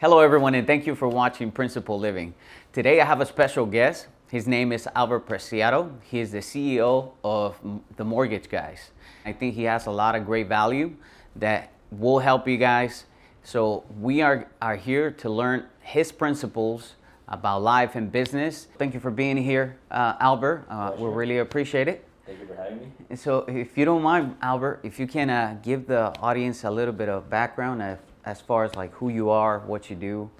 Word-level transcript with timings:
Hello, 0.00 0.20
everyone, 0.20 0.54
and 0.54 0.64
thank 0.64 0.86
you 0.86 0.94
for 0.94 1.08
watching 1.08 1.50
Principal 1.50 1.98
Living. 1.98 2.32
Today, 2.72 3.00
I 3.00 3.04
have 3.04 3.20
a 3.20 3.26
special 3.26 3.66
guest. 3.66 4.06
His 4.28 4.46
name 4.46 4.70
is 4.70 4.88
Albert 4.94 5.26
Preciado. 5.26 5.90
He 6.04 6.20
is 6.20 6.30
the 6.30 6.38
CEO 6.38 7.14
of 7.24 7.56
the 7.96 8.04
Mortgage 8.04 8.48
Guys. 8.48 8.92
I 9.26 9.32
think 9.32 9.56
he 9.56 9.64
has 9.64 9.86
a 9.86 9.90
lot 9.90 10.14
of 10.14 10.24
great 10.24 10.46
value 10.46 10.94
that 11.34 11.72
will 11.90 12.20
help 12.20 12.46
you 12.46 12.58
guys. 12.58 13.06
So, 13.42 13.82
we 13.98 14.22
are, 14.22 14.46
are 14.62 14.76
here 14.76 15.10
to 15.10 15.28
learn 15.28 15.66
his 15.80 16.12
principles 16.12 16.94
about 17.26 17.62
life 17.62 17.96
and 17.96 18.12
business. 18.12 18.68
Thank 18.78 18.94
you 18.94 19.00
for 19.00 19.10
being 19.10 19.36
here, 19.36 19.78
uh, 19.90 20.14
Albert. 20.20 20.64
Uh, 20.70 20.92
we 20.96 21.08
really 21.08 21.38
appreciate 21.38 21.88
it. 21.88 22.06
Thank 22.24 22.38
you 22.38 22.46
for 22.46 22.54
having 22.54 22.78
me. 22.78 22.92
And 23.10 23.18
so, 23.18 23.38
if 23.48 23.76
you 23.76 23.84
don't 23.84 24.02
mind, 24.02 24.36
Albert, 24.42 24.78
if 24.84 25.00
you 25.00 25.08
can 25.08 25.28
uh, 25.28 25.58
give 25.60 25.88
the 25.88 26.16
audience 26.20 26.62
a 26.62 26.70
little 26.70 26.94
bit 26.94 27.08
of 27.08 27.28
background 27.28 27.82
of 27.82 27.98
as 28.28 28.42
far 28.42 28.64
as 28.64 28.76
like 28.76 28.92
who 29.00 29.08
you 29.08 29.30
are, 29.30 29.60
what 29.60 29.88
you 29.88 29.96
do, 29.96 30.30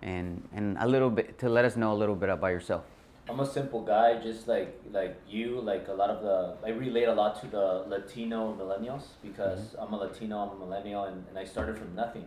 and 0.00 0.42
and 0.52 0.76
a 0.80 0.88
little 0.88 1.10
bit 1.10 1.38
to 1.42 1.48
let 1.56 1.64
us 1.66 1.76
know 1.76 1.92
a 1.92 1.98
little 2.02 2.18
bit 2.22 2.30
about 2.30 2.52
yourself. 2.58 2.84
I'm 3.28 3.40
a 3.40 3.50
simple 3.58 3.82
guy, 3.82 4.08
just 4.28 4.48
like 4.48 4.72
like 4.98 5.14
you. 5.28 5.60
Like 5.60 5.88
a 5.88 5.96
lot 6.02 6.10
of 6.14 6.22
the, 6.22 6.38
I 6.66 6.70
relate 6.70 7.08
a 7.14 7.16
lot 7.22 7.40
to 7.42 7.46
the 7.56 7.66
Latino 7.92 8.40
millennials 8.60 9.04
because 9.22 9.60
mm-hmm. 9.60 9.82
I'm 9.82 9.92
a 9.92 9.98
Latino, 10.04 10.34
I'm 10.44 10.52
a 10.56 10.58
millennial, 10.64 11.04
and, 11.04 11.24
and 11.28 11.38
I 11.38 11.44
started 11.44 11.76
from 11.78 11.94
nothing. 11.94 12.26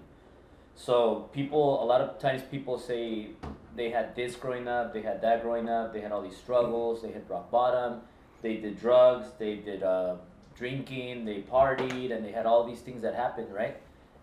So 0.75 1.29
people, 1.33 1.83
a 1.83 1.87
lot 1.91 1.99
of 2.01 2.19
times 2.19 2.41
people 2.51 2.77
say 2.77 3.31
they 3.75 3.89
had 3.89 4.15
this 4.15 4.35
growing 4.35 4.67
up, 4.67 4.93
they 4.93 5.01
had 5.01 5.21
that 5.21 5.41
growing 5.41 5.67
up, 5.67 5.91
they 5.93 6.01
had 6.05 6.11
all 6.13 6.21
these 6.21 6.37
struggles, 6.37 7.01
they 7.01 7.11
hit 7.11 7.25
rock 7.27 7.51
bottom, 7.51 8.01
they 8.41 8.55
did 8.57 8.79
drugs, 8.79 9.27
they 9.39 9.55
did 9.55 9.83
uh, 9.83 10.15
drinking, 10.55 11.25
they 11.25 11.41
partied, 11.41 12.13
and 12.15 12.23
they 12.25 12.31
had 12.31 12.45
all 12.45 12.63
these 12.71 12.79
things 12.79 13.01
that 13.01 13.13
happened, 13.15 13.53
right? 13.53 13.75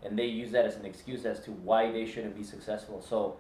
And 0.07 0.19
they 0.19 0.27
use 0.27 0.53
that 0.53 0.65
as 0.65 0.77
an 0.77 0.85
excuse 0.85 1.25
as 1.27 1.41
to 1.41 1.51
why 1.51 1.91
they 1.91 2.07
shouldn't 2.07 2.37
be 2.37 2.45
successful. 2.45 3.03
So 3.03 3.37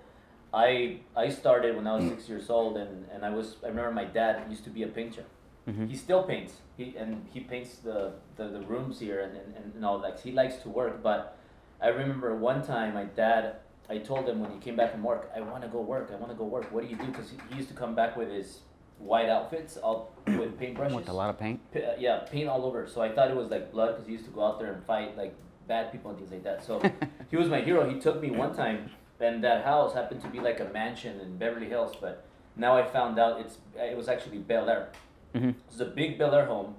I 0.52 1.00
I 1.16 1.28
started 1.28 1.76
when 1.76 1.86
I 1.86 1.96
was 1.96 2.08
six 2.08 2.28
years 2.28 2.50
old, 2.50 2.76
and, 2.76 3.06
and 3.12 3.24
I 3.24 3.30
was 3.30 3.56
I 3.64 3.68
remember 3.68 3.92
my 3.92 4.04
dad 4.04 4.44
used 4.50 4.64
to 4.64 4.70
be 4.70 4.82
a 4.82 4.88
painter. 4.88 5.24
Mm-hmm. 5.68 5.86
He 5.86 5.96
still 5.96 6.22
paints. 6.22 6.54
He 6.76 6.94
and 6.96 7.26
he 7.32 7.40
paints 7.40 7.76
the, 7.76 8.12
the, 8.36 8.48
the 8.48 8.60
rooms 8.60 9.00
here 9.00 9.20
and, 9.20 9.36
and, 9.36 9.74
and 9.74 9.84
all 9.84 9.98
that. 10.00 10.20
He 10.20 10.32
likes 10.32 10.56
to 10.58 10.68
work, 10.68 11.02
but 11.02 11.38
I 11.80 11.88
remember 11.88 12.34
one 12.36 12.62
time 12.62 12.94
my 12.94 13.04
dad. 13.04 13.56
I 13.88 13.98
told 13.98 14.28
him 14.28 14.40
when 14.40 14.50
he 14.50 14.58
came 14.58 14.74
back 14.74 14.90
from 14.90 15.04
work, 15.04 15.30
I 15.36 15.40
want 15.40 15.62
to 15.62 15.68
go 15.68 15.80
work. 15.80 16.10
I 16.12 16.16
want 16.16 16.32
to 16.32 16.36
go 16.36 16.44
work. 16.44 16.72
What 16.72 16.82
do 16.82 16.88
you 16.88 16.96
do? 16.96 17.06
Because 17.06 17.30
he, 17.30 17.36
he 17.48 17.56
used 17.58 17.68
to 17.68 17.74
come 17.74 17.94
back 17.94 18.16
with 18.16 18.28
his 18.28 18.58
white 18.98 19.28
outfits, 19.28 19.76
all 19.76 20.12
with 20.26 20.58
paintbrushes. 20.60 20.92
With 20.92 21.08
a 21.08 21.12
lot 21.12 21.30
of 21.30 21.38
paint. 21.38 21.60
P- 21.72 21.84
uh, 21.84 21.92
yeah, 21.96 22.24
paint 22.28 22.48
all 22.48 22.64
over. 22.64 22.88
So 22.88 23.00
I 23.00 23.12
thought 23.12 23.30
it 23.30 23.36
was 23.36 23.48
like 23.48 23.70
blood 23.70 23.92
because 23.94 24.06
he 24.06 24.14
used 24.14 24.24
to 24.24 24.32
go 24.32 24.44
out 24.44 24.58
there 24.58 24.72
and 24.72 24.84
fight 24.84 25.16
like 25.16 25.36
bad 25.66 25.92
people 25.92 26.10
and 26.10 26.18
things 26.18 26.30
like 26.30 26.44
that. 26.44 26.64
So 26.64 26.80
he 27.30 27.36
was 27.36 27.48
my 27.48 27.60
hero. 27.60 27.88
He 27.88 28.00
took 28.00 28.20
me 28.20 28.30
one 28.30 28.54
time, 28.54 28.90
and 29.20 29.42
that 29.44 29.64
house 29.64 29.94
happened 29.94 30.22
to 30.22 30.28
be 30.28 30.40
like 30.40 30.60
a 30.60 30.66
mansion 30.66 31.20
in 31.20 31.36
Beverly 31.36 31.68
Hills. 31.68 31.96
But 32.00 32.24
now 32.56 32.76
I 32.76 32.84
found 32.86 33.18
out 33.18 33.40
it's 33.40 33.58
it 33.76 33.96
was 33.96 34.08
actually 34.08 34.38
Bel 34.38 34.68
Air. 34.68 34.88
Mm-hmm. 35.34 35.50
It 35.50 35.54
was 35.70 35.80
a 35.80 35.86
big 35.86 36.18
Bel 36.18 36.34
Air 36.34 36.46
home, 36.46 36.74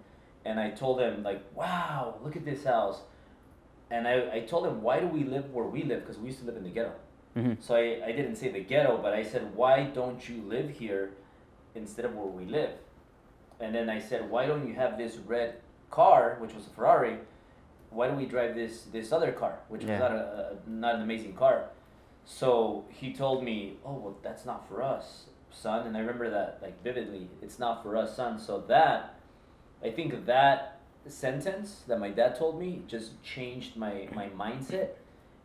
and 0.45 0.59
I 0.59 0.71
told 0.71 0.99
him 0.99 1.23
like, 1.23 1.43
"Wow, 1.53 2.15
look 2.23 2.35
at 2.35 2.45
this 2.45 2.63
house." 2.63 3.02
And 3.89 4.05
I, 4.08 4.30
I 4.33 4.39
told 4.41 4.65
him, 4.65 4.81
"Why 4.81 4.99
do 4.99 5.08
we 5.08 5.23
live 5.23 5.52
where 5.53 5.65
we 5.65 5.83
live? 5.83 6.02
Because 6.02 6.17
we 6.17 6.27
used 6.27 6.39
to 6.39 6.45
live 6.45 6.58
in 6.58 6.63
the 6.63 6.69
ghetto." 6.69 6.93
Mm-hmm. 7.35 7.53
So 7.59 7.75
I, 7.75 8.02
I 8.05 8.11
didn't 8.11 8.35
say 8.35 8.49
the 8.49 8.61
ghetto, 8.61 8.99
but 9.02 9.13
I 9.13 9.23
said, 9.23 9.55
"Why 9.55 9.83
don't 9.83 10.27
you 10.27 10.41
live 10.41 10.69
here 10.69 11.11
instead 11.75 12.05
of 12.05 12.15
where 12.15 12.25
we 12.25 12.45
live?" 12.45 12.71
And 13.59 13.73
then 13.73 13.89
I 13.89 13.99
said, 13.99 14.30
"Why 14.30 14.45
don't 14.45 14.67
you 14.67 14.73
have 14.75 14.97
this 14.97 15.17
red 15.17 15.61
car, 15.91 16.38
which 16.39 16.53
was 16.53 16.65
a 16.65 16.69
Ferrari?" 16.69 17.17
Why 17.89 18.07
don't 18.07 18.17
we 18.17 18.25
drive 18.25 18.55
this 18.55 18.83
this 18.91 19.11
other 19.11 19.31
car, 19.31 19.59
which 19.69 19.83
yeah. 19.83 19.91
was 19.91 19.99
not 19.99 20.11
a, 20.11 20.16
a, 20.16 20.69
not 20.69 20.95
an 20.95 21.02
amazing 21.02 21.33
car. 21.33 21.69
So 22.25 22.85
he 22.89 23.13
told 23.13 23.43
me, 23.43 23.77
oh 23.85 23.93
well, 23.93 24.17
that's 24.21 24.45
not 24.45 24.67
for 24.67 24.83
us, 24.83 25.25
son. 25.52 25.88
And 25.88 25.95
I 25.95 26.02
remember 26.02 26.30
that 26.30 26.59
like 26.61 26.81
vividly. 26.83 27.30
It's 27.41 27.59
not 27.59 27.83
for 27.83 27.95
us, 27.95 28.15
son. 28.15 28.39
So 28.39 28.63
that, 28.67 29.15
I 29.83 29.92
think 29.92 30.25
that 30.25 30.80
sentence 31.08 31.83
that 31.87 31.99
my 31.99 32.09
dad 32.09 32.37
told 32.37 32.59
me 32.59 32.81
just 32.87 33.23
changed 33.23 33.77
my 33.77 34.09
my 34.14 34.27
mindset 34.30 34.89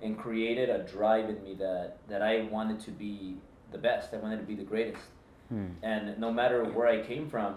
and 0.02 0.18
created 0.18 0.68
a 0.68 0.80
drive 0.82 1.28
in 1.28 1.42
me 1.44 1.54
that 1.54 1.98
that 2.08 2.22
I 2.22 2.42
wanted 2.50 2.80
to 2.80 2.90
be 2.90 3.36
the 3.70 3.78
best. 3.78 4.12
I 4.12 4.16
wanted 4.16 4.38
to 4.38 4.46
be 4.46 4.56
the 4.56 4.64
greatest. 4.64 5.04
Hmm. 5.48 5.66
And 5.82 6.18
no 6.18 6.32
matter 6.32 6.64
where 6.64 6.88
I 6.88 7.02
came 7.02 7.28
from 7.28 7.56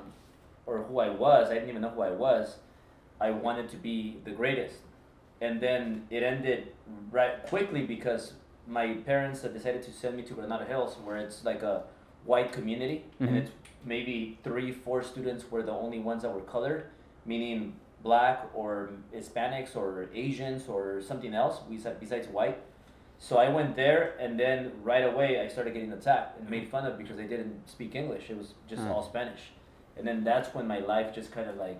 or 0.67 0.83
who 0.83 0.99
I 0.99 1.09
was, 1.09 1.49
I 1.49 1.55
didn't 1.55 1.69
even 1.69 1.81
know 1.81 1.89
who 1.89 2.01
I 2.01 2.11
was 2.11 2.57
I 3.19 3.31
wanted 3.31 3.69
to 3.69 3.77
be 3.77 4.17
the 4.23 4.31
greatest. 4.31 4.75
And 5.41 5.61
then 5.61 6.07
it 6.09 6.23
ended 6.23 6.71
right 7.11 7.45
quickly 7.47 7.83
because 7.83 8.33
my 8.67 8.93
parents 9.05 9.41
had 9.41 9.53
decided 9.53 9.83
to 9.83 9.91
send 9.91 10.17
me 10.17 10.23
to 10.23 10.33
Granada 10.33 10.65
Hills, 10.65 10.97
where 11.03 11.17
it's 11.17 11.43
like 11.43 11.61
a 11.61 11.83
white 12.25 12.51
community, 12.51 13.05
mm-hmm. 13.15 13.27
and 13.27 13.37
it's 13.37 13.51
maybe 13.83 14.39
three, 14.43 14.71
four 14.71 15.03
students 15.03 15.51
were 15.51 15.61
the 15.61 15.71
only 15.71 15.99
ones 15.99 16.23
that 16.23 16.33
were 16.33 16.41
colored, 16.41 16.85
meaning 17.25 17.75
black 18.01 18.49
or 18.53 18.91
Hispanics 19.13 19.75
or 19.75 20.09
Asians 20.13 20.67
or 20.67 21.01
something 21.01 21.33
else 21.33 21.59
besides 21.99 22.27
white. 22.27 22.59
So 23.17 23.37
I 23.37 23.49
went 23.49 23.75
there, 23.75 24.15
and 24.19 24.39
then 24.39 24.71
right 24.83 25.03
away 25.03 25.39
I 25.39 25.47
started 25.47 25.73
getting 25.73 25.93
attacked 25.93 26.39
and 26.39 26.49
made 26.49 26.67
fun 26.67 26.85
of 26.85 26.97
because 26.97 27.19
I 27.19 27.23
didn't 27.23 27.69
speak 27.69 27.95
English. 27.95 28.29
It 28.29 28.37
was 28.37 28.53
just 28.67 28.81
mm. 28.81 28.89
all 28.89 29.03
Spanish, 29.03 29.51
and 29.97 30.07
then 30.07 30.23
that's 30.23 30.53
when 30.53 30.67
my 30.67 30.79
life 30.79 31.13
just 31.13 31.31
kind 31.31 31.49
of 31.49 31.55
like 31.55 31.79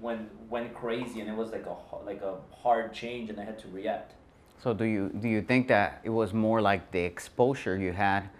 went 0.00 0.28
went 0.50 0.74
crazy, 0.74 1.20
and 1.20 1.28
it 1.28 1.36
was 1.36 1.50
like 1.50 1.66
a 1.66 1.96
like 2.04 2.22
a 2.22 2.36
hard 2.62 2.92
change, 2.92 3.30
and 3.30 3.40
I 3.40 3.44
had 3.44 3.58
to 3.60 3.68
react. 3.68 4.14
So 4.62 4.72
do 4.72 4.84
you 4.84 5.10
do 5.20 5.28
you 5.28 5.42
think 5.42 5.68
that 5.68 6.00
it 6.04 6.10
was 6.10 6.32
more 6.32 6.60
like 6.60 6.90
the 6.90 7.00
exposure 7.00 7.76
you 7.76 7.92
had 7.92 8.30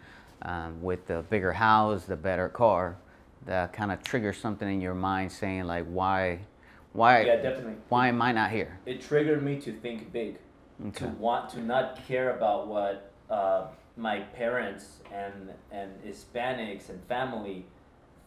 um, 0.42 0.80
with 0.82 1.06
the 1.06 1.24
bigger 1.30 1.52
house, 1.52 2.04
the 2.04 2.16
better 2.16 2.48
car, 2.48 2.96
that 3.46 3.72
kind 3.72 3.92
of 3.92 4.02
triggered 4.02 4.36
something 4.36 4.68
in 4.68 4.80
your 4.80 4.94
mind, 4.94 5.32
saying 5.32 5.64
like, 5.64 5.84
why, 5.86 6.40
why, 6.92 7.22
yeah, 7.22 7.36
definitely. 7.36 7.74
Why 7.88 8.08
am 8.08 8.22
I 8.22 8.32
not 8.32 8.50
here? 8.50 8.78
It 8.86 9.00
triggered 9.00 9.42
me 9.42 9.60
to 9.60 9.72
think 9.72 10.12
big, 10.12 10.38
okay. 10.88 11.06
to 11.06 11.12
want 11.12 11.50
to 11.50 11.60
not 11.60 12.06
care 12.06 12.36
about 12.36 12.68
what 12.68 13.12
uh, 13.30 13.66
my 13.96 14.20
parents 14.20 14.98
and 15.12 15.50
and 15.70 15.90
Hispanics 16.04 16.88
and 16.88 17.02
family 17.04 17.66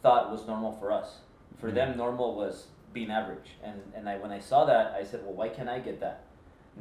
thought 0.01 0.31
was 0.31 0.45
normal 0.47 0.73
for 0.73 0.91
us. 0.91 1.19
For 1.59 1.67
mm-hmm. 1.67 1.75
them, 1.75 1.97
normal 1.97 2.35
was 2.35 2.67
being 2.97 3.11
average. 3.11 3.49
And 3.63 3.79
and 3.95 4.09
I 4.09 4.15
when 4.23 4.31
I 4.31 4.39
saw 4.39 4.65
that, 4.65 4.85
I 4.99 5.03
said, 5.03 5.19
well, 5.23 5.35
why 5.39 5.49
can't 5.49 5.69
I 5.69 5.79
get 5.79 5.99
that? 5.99 6.17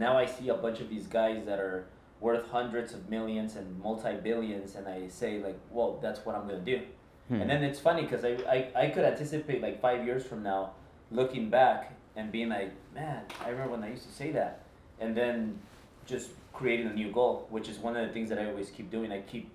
Now 0.05 0.13
I 0.23 0.27
see 0.27 0.49
a 0.49 0.59
bunch 0.67 0.81
of 0.81 0.89
these 0.89 1.07
guys 1.07 1.45
that 1.49 1.59
are 1.59 1.87
worth 2.21 2.47
hundreds 2.59 2.95
of 2.95 3.11
millions 3.11 3.57
and 3.57 3.67
multi 3.87 4.15
billions, 4.29 4.75
and 4.77 4.89
I 4.89 5.09
say 5.09 5.31
like, 5.47 5.59
well, 5.71 5.99
that's 6.03 6.21
what 6.25 6.35
I'm 6.37 6.47
gonna 6.49 6.71
do. 6.75 6.81
Hmm. 7.29 7.41
And 7.41 7.51
then 7.51 7.63
it's 7.63 7.81
funny 7.89 8.03
because 8.03 8.25
I, 8.25 8.33
I 8.57 8.59
I 8.83 8.91
could 8.93 9.05
anticipate 9.13 9.61
like 9.67 9.77
five 9.81 10.01
years 10.09 10.25
from 10.25 10.43
now, 10.43 10.73
looking 11.11 11.51
back 11.51 11.81
and 12.17 12.33
being 12.33 12.49
like, 12.49 12.73
man, 12.95 13.21
I 13.45 13.51
remember 13.51 13.73
when 13.73 13.85
I 13.85 13.91
used 13.91 14.07
to 14.11 14.15
say 14.23 14.31
that, 14.33 14.53
and 15.01 15.15
then 15.21 15.59
just 16.07 16.31
creating 16.55 16.87
a 16.87 16.95
new 17.03 17.11
goal, 17.13 17.47
which 17.51 17.69
is 17.69 17.77
one 17.87 17.95
of 17.97 18.07
the 18.07 18.13
things 18.15 18.31
that 18.31 18.39
I 18.39 18.47
always 18.47 18.71
keep 18.71 18.91
doing. 18.91 19.13
I 19.13 19.21
keep 19.33 19.51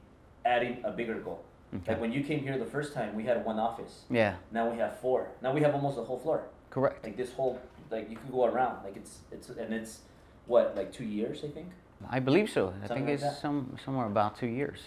adding 0.45 0.73
a 0.83 0.91
bigger 0.91 1.19
goal. 1.27 1.43
Okay. 1.73 1.93
Like 1.93 2.01
when 2.01 2.11
you 2.11 2.23
came 2.23 2.41
here 2.41 2.57
the 2.57 2.65
first 2.65 2.93
time, 2.93 3.15
we 3.15 3.23
had 3.23 3.45
one 3.45 3.59
office. 3.59 4.01
Yeah. 4.09 4.35
Now 4.51 4.69
we 4.69 4.77
have 4.77 4.99
four. 4.99 5.29
Now 5.41 5.53
we 5.53 5.61
have 5.61 5.73
almost 5.73 5.97
a 5.97 6.03
whole 6.03 6.19
floor. 6.19 6.43
Correct. 6.69 7.03
Like 7.03 7.15
this 7.15 7.31
whole, 7.33 7.61
like 7.89 8.09
you 8.09 8.17
can 8.17 8.29
go 8.31 8.45
around. 8.45 8.83
Like 8.83 8.97
it's 8.97 9.19
it's 9.31 9.49
and 9.49 9.73
it's 9.73 9.99
what 10.47 10.75
like 10.75 10.91
two 10.91 11.05
years 11.05 11.43
I 11.43 11.47
think. 11.47 11.67
I 12.09 12.19
believe 12.19 12.49
so. 12.49 12.73
I 12.83 12.87
think 12.87 13.05
like 13.05 13.15
it's 13.15 13.23
that. 13.23 13.41
some 13.41 13.77
somewhere 13.83 14.07
about 14.07 14.37
two 14.37 14.47
years. 14.47 14.79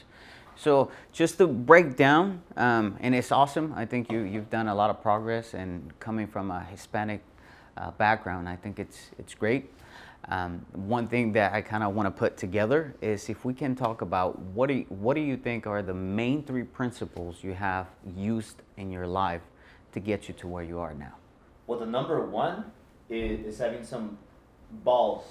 So 0.57 0.91
just 1.13 1.39
to 1.39 1.47
break 1.47 1.97
down, 1.97 2.43
um, 2.57 2.97
and 3.01 3.15
it's 3.15 3.33
awesome. 3.33 3.73
I 3.75 3.87
think 3.87 4.13
you 4.13 4.21
you've 4.21 4.51
done 4.51 4.69
a 4.69 4.75
lot 4.75 4.91
of 4.91 5.03
progress, 5.03 5.55
and 5.55 5.93
coming 6.01 6.27
from 6.27 6.51
a 6.51 6.65
Hispanic 6.65 7.23
uh, 7.77 7.91
background, 7.93 8.49
I 8.49 8.57
think 8.57 8.79
it's 8.79 9.11
it's 9.19 9.35
great. 9.35 9.71
Um, 10.29 10.65
one 10.73 11.07
thing 11.07 11.33
that 11.33 11.53
I 11.53 11.61
kind 11.61 11.83
of 11.83 11.95
want 11.95 12.07
to 12.07 12.11
put 12.11 12.37
together 12.37 12.95
is 13.03 13.29
if 13.29 13.45
we 13.45 13.53
can 13.53 13.75
talk 13.75 14.01
about 14.01 14.39
what 14.39 14.69
do 14.69 14.75
you, 14.75 14.87
what 14.89 15.15
do 15.15 15.21
you 15.21 15.37
think 15.37 15.67
are 15.67 15.83
the 15.83 15.95
main 15.95 16.43
three 16.43 16.63
principles 16.63 17.45
you 17.45 17.53
have 17.53 17.89
used 18.17 18.63
in 18.77 18.91
your 18.91 19.07
life 19.07 19.43
to 19.93 20.01
get 20.01 20.27
you 20.29 20.35
to 20.35 20.49
where 20.49 20.65
you 20.65 20.79
are 20.79 20.95
now? 20.95 21.15
Well, 21.67 21.79
the 21.79 21.87
number 21.87 22.25
one 22.27 22.65
is, 23.11 23.55
is 23.55 23.59
having 23.59 23.85
some 23.85 24.17
balls, 24.83 25.25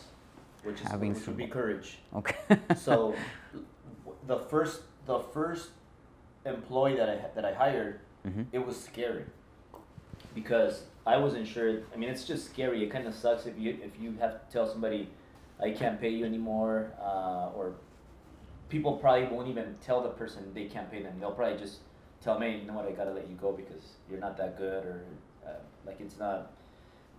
which 0.63 0.81
is 0.81 0.87
having 0.87 1.13
which 1.13 1.23
some, 1.23 1.33
would 1.33 1.37
be 1.37 1.47
courage. 1.47 1.97
Okay. 2.15 2.37
so, 2.75 3.15
the 4.27 4.39
first 4.39 4.81
the 5.05 5.19
first 5.19 5.69
employee 6.45 6.95
that 6.95 7.09
I 7.09 7.17
that 7.35 7.45
I 7.45 7.53
hired, 7.53 7.99
mm-hmm. 8.25 8.43
it 8.51 8.65
was 8.65 8.79
scary 8.79 9.25
because 10.35 10.83
I 11.05 11.17
wasn't 11.17 11.47
sure. 11.47 11.81
I 11.93 11.97
mean, 11.97 12.09
it's 12.09 12.25
just 12.25 12.45
scary. 12.45 12.83
It 12.83 12.89
kind 12.89 13.07
of 13.07 13.13
sucks 13.13 13.45
if 13.45 13.57
you 13.57 13.77
if 13.83 13.99
you 13.99 14.13
have 14.19 14.47
to 14.47 14.53
tell 14.53 14.67
somebody, 14.67 15.09
I 15.61 15.71
can't 15.71 15.99
pay 15.99 16.09
you 16.09 16.25
anymore, 16.25 16.93
uh, 17.01 17.49
or 17.55 17.75
people 18.69 18.93
probably 18.97 19.25
won't 19.27 19.49
even 19.49 19.75
tell 19.81 20.01
the 20.01 20.09
person 20.09 20.51
they 20.53 20.65
can't 20.65 20.89
pay 20.89 21.01
them. 21.03 21.13
They'll 21.19 21.31
probably 21.31 21.57
just 21.57 21.79
tell 22.21 22.39
me, 22.39 22.57
you 22.57 22.65
know 22.65 22.73
what, 22.73 22.87
I 22.87 22.91
gotta 22.91 23.11
let 23.11 23.29
you 23.29 23.35
go 23.35 23.51
because 23.51 23.83
you're 24.09 24.19
not 24.19 24.37
that 24.37 24.57
good, 24.57 24.85
or 24.85 25.03
uh, 25.45 25.49
like 25.85 25.99
it's 25.99 26.17
not 26.17 26.51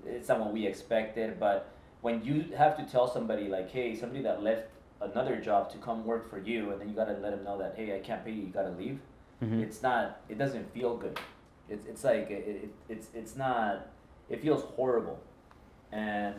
it's 0.07 0.29
not 0.29 0.41
what 0.41 0.53
we 0.53 0.67
expected. 0.67 1.39
But 1.39 1.69
when 2.01 2.25
you 2.25 2.47
have 2.57 2.77
to 2.79 2.85
tell 2.85 3.07
somebody 3.07 3.49
like, 3.49 3.71
hey, 3.71 3.95
somebody 3.95 4.23
that 4.23 4.43
left 4.43 4.69
another 5.03 5.37
job 5.37 5.71
to 5.73 5.79
come 5.79 6.07
work 6.07 6.31
for 6.31 6.39
you, 6.39 6.71
and 6.71 6.81
then 6.81 6.89
you 6.89 6.95
gotta 6.95 7.13
let 7.19 7.33
them 7.33 7.45
know 7.45 7.59
that 7.59 7.75
hey, 7.77 7.95
I 7.95 8.01
can't 8.01 8.25
pay 8.25 8.31
you, 8.33 8.45
you 8.45 8.49
gotta 8.53 8.71
leave. 8.71 8.99
Mhm. 9.43 9.63
It's 9.63 9.83
not. 9.83 10.21
It 10.31 10.39
doesn't 10.39 10.73
feel 10.73 10.97
good. 10.97 11.19
It's 11.69 11.87
it's 11.87 12.05
like 12.05 12.31
it, 12.31 12.47
it, 12.65 12.71
it's 12.89 13.09
it's 13.15 13.37
not. 13.37 13.87
It 14.31 14.41
feels 14.43 14.63
horrible, 14.77 15.19
and 15.93 16.35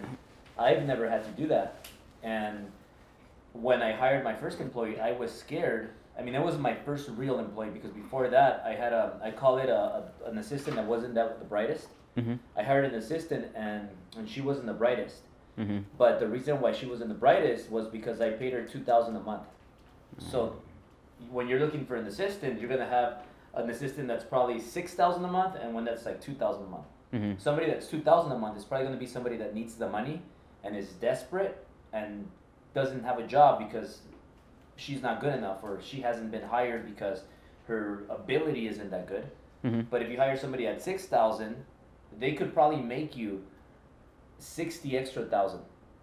I've 0.58 0.84
never 0.84 1.10
had 1.10 1.24
to 1.24 1.32
do 1.32 1.48
that. 1.48 1.88
And 2.24 2.72
when 3.54 3.82
I 3.82 3.92
hired 3.92 4.24
my 4.24 4.34
first 4.36 4.60
employee, 4.60 5.00
I 5.00 5.12
was 5.12 5.32
scared. 5.32 5.92
I 6.18 6.22
mean, 6.24 6.34
it 6.36 6.42
was 6.44 6.58
my 6.58 6.74
first 6.74 7.10
real 7.16 7.40
employee 7.40 7.70
because 7.70 7.92
before 7.92 8.28
that, 8.30 8.64
I 8.66 8.74
had 8.74 8.94
a 8.94 9.20
I 9.24 9.32
call 9.32 9.58
it 9.58 9.70
a, 9.70 9.76
a 10.26 10.30
an 10.30 10.38
assistant 10.38 10.76
that 10.78 10.86
wasn't 10.86 11.14
that 11.16 11.40
the 11.40 11.46
brightest. 11.46 11.88
Mhm. 12.18 12.40
I 12.56 12.64
hired 12.64 12.86
an 12.86 12.96
assistant, 12.96 13.48
and 13.56 13.90
and 14.18 14.30
she 14.30 14.42
wasn't 14.42 14.68
the 14.68 14.74
brightest. 14.74 15.22
Mhm. 15.58 15.84
But 15.98 16.20
the 16.20 16.28
reason 16.28 16.60
why 16.62 16.72
she 16.72 16.86
wasn't 16.86 17.10
the 17.10 17.16
brightest 17.16 17.70
was 17.72 17.88
because 17.88 18.22
I 18.22 18.30
paid 18.32 18.54
her 18.54 18.64
two 18.64 18.80
thousand 18.84 19.16
a 19.16 19.20
month. 19.22 19.44
So 20.20 20.56
when 21.30 21.48
you're 21.48 21.60
looking 21.60 21.86
for 21.86 21.96
an 21.96 22.06
assistant, 22.08 22.60
you're 22.60 22.70
gonna 22.70 22.86
have 22.90 23.24
an 23.56 23.70
assistant 23.70 24.08
that's 24.08 24.24
probably 24.26 24.60
six 24.60 24.94
thousand 24.94 25.24
a 25.26 25.28
month 25.28 25.56
and 25.62 25.74
one 25.74 25.86
that's 25.86 26.06
like 26.06 26.20
two 26.22 26.34
thousand 26.34 26.66
a 26.66 26.70
month. 26.70 26.86
Mhm. 27.14 27.40
Somebody 27.40 27.68
that's 27.68 27.88
two 27.88 28.02
thousand 28.02 28.32
a 28.32 28.38
month 28.38 28.58
is 28.58 28.66
probably 28.66 28.86
gonna 28.86 28.98
be 28.98 29.06
somebody 29.06 29.38
that 29.38 29.54
needs 29.54 29.76
the 29.76 29.90
money 29.90 30.22
and 30.64 30.76
is 30.76 30.90
desperate 30.94 31.66
and 31.94 32.28
doesn't 32.74 33.04
have 33.04 33.20
a 33.20 33.28
job 33.28 33.60
because 33.60 34.02
she's 34.76 35.02
not 35.02 35.22
good 35.22 35.34
enough 35.34 35.64
or 35.64 35.80
she 35.82 36.02
hasn't 36.02 36.32
been 36.32 36.42
hired 36.44 36.86
because 36.86 37.24
her 37.68 38.04
ability 38.10 38.68
isn't 38.68 38.92
that 38.92 39.08
good. 39.08 39.26
Mhm. 39.64 39.86
But 39.90 40.02
if 40.02 40.10
you 40.12 40.18
hire 40.18 40.36
somebody 40.38 40.68
at 40.68 40.82
six 40.82 41.06
thousand, 41.06 41.56
they 42.20 42.34
could 42.34 42.54
probably 42.54 42.82
make 42.82 43.16
you 43.16 43.44
sixty 44.40 44.98
extra 44.98 45.24
thousand. 45.24 45.62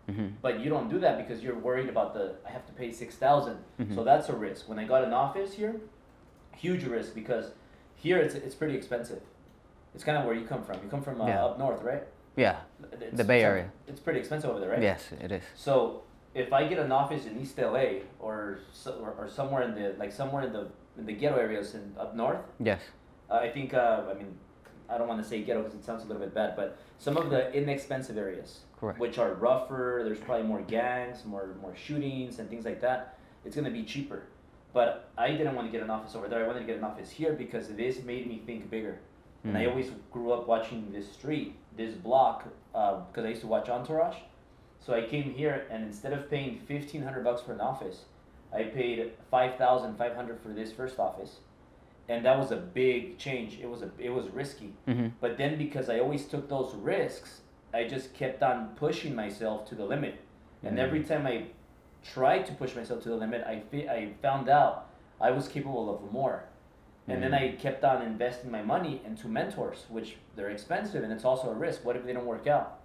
Mhm. 0.09 0.33
But 0.41 0.61
you 0.61 0.69
don't 0.71 0.89
do 0.89 0.99
that 1.01 1.17
because 1.19 1.43
you're 1.45 1.59
worried 1.59 1.89
about 1.89 2.15
the 2.15 2.35
I 2.47 2.51
have 2.51 2.67
to 2.67 2.73
pay 2.73 2.91
six 2.91 3.17
thousand. 3.17 3.59
So 3.79 3.85
Mhm. 4.01 4.05
that's 4.05 4.29
a 4.29 4.35
risk. 4.35 4.69
When 4.69 4.79
I 4.79 4.85
got 4.85 5.05
an 5.05 5.13
office 5.13 5.53
here, 5.55 5.77
huge 6.57 6.85
risk 6.85 7.15
because 7.15 7.51
here 7.97 8.19
it's 8.19 8.35
it's 8.35 8.55
pretty 8.55 8.77
expensive. 8.77 9.21
It's 9.95 10.05
kind 10.05 10.17
of 10.19 10.25
where 10.25 10.35
you 10.35 10.47
come 10.47 10.63
from. 10.65 10.77
You 10.83 10.89
come 10.89 11.03
from 11.03 11.21
uh, 11.21 11.27
Yeah. 11.27 11.45
up 11.45 11.59
north, 11.59 11.83
right? 11.83 12.05
Yeah. 12.37 12.57
It's- 12.93 13.11
The 13.17 13.25
Bay 13.25 13.43
Area. 13.45 13.71
It's 13.87 14.01
pretty 14.01 14.21
expensive 14.21 14.51
over 14.51 14.61
there, 14.61 14.71
right? 14.71 14.83
Yes, 14.83 15.11
it 15.21 15.31
is. 15.33 15.43
So 15.55 16.03
if 16.35 16.53
I 16.53 16.67
get 16.67 16.79
an 16.79 16.91
office 16.93 17.27
in 17.27 17.39
East 17.41 17.59
LA 17.59 18.01
or 18.19 18.61
so, 18.73 18.93
or, 19.03 19.11
or 19.19 19.29
somewhere 19.29 19.63
in 19.63 19.75
the 19.75 19.95
like 19.99 20.13
somewhere 20.13 20.43
in 20.45 20.53
the 20.53 20.67
in 20.99 21.07
the 21.07 21.13
ghetto 21.13 21.37
areas 21.37 21.75
in 21.75 21.95
up 21.99 22.15
north, 22.17 22.41
Yes. 22.59 22.81
uh, 23.31 23.35
I 23.35 23.51
think 23.51 23.75
uh, 23.75 24.05
I 24.11 24.15
mean 24.15 24.37
I 24.89 24.99
don't 24.99 25.09
want 25.09 25.23
to 25.23 25.29
say 25.29 25.43
ghetto 25.43 25.63
because 25.63 25.79
it 25.79 25.85
sounds 25.85 26.03
a 26.05 26.07
little 26.07 26.21
bit 26.23 26.35
bad, 26.35 26.55
but 26.57 26.77
some 26.99 27.17
of 27.17 27.31
the 27.31 27.51
inexpensive 27.55 28.17
areas, 28.19 28.61
Correct. 28.79 28.99
which 28.99 29.17
are 29.19 29.33
rougher, 29.35 30.03
there's 30.05 30.19
probably 30.21 30.47
more 30.47 30.61
gangs, 30.63 31.25
more 31.25 31.55
more 31.61 31.75
shootings 31.75 32.39
and 32.39 32.49
things 32.49 32.65
like 32.65 32.81
that. 32.81 33.19
It's 33.45 33.57
gonna 33.57 33.71
be 33.71 33.85
cheaper. 33.85 34.23
But 34.73 35.11
I 35.19 35.33
didn't 35.33 35.55
want 35.55 35.69
to 35.69 35.73
get 35.73 35.83
an 35.83 35.91
office 35.91 36.15
over 36.15 36.29
there. 36.29 36.43
I 36.45 36.47
wanted 36.47 36.61
to 36.61 36.67
get 36.67 36.77
an 36.79 36.85
office 36.85 37.11
here 37.11 37.33
because 37.35 37.69
this 37.69 38.03
made 38.05 38.27
me 38.27 38.43
think 38.47 38.71
bigger. 38.71 38.99
And 39.45 39.57
I 39.59 39.65
Mm. 39.65 39.71
always 39.71 39.91
grew 40.13 40.33
up 40.33 40.47
watching 40.47 40.93
this 40.93 41.11
street, 41.13 41.57
this 41.77 41.95
block, 41.95 42.45
because 42.73 43.25
I 43.25 43.29
used 43.29 43.41
to 43.43 43.49
watch 43.49 43.69
Entourage. 43.69 44.17
So 44.81 44.95
I 44.95 45.03
came 45.03 45.31
here, 45.35 45.67
and 45.71 45.85
instead 45.85 46.13
of 46.13 46.31
paying 46.31 46.59
fifteen 46.61 47.03
hundred 47.03 47.25
bucks 47.25 47.43
for 47.43 47.53
an 47.53 47.61
office, 47.61 48.05
I 48.53 48.65
paid 48.65 49.13
five 49.31 49.57
thousand 49.57 49.97
five 49.97 50.15
hundred 50.15 50.41
for 50.41 50.49
this 50.49 50.73
first 50.73 50.99
office, 50.99 51.41
and 52.09 52.25
that 52.25 52.39
was 52.39 52.51
a 52.53 52.57
big 52.57 53.19
change. 53.19 53.59
It 53.61 53.69
was 53.69 53.83
a 53.83 53.91
it 53.99 54.11
was 54.11 54.29
risky, 54.31 54.73
Mhm. 54.87 55.13
but 55.21 55.37
then 55.39 55.57
because 55.59 55.89
I 55.89 55.99
always 56.01 56.27
took 56.27 56.49
those 56.49 56.75
risks, 56.75 57.43
I 57.75 57.85
just 57.85 58.13
kept 58.15 58.43
on 58.43 58.75
pushing 58.77 59.15
myself 59.15 59.67
to 59.67 59.75
the 59.75 59.85
limit, 59.85 60.15
and 60.65 60.77
Mm. 60.79 60.83
every 60.83 61.03
time 61.05 61.27
I 61.27 61.47
tried 62.03 62.47
to 62.47 62.53
push 62.53 62.75
myself 62.75 63.03
to 63.03 63.09
the 63.09 63.17
limit, 63.17 63.45
I 63.47 63.61
fi- 63.71 63.89
I 63.89 64.13
found 64.21 64.49
out 64.49 64.89
I 65.21 65.31
was 65.31 65.49
capable 65.49 65.89
of 65.95 66.13
more. 66.13 66.45
And 67.09 67.21
then 67.23 67.33
Mm. 67.33 67.41
I 67.43 67.57
kept 67.57 67.83
on 67.85 68.03
investing 68.03 68.51
my 68.51 68.63
money 68.63 69.01
into 69.05 69.27
mentors, 69.29 69.87
which 69.89 70.17
they're 70.37 70.51
expensive 70.51 71.03
and 71.03 71.13
it's 71.13 71.25
also 71.25 71.51
a 71.51 71.55
risk. 71.55 71.85
What 71.85 71.97
if 71.97 72.05
they 72.05 72.13
don't 72.13 72.27
work 72.27 72.47
out? 72.47 72.79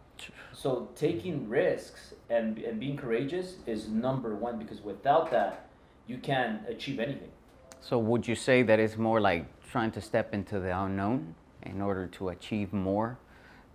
So 0.53 0.89
taking 0.95 1.47
risks 1.47 2.13
and, 2.29 2.57
and 2.57 2.79
being 2.79 2.97
courageous 2.97 3.57
is 3.67 3.87
number 3.87 4.33
one 4.35 4.57
because 4.57 4.81
without 4.81 5.29
that, 5.31 5.67
you 6.07 6.17
can't 6.17 6.67
achieve 6.67 6.99
anything. 6.99 7.29
So 7.79 7.99
would 7.99 8.27
you 8.27 8.33
say 8.35 8.63
that 8.63 8.79
it's 8.79 8.97
more 8.97 9.21
like 9.21 9.45
trying 9.69 9.91
to 9.91 10.01
step 10.01 10.33
into 10.33 10.59
the 10.59 10.75
unknown 10.75 11.35
in 11.61 11.81
order 11.81 12.07
to 12.07 12.29
achieve 12.29 12.73
more, 12.73 13.19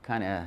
kind 0.02 0.24
of 0.24 0.44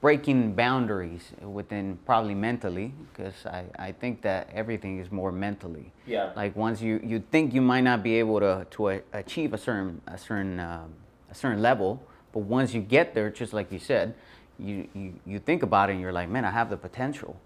breaking 0.00 0.54
boundaries 0.54 1.32
within 1.42 1.98
probably 2.06 2.34
mentally, 2.34 2.94
because 3.12 3.44
I, 3.46 3.64
I 3.78 3.92
think 3.92 4.22
that 4.22 4.48
everything 4.54 4.98
is 4.98 5.12
more 5.12 5.30
mentally. 5.30 5.92
Yeah. 6.06 6.30
Like 6.34 6.56
once 6.56 6.80
you, 6.80 7.00
you 7.04 7.22
think 7.30 7.52
you 7.52 7.60
might 7.60 7.82
not 7.82 8.02
be 8.02 8.14
able 8.14 8.40
to, 8.40 8.66
to 8.70 8.88
a, 8.88 9.00
achieve 9.12 9.52
a 9.52 9.58
certain 9.58 10.00
a 10.06 10.16
certain 10.16 10.58
um, 10.58 10.94
a 11.30 11.34
certain 11.34 11.60
level, 11.62 12.02
but 12.32 12.40
once 12.40 12.72
you 12.74 12.80
get 12.80 13.14
there, 13.14 13.30
just 13.30 13.52
like 13.52 13.70
you 13.70 13.78
said, 13.78 14.14
you, 14.58 14.88
you, 14.94 15.14
you 15.26 15.38
think 15.38 15.62
about 15.62 15.90
it 15.90 15.92
and 15.92 16.00
you're 16.00 16.12
like, 16.12 16.28
man, 16.28 16.44
I 16.44 16.50
have 16.50 16.70
the 16.70 16.76
potential. 16.76 17.38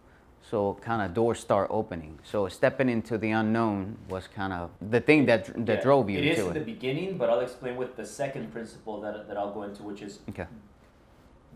So 0.51 0.79
kind 0.83 1.01
of 1.03 1.15
doors 1.15 1.41
start 1.41 1.69
opening. 1.71 2.19
So 2.23 2.49
stepping 2.49 2.89
into 2.89 3.17
the 3.19 3.31
unknown 3.31 3.97
was 4.09 4.29
kind 4.29 4.53
of 4.53 4.71
the 4.91 5.01
thing 5.01 5.27
that 5.27 5.47
that 5.67 5.77
Yeah, 5.79 5.83
drove 5.83 6.09
you 6.11 6.19
It 6.19 6.25
is 6.27 6.39
to 6.39 6.51
it. 6.51 6.55
the 6.55 6.61
beginning, 6.61 7.19
but 7.19 7.31
I'll 7.31 7.41
explain 7.41 7.77
with 7.77 7.97
the 7.97 8.07
second 8.07 8.53
principle 8.53 9.01
that, 9.01 9.27
that 9.27 9.37
I'll 9.37 9.53
go 9.53 9.63
into, 9.65 9.83
which 9.83 10.03
is 10.03 10.21
Okay. 10.29 10.47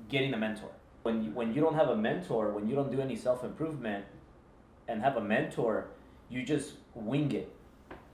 getting 0.08 0.34
a 0.34 0.36
mentor. 0.36 0.70
When 1.02 1.22
you, 1.24 1.30
when 1.30 1.54
you 1.54 1.60
don't 1.60 1.74
have 1.74 1.88
a 1.88 1.96
mentor, 1.96 2.50
when 2.50 2.68
you 2.68 2.74
don't 2.74 2.90
do 2.90 3.00
any 3.00 3.16
self 3.16 3.44
improvement, 3.44 4.04
and 4.88 5.02
have 5.02 5.16
a 5.16 5.20
mentor, 5.20 5.86
you 6.28 6.42
just 6.42 6.74
wing 6.94 7.30
it. 7.32 7.52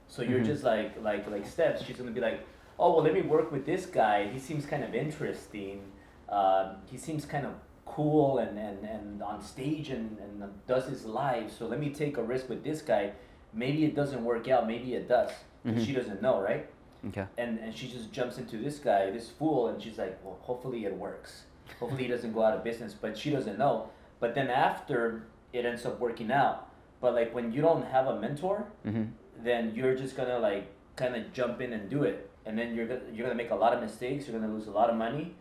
So 0.07 0.21
you're 0.21 0.39
Mhm. 0.41 0.45
just 0.45 0.63
like 0.63 1.01
like 1.01 1.29
like 1.29 1.45
steps. 1.45 1.83
She's 1.83 1.97
gonna 1.97 2.11
be 2.11 2.21
like, 2.21 2.39
oh 2.77 2.93
well, 2.93 3.03
let 3.03 3.13
me 3.13 3.21
work 3.21 3.51
with 3.51 3.65
this 3.65 3.85
guy. 3.85 4.27
He 4.27 4.39
seems 4.39 4.65
kind 4.65 4.83
of 4.83 4.93
interesting. 4.93 5.81
Um, 6.29 6.77
he 6.85 6.97
seems 6.97 7.25
kind 7.25 7.45
of 7.45 7.53
cool 7.85 8.39
and, 8.39 8.57
and, 8.57 8.83
and 8.83 9.21
on 9.21 9.41
stage 9.41 9.89
and, 9.89 10.17
and 10.19 10.43
does 10.67 10.85
his 10.87 11.05
live. 11.05 11.51
So 11.51 11.67
let 11.67 11.79
me 11.79 11.89
take 11.91 12.17
a 12.17 12.23
risk 12.23 12.49
with 12.49 12.63
this 12.63 12.81
guy. 12.81 13.11
Maybe 13.53 13.85
it 13.85 13.95
doesn't 13.95 14.23
work 14.23 14.47
out. 14.47 14.67
Maybe 14.67 14.95
it 14.95 15.07
does. 15.07 15.31
Mhm. 15.65 15.85
She 15.85 15.93
doesn't 15.93 16.21
know, 16.21 16.39
right? 16.41 16.65
Okay. 17.09 17.25
and 17.37 17.59
and 17.59 17.71
she 17.75 17.87
just 17.87 18.11
jumps 18.11 18.37
into 18.39 18.57
this 18.57 18.79
guy, 18.79 19.11
this 19.11 19.29
fool, 19.29 19.67
and 19.69 19.81
she's 19.81 19.97
like, 19.97 20.17
well, 20.23 20.37
hopefully 20.41 20.85
it 20.85 20.95
works. 20.97 21.45
Hopefully 21.79 22.03
he 22.03 22.09
doesn't 22.09 22.33
go 22.33 22.43
out 22.43 22.53
of 22.53 22.63
business, 22.63 22.93
but 22.93 23.17
she 23.17 23.29
doesn't 23.29 23.57
know. 23.57 23.89
But 24.19 24.35
then 24.35 24.49
after 24.49 25.27
it 25.53 25.65
ends 25.65 25.85
up 25.85 25.99
working 25.99 26.31
out. 26.31 26.69
But 27.01 27.13
like 27.13 27.33
when 27.33 27.51
you 27.51 27.61
don't 27.61 27.85
have 27.85 28.07
a 28.07 28.19
mentor, 28.19 28.65
hmm 28.83 29.03
then 29.43 29.73
you're 29.75 29.95
just 29.95 30.15
gonna 30.15 30.39
like 30.39 30.65
kind 30.95 31.13
of 31.13 31.33
jump 31.33 31.59
in 31.59 31.73
and 31.73 31.89
do 31.89 32.03
it, 32.03 32.29
and 32.45 32.57
then 32.57 32.73
you're 32.73 32.87
gonna 32.87 33.01
you're 33.13 33.27
gonna 33.27 33.35
make 33.35 33.51
a 33.51 33.55
lot 33.55 33.73
of 33.73 33.81
mistakes. 33.81 34.27
You're 34.27 34.39
gonna 34.39 34.51
lose 34.51 34.67
a 34.67 34.71
lot 34.71 34.89
of 34.89 34.95
money, 34.95 35.35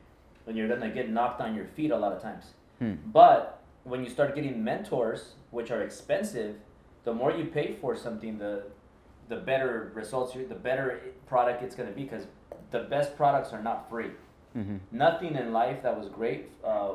and 0.47 0.57
you're 0.57 0.69
gonna 0.69 0.91
get 0.91 1.09
knocked 1.11 1.41
on 1.41 1.55
your 1.55 1.67
feet 1.67 1.93
a 1.93 1.97
lot 1.97 2.13
of 2.13 2.21
times. 2.21 2.55
Hmm. 2.81 2.95
But 3.07 3.63
when 3.85 4.03
you 4.03 4.11
start 4.11 4.35
getting 4.35 4.65
mentors, 4.65 5.35
which 5.53 5.71
are 5.71 5.83
expensive, 5.83 6.57
the 7.05 7.15
more 7.15 7.31
you 7.31 7.45
pay 7.45 7.77
for 7.81 7.95
something, 7.95 8.39
the 8.39 8.65
the 9.29 9.37
better 9.37 9.93
results, 9.95 10.35
you 10.35 10.47
the 10.47 10.55
better 10.55 11.01
product 11.27 11.63
it's 11.63 11.75
going 11.75 11.89
to 11.89 11.95
be. 11.95 12.03
Because 12.03 12.27
the 12.71 12.81
best 12.81 13.17
products 13.17 13.53
are 13.53 13.63
not 13.63 13.89
free. 13.89 14.11
Hmm 14.55 14.77
Nothing 14.93 15.35
in 15.37 15.53
life 15.53 15.83
that 15.83 15.99
was 15.99 16.09
great, 16.09 16.51
uh, 16.65 16.93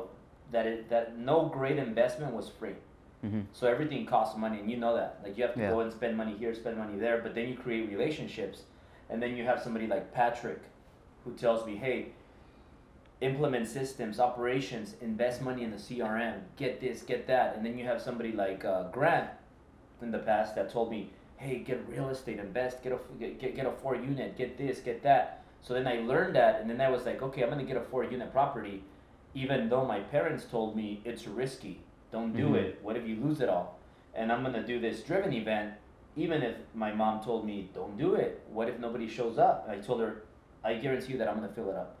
that 0.52 0.66
it, 0.66 0.88
that 0.90 1.16
no 1.18 1.46
great 1.46 1.78
investment 1.78 2.32
was 2.34 2.48
free. 2.48 2.74
hmm 3.22 3.40
So 3.52 3.66
everything 3.66 4.06
costs 4.06 4.36
money, 4.36 4.58
and 4.60 4.70
you 4.70 4.76
know 4.78 4.94
that. 4.96 5.20
Like 5.22 5.36
you 5.36 5.44
have 5.44 5.54
to 5.54 5.60
Yeah. 5.60 5.70
go 5.70 5.80
and 5.80 5.92
spend 5.92 6.16
money 6.16 6.36
here, 6.38 6.54
spend 6.54 6.76
money 6.78 6.98
there, 6.98 7.18
but 7.22 7.34
then 7.34 7.48
you 7.48 7.56
create 7.56 7.88
relationships, 7.90 8.62
and 9.10 9.22
then 9.22 9.36
you 9.36 9.44
have 9.44 9.60
somebody 9.62 9.86
like 9.86 10.12
Patrick, 10.12 10.62
who 11.24 11.32
tells 11.34 11.66
me, 11.66 11.76
"Hey, 11.76 12.12
implement 13.20 13.68
systems, 13.68 14.18
operations, 14.18 14.94
invest 15.02 15.42
money 15.42 15.62
in 15.62 15.70
the 15.70 15.76
CRM, 15.78 16.40
get 16.56 16.80
this, 16.80 17.02
get 17.02 17.26
that," 17.26 17.54
and 17.56 17.64
then 17.64 17.76
you 17.78 17.84
have 17.84 18.00
somebody 18.00 18.32
like 18.32 18.64
uh, 18.64 18.84
Grant, 18.90 19.28
in 20.00 20.10
the 20.10 20.18
past 20.18 20.54
that 20.54 20.70
told 20.70 20.90
me, 20.90 21.10
"Hey, 21.36 21.58
get 21.58 21.78
real 21.88 22.08
estate, 22.08 22.38
invest, 22.38 22.82
get 22.82 22.92
a 22.92 22.98
get 23.18 23.38
get, 23.38 23.54
get 23.54 23.66
a 23.66 23.70
four 23.72 23.94
unit, 23.94 24.36
get 24.36 24.56
this, 24.56 24.80
get 24.80 25.02
that." 25.02 25.39
So 25.62 25.74
then 25.74 25.86
I 25.86 26.00
learned 26.00 26.34
that, 26.36 26.60
and 26.60 26.68
then 26.70 26.80
I 26.80 26.88
was 26.90 27.04
like, 27.06 27.22
"Okay, 27.22 27.42
I'm 27.42 27.50
gonna 27.50 27.64
get 27.64 27.76
a 27.76 27.80
four 27.82 28.04
unit 28.04 28.32
property." 28.32 28.82
Even 29.34 29.68
though 29.68 29.84
my 29.84 30.00
parents 30.00 30.44
told 30.44 30.74
me 30.74 31.00
it's 31.04 31.26
risky, 31.28 31.80
don't 32.10 32.32
do 32.32 32.50
Mhm. 32.50 32.56
it. 32.56 32.78
What 32.82 32.96
if 32.96 33.06
you 33.06 33.16
lose 33.16 33.40
it 33.40 33.48
all? 33.48 33.78
And 34.14 34.32
I'm 34.32 34.42
gonna 34.42 34.62
do 34.66 34.80
this 34.80 35.02
driven 35.04 35.32
event, 35.32 35.74
even 36.16 36.42
if 36.42 36.56
my 36.74 36.92
mom 36.92 37.20
told 37.22 37.44
me 37.44 37.70
don't 37.74 37.96
do 37.96 38.14
it. 38.16 38.40
What 38.52 38.68
if 38.68 38.78
nobody 38.80 39.06
shows 39.06 39.38
up? 39.38 39.66
I 39.68 39.76
told 39.76 40.00
her, 40.00 40.22
I 40.64 40.74
guarantee 40.74 41.12
you 41.12 41.18
that 41.18 41.28
I'm 41.28 41.36
gonna 41.36 41.48
fill 41.52 41.70
it 41.70 41.76
up. 41.76 41.96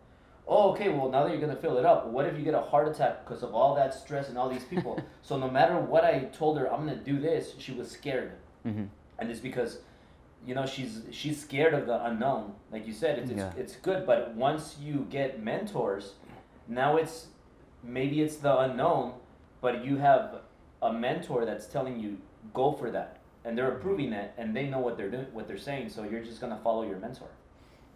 Oh, 0.48 0.70
okay. 0.72 0.88
Well, 0.88 1.08
now 1.10 1.22
that 1.22 1.30
you're 1.30 1.40
gonna 1.40 1.54
fill 1.54 1.78
it 1.78 1.84
up, 1.84 2.08
what 2.08 2.26
if 2.26 2.36
you 2.36 2.42
get 2.44 2.54
a 2.54 2.60
heart 2.60 2.88
attack 2.88 3.24
because 3.24 3.44
of 3.44 3.54
all 3.54 3.74
that 3.76 3.94
stress 3.94 4.28
and 4.28 4.36
all 4.36 4.48
these 4.48 4.64
people? 4.64 5.00
so 5.22 5.36
no 5.38 5.48
matter 5.48 5.78
what 5.78 6.04
I 6.04 6.24
told 6.32 6.58
her, 6.58 6.66
I'm 6.72 6.80
gonna 6.86 6.96
do 6.96 7.20
this. 7.20 7.54
She 7.58 7.72
was 7.72 7.88
scared, 7.90 8.32
hmm 8.64 8.86
and 9.18 9.30
it's 9.30 9.38
because, 9.38 9.80
you 10.46 10.54
know, 10.54 10.66
she's 10.66 11.02
she's 11.10 11.40
scared 11.40 11.74
of 11.74 11.86
the 11.86 12.04
unknown. 12.04 12.54
Like 12.72 12.86
you 12.86 12.92
said, 12.92 13.18
it's 13.18 13.30
Yeah. 13.30 13.48
it's, 13.48 13.56
it's 13.56 13.76
good, 13.76 14.06
but 14.06 14.34
once 14.34 14.76
you 14.80 15.06
get 15.10 15.42
mentors, 15.42 16.14
now 16.68 16.96
it's 16.96 17.28
maybe 17.82 18.20
it's 18.22 18.36
the 18.36 18.58
unknown, 18.58 19.14
but 19.60 19.84
you 19.84 19.96
have 19.98 20.40
a 20.82 20.92
mentor 20.92 21.44
that's 21.44 21.66
telling 21.66 22.00
you 22.00 22.18
go 22.54 22.72
for 22.72 22.90
that 22.90 23.18
and 23.44 23.56
they're 23.56 23.72
approving 23.72 24.12
it 24.12 24.32
and 24.38 24.54
they 24.56 24.66
know 24.66 24.78
what 24.78 24.96
they're 24.96 25.10
doing 25.10 25.26
what 25.32 25.46
they're 25.46 25.58
saying 25.58 25.88
so 25.88 26.04
you're 26.04 26.22
just 26.22 26.40
going 26.40 26.54
to 26.54 26.62
follow 26.62 26.82
your 26.82 26.98
mentor 26.98 27.28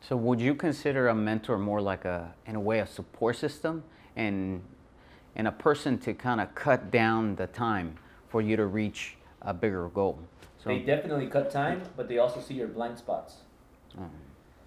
So 0.00 0.16
would 0.16 0.40
you 0.40 0.54
consider 0.54 1.08
a 1.08 1.14
mentor 1.14 1.56
more 1.58 1.80
like 1.80 2.04
a, 2.04 2.34
in 2.46 2.56
a 2.56 2.60
way, 2.60 2.80
a 2.80 2.86
support 2.86 3.36
system 3.36 3.82
and, 4.16 4.62
and 5.34 5.48
a 5.48 5.52
person 5.52 5.98
to 5.98 6.12
kind 6.12 6.40
of 6.42 6.54
cut 6.54 6.90
down 6.90 7.36
the 7.36 7.46
time 7.46 7.96
for 8.28 8.42
you 8.42 8.54
to 8.56 8.66
reach 8.66 9.16
a 9.40 9.54
bigger 9.54 9.88
goal? 9.88 10.18
So, 10.64 10.71
they 10.71 10.78
definitely 10.80 11.26
cut 11.28 11.50
time 11.50 11.83
but 11.97 12.09
they 12.09 12.18
also 12.18 12.40
see 12.40 12.54
your 12.54 12.68
blind 12.68 12.99
spots. 12.99 13.37
Oh, 13.99 14.09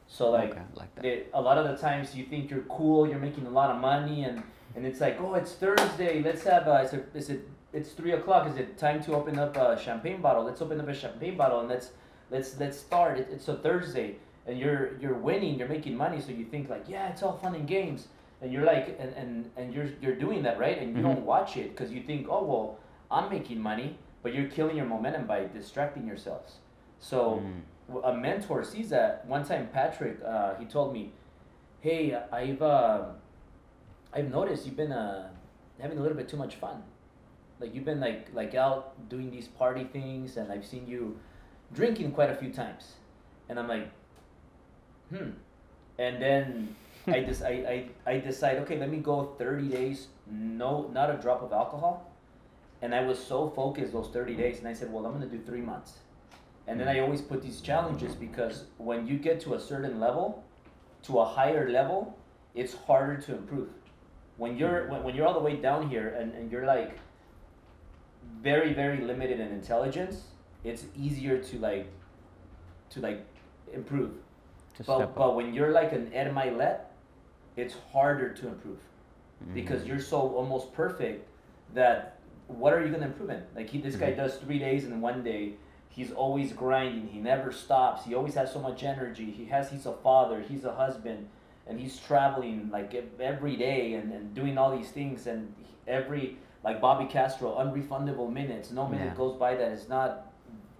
so 0.07 0.29
like, 0.31 0.51
okay, 0.51 0.61
like 0.75 0.93
that. 0.95 1.01
they, 1.01 1.23
a 1.33 1.41
lot 1.41 1.57
of 1.57 1.65
the 1.67 1.75
times 1.75 2.15
you 2.15 2.23
think 2.25 2.49
you're 2.49 2.61
cool 2.69 3.07
you're 3.09 3.19
making 3.19 3.45
a 3.45 3.49
lot 3.49 3.69
of 3.71 3.81
money 3.81 4.23
and 4.23 4.41
and 4.75 4.85
it's 4.85 5.01
like 5.01 5.19
oh 5.19 5.33
it's 5.33 5.53
thursday 5.53 6.21
let's 6.21 6.43
have 6.43 6.67
a, 6.67 6.81
is 6.81 6.93
it, 6.93 7.09
is 7.13 7.29
it 7.29 7.41
it's 7.73 7.91
three 7.91 8.13
o'clock 8.13 8.47
is 8.49 8.55
it 8.57 8.77
time 8.77 9.03
to 9.03 9.13
open 9.13 9.37
up 9.37 9.57
a 9.57 9.77
champagne 9.77 10.21
bottle? 10.21 10.43
Let's 10.45 10.61
open 10.61 10.79
up 10.79 10.87
a 10.87 10.93
champagne 10.93 11.35
bottle 11.35 11.59
and 11.59 11.69
let's 11.69 11.91
let's 12.31 12.57
let's 12.59 12.77
start. 12.79 13.17
It, 13.19 13.27
it's 13.31 13.47
a 13.49 13.55
thursday 13.57 14.15
and 14.47 14.57
you're 14.57 14.97
you're 15.01 15.15
winning 15.15 15.59
you're 15.59 15.67
making 15.67 15.95
money 15.97 16.21
so 16.21 16.31
you 16.31 16.45
think 16.45 16.69
like 16.69 16.85
yeah 16.87 17.09
it's 17.09 17.21
all 17.23 17.37
fun 17.37 17.53
and 17.55 17.67
games. 17.67 18.07
And 18.41 18.53
you're 18.53 18.63
like 18.63 18.95
and 18.99 19.11
and, 19.21 19.51
and 19.57 19.73
you're 19.73 19.89
you're 20.01 20.15
doing 20.15 20.43
that 20.43 20.57
right? 20.57 20.77
And 20.81 20.95
you 20.95 20.99
Mhm. 21.03 21.07
don't 21.09 21.25
watch 21.25 21.57
it 21.57 21.67
because 21.75 21.91
you 21.91 22.01
think 22.01 22.27
oh 22.29 22.43
well 22.45 22.79
i'm 23.11 23.29
making 23.29 23.59
money 23.59 23.97
but 24.27 24.35
you're 24.35 24.49
killing 24.49 24.75
your 24.75 24.85
momentum 24.85 25.25
by 25.25 25.39
distracting 25.59 26.05
yourselves 26.05 26.57
so 26.99 27.19
Mm. 27.39 28.03
a 28.03 28.13
mentor 28.13 28.63
sees 28.65 28.89
that. 28.89 29.25
One 29.33 29.43
time, 29.45 29.69
Patrick, 29.71 30.17
uh, 30.33 30.55
he 30.59 30.65
told 30.65 30.91
me, 30.91 31.03
"Hey, 31.79 32.01
I've 32.39 32.61
uh, 32.61 32.97
I've 34.11 34.29
noticed 34.29 34.65
you've 34.65 34.75
been 34.75 34.91
uh, 34.91 35.29
having 35.79 35.97
a 35.97 36.01
little 36.01 36.17
bit 36.17 36.27
too 36.27 36.35
much 36.45 36.55
fun. 36.63 36.83
Like 37.61 37.73
you've 37.73 37.85
been 37.85 38.01
like 38.01 38.27
like 38.33 38.53
out 38.65 38.83
doing 39.13 39.31
these 39.31 39.47
party 39.47 39.85
things, 39.85 40.35
and 40.35 40.51
I've 40.51 40.65
seen 40.65 40.83
you 40.93 41.01
drinking 41.79 42.11
quite 42.11 42.29
a 42.29 42.35
few 42.35 42.51
times." 42.51 42.83
And 43.47 43.55
I'm 43.59 43.69
like, 43.75 43.87
"Hmm." 45.09 45.29
And 45.97 46.21
then 46.21 46.75
I 47.07 47.21
just 47.29 47.41
I, 47.43 47.53
I 48.05 48.11
I 48.11 48.19
decide, 48.19 48.57
okay, 48.63 48.77
let 48.83 48.89
me 48.89 48.97
go 48.97 49.15
30 49.39 49.69
days, 49.69 50.07
no, 50.29 50.89
not 50.99 51.09
a 51.09 51.17
drop 51.23 51.41
of 51.41 51.53
alcohol. 51.53 51.95
And 52.81 52.93
I 52.93 53.01
was 53.01 53.17
so 53.23 53.49
focused 53.49 53.93
those 53.93 54.09
30 54.09 54.35
days, 54.35 54.59
and 54.59 54.67
I 54.67 54.73
said, 54.73 54.91
well, 54.91 55.05
I'm 55.05 55.13
gonna 55.13 55.25
do 55.25 55.39
three 55.39 55.61
months. 55.61 55.99
And 56.67 56.79
then 56.79 56.87
I 56.89 56.99
always 56.99 57.21
put 57.21 57.41
these 57.41 57.61
challenges 57.61 58.13
because 58.13 58.65
when 58.77 59.07
you 59.07 59.17
get 59.17 59.39
to 59.41 59.53
a 59.53 59.59
certain 59.59 59.99
level, 59.99 60.43
to 61.03 61.19
a 61.19 61.25
higher 61.25 61.69
level, 61.71 62.17
it's 62.55 62.73
harder 62.73 63.15
to 63.21 63.35
improve. 63.35 63.69
When 64.35 64.57
you're 64.57 64.87
when, 64.89 65.01
when 65.03 65.15
you're 65.15 65.25
all 65.25 65.33
the 65.33 65.39
way 65.39 65.55
down 65.55 65.89
here 65.89 66.09
and, 66.19 66.33
and 66.33 66.51
you're 66.51 66.65
like 66.65 66.99
very, 68.41 68.73
very 68.73 69.01
limited 69.01 69.39
in 69.39 69.47
intelligence, 69.47 70.23
it's 70.63 70.85
easier 70.95 71.37
to 71.41 71.57
like 71.59 71.87
to 72.89 72.99
like 72.99 73.25
improve. 73.73 74.11
To 74.75 74.83
But, 74.83 75.15
but 75.15 75.35
when 75.35 75.53
you're 75.53 75.71
like 75.71 75.93
an 75.93 76.13
Ed 76.13 76.33
Mylett, 76.33 76.81
it's 77.55 77.75
harder 77.93 78.33
to 78.33 78.47
improve 78.49 78.79
because 79.53 79.83
Mhm. 79.83 79.87
you're 79.87 79.99
so 79.99 80.19
almost 80.35 80.73
perfect 80.73 81.27
that 81.73 82.16
what 82.47 82.73
are 82.73 82.83
you 82.85 82.91
gonna 82.91 83.07
improve 83.07 83.29
in? 83.29 83.43
Like 83.55 83.69
he, 83.69 83.79
this 83.81 83.95
guy 83.95 84.11
Mhm. 84.13 84.17
does 84.17 84.37
three 84.37 84.59
days 84.59 84.85
and 84.85 85.01
one 85.01 85.23
day. 85.23 85.53
He's 85.89 86.11
always 86.11 86.53
grinding. 86.53 87.07
He 87.07 87.19
never 87.19 87.51
stops. 87.51 88.05
He 88.05 88.13
always 88.13 88.35
has 88.35 88.51
so 88.53 88.59
much 88.59 88.83
energy. 88.83 89.31
He 89.31 89.45
has. 89.45 89.71
He's 89.71 89.85
a 89.87 89.93
father. 89.93 90.41
He's 90.41 90.63
a 90.63 90.73
husband, 90.75 91.27
and 91.65 91.79
he's 91.79 91.97
traveling 91.99 92.69
like 92.71 92.93
every 93.19 93.55
day 93.55 93.93
and, 93.95 94.11
and 94.13 94.33
doing 94.35 94.57
all 94.59 94.77
these 94.77 94.91
things. 94.91 95.25
And 95.25 95.53
every 95.87 96.37
like 96.63 96.79
Bobby 96.81 97.05
Castro, 97.05 97.55
unrefundable 97.57 98.31
minutes. 98.31 98.71
No 98.71 98.87
minute 98.87 99.05
Yeah. 99.05 99.15
goes 99.15 99.35
by 99.37 99.55
that 99.55 99.71
is 99.71 99.89
not 99.89 100.27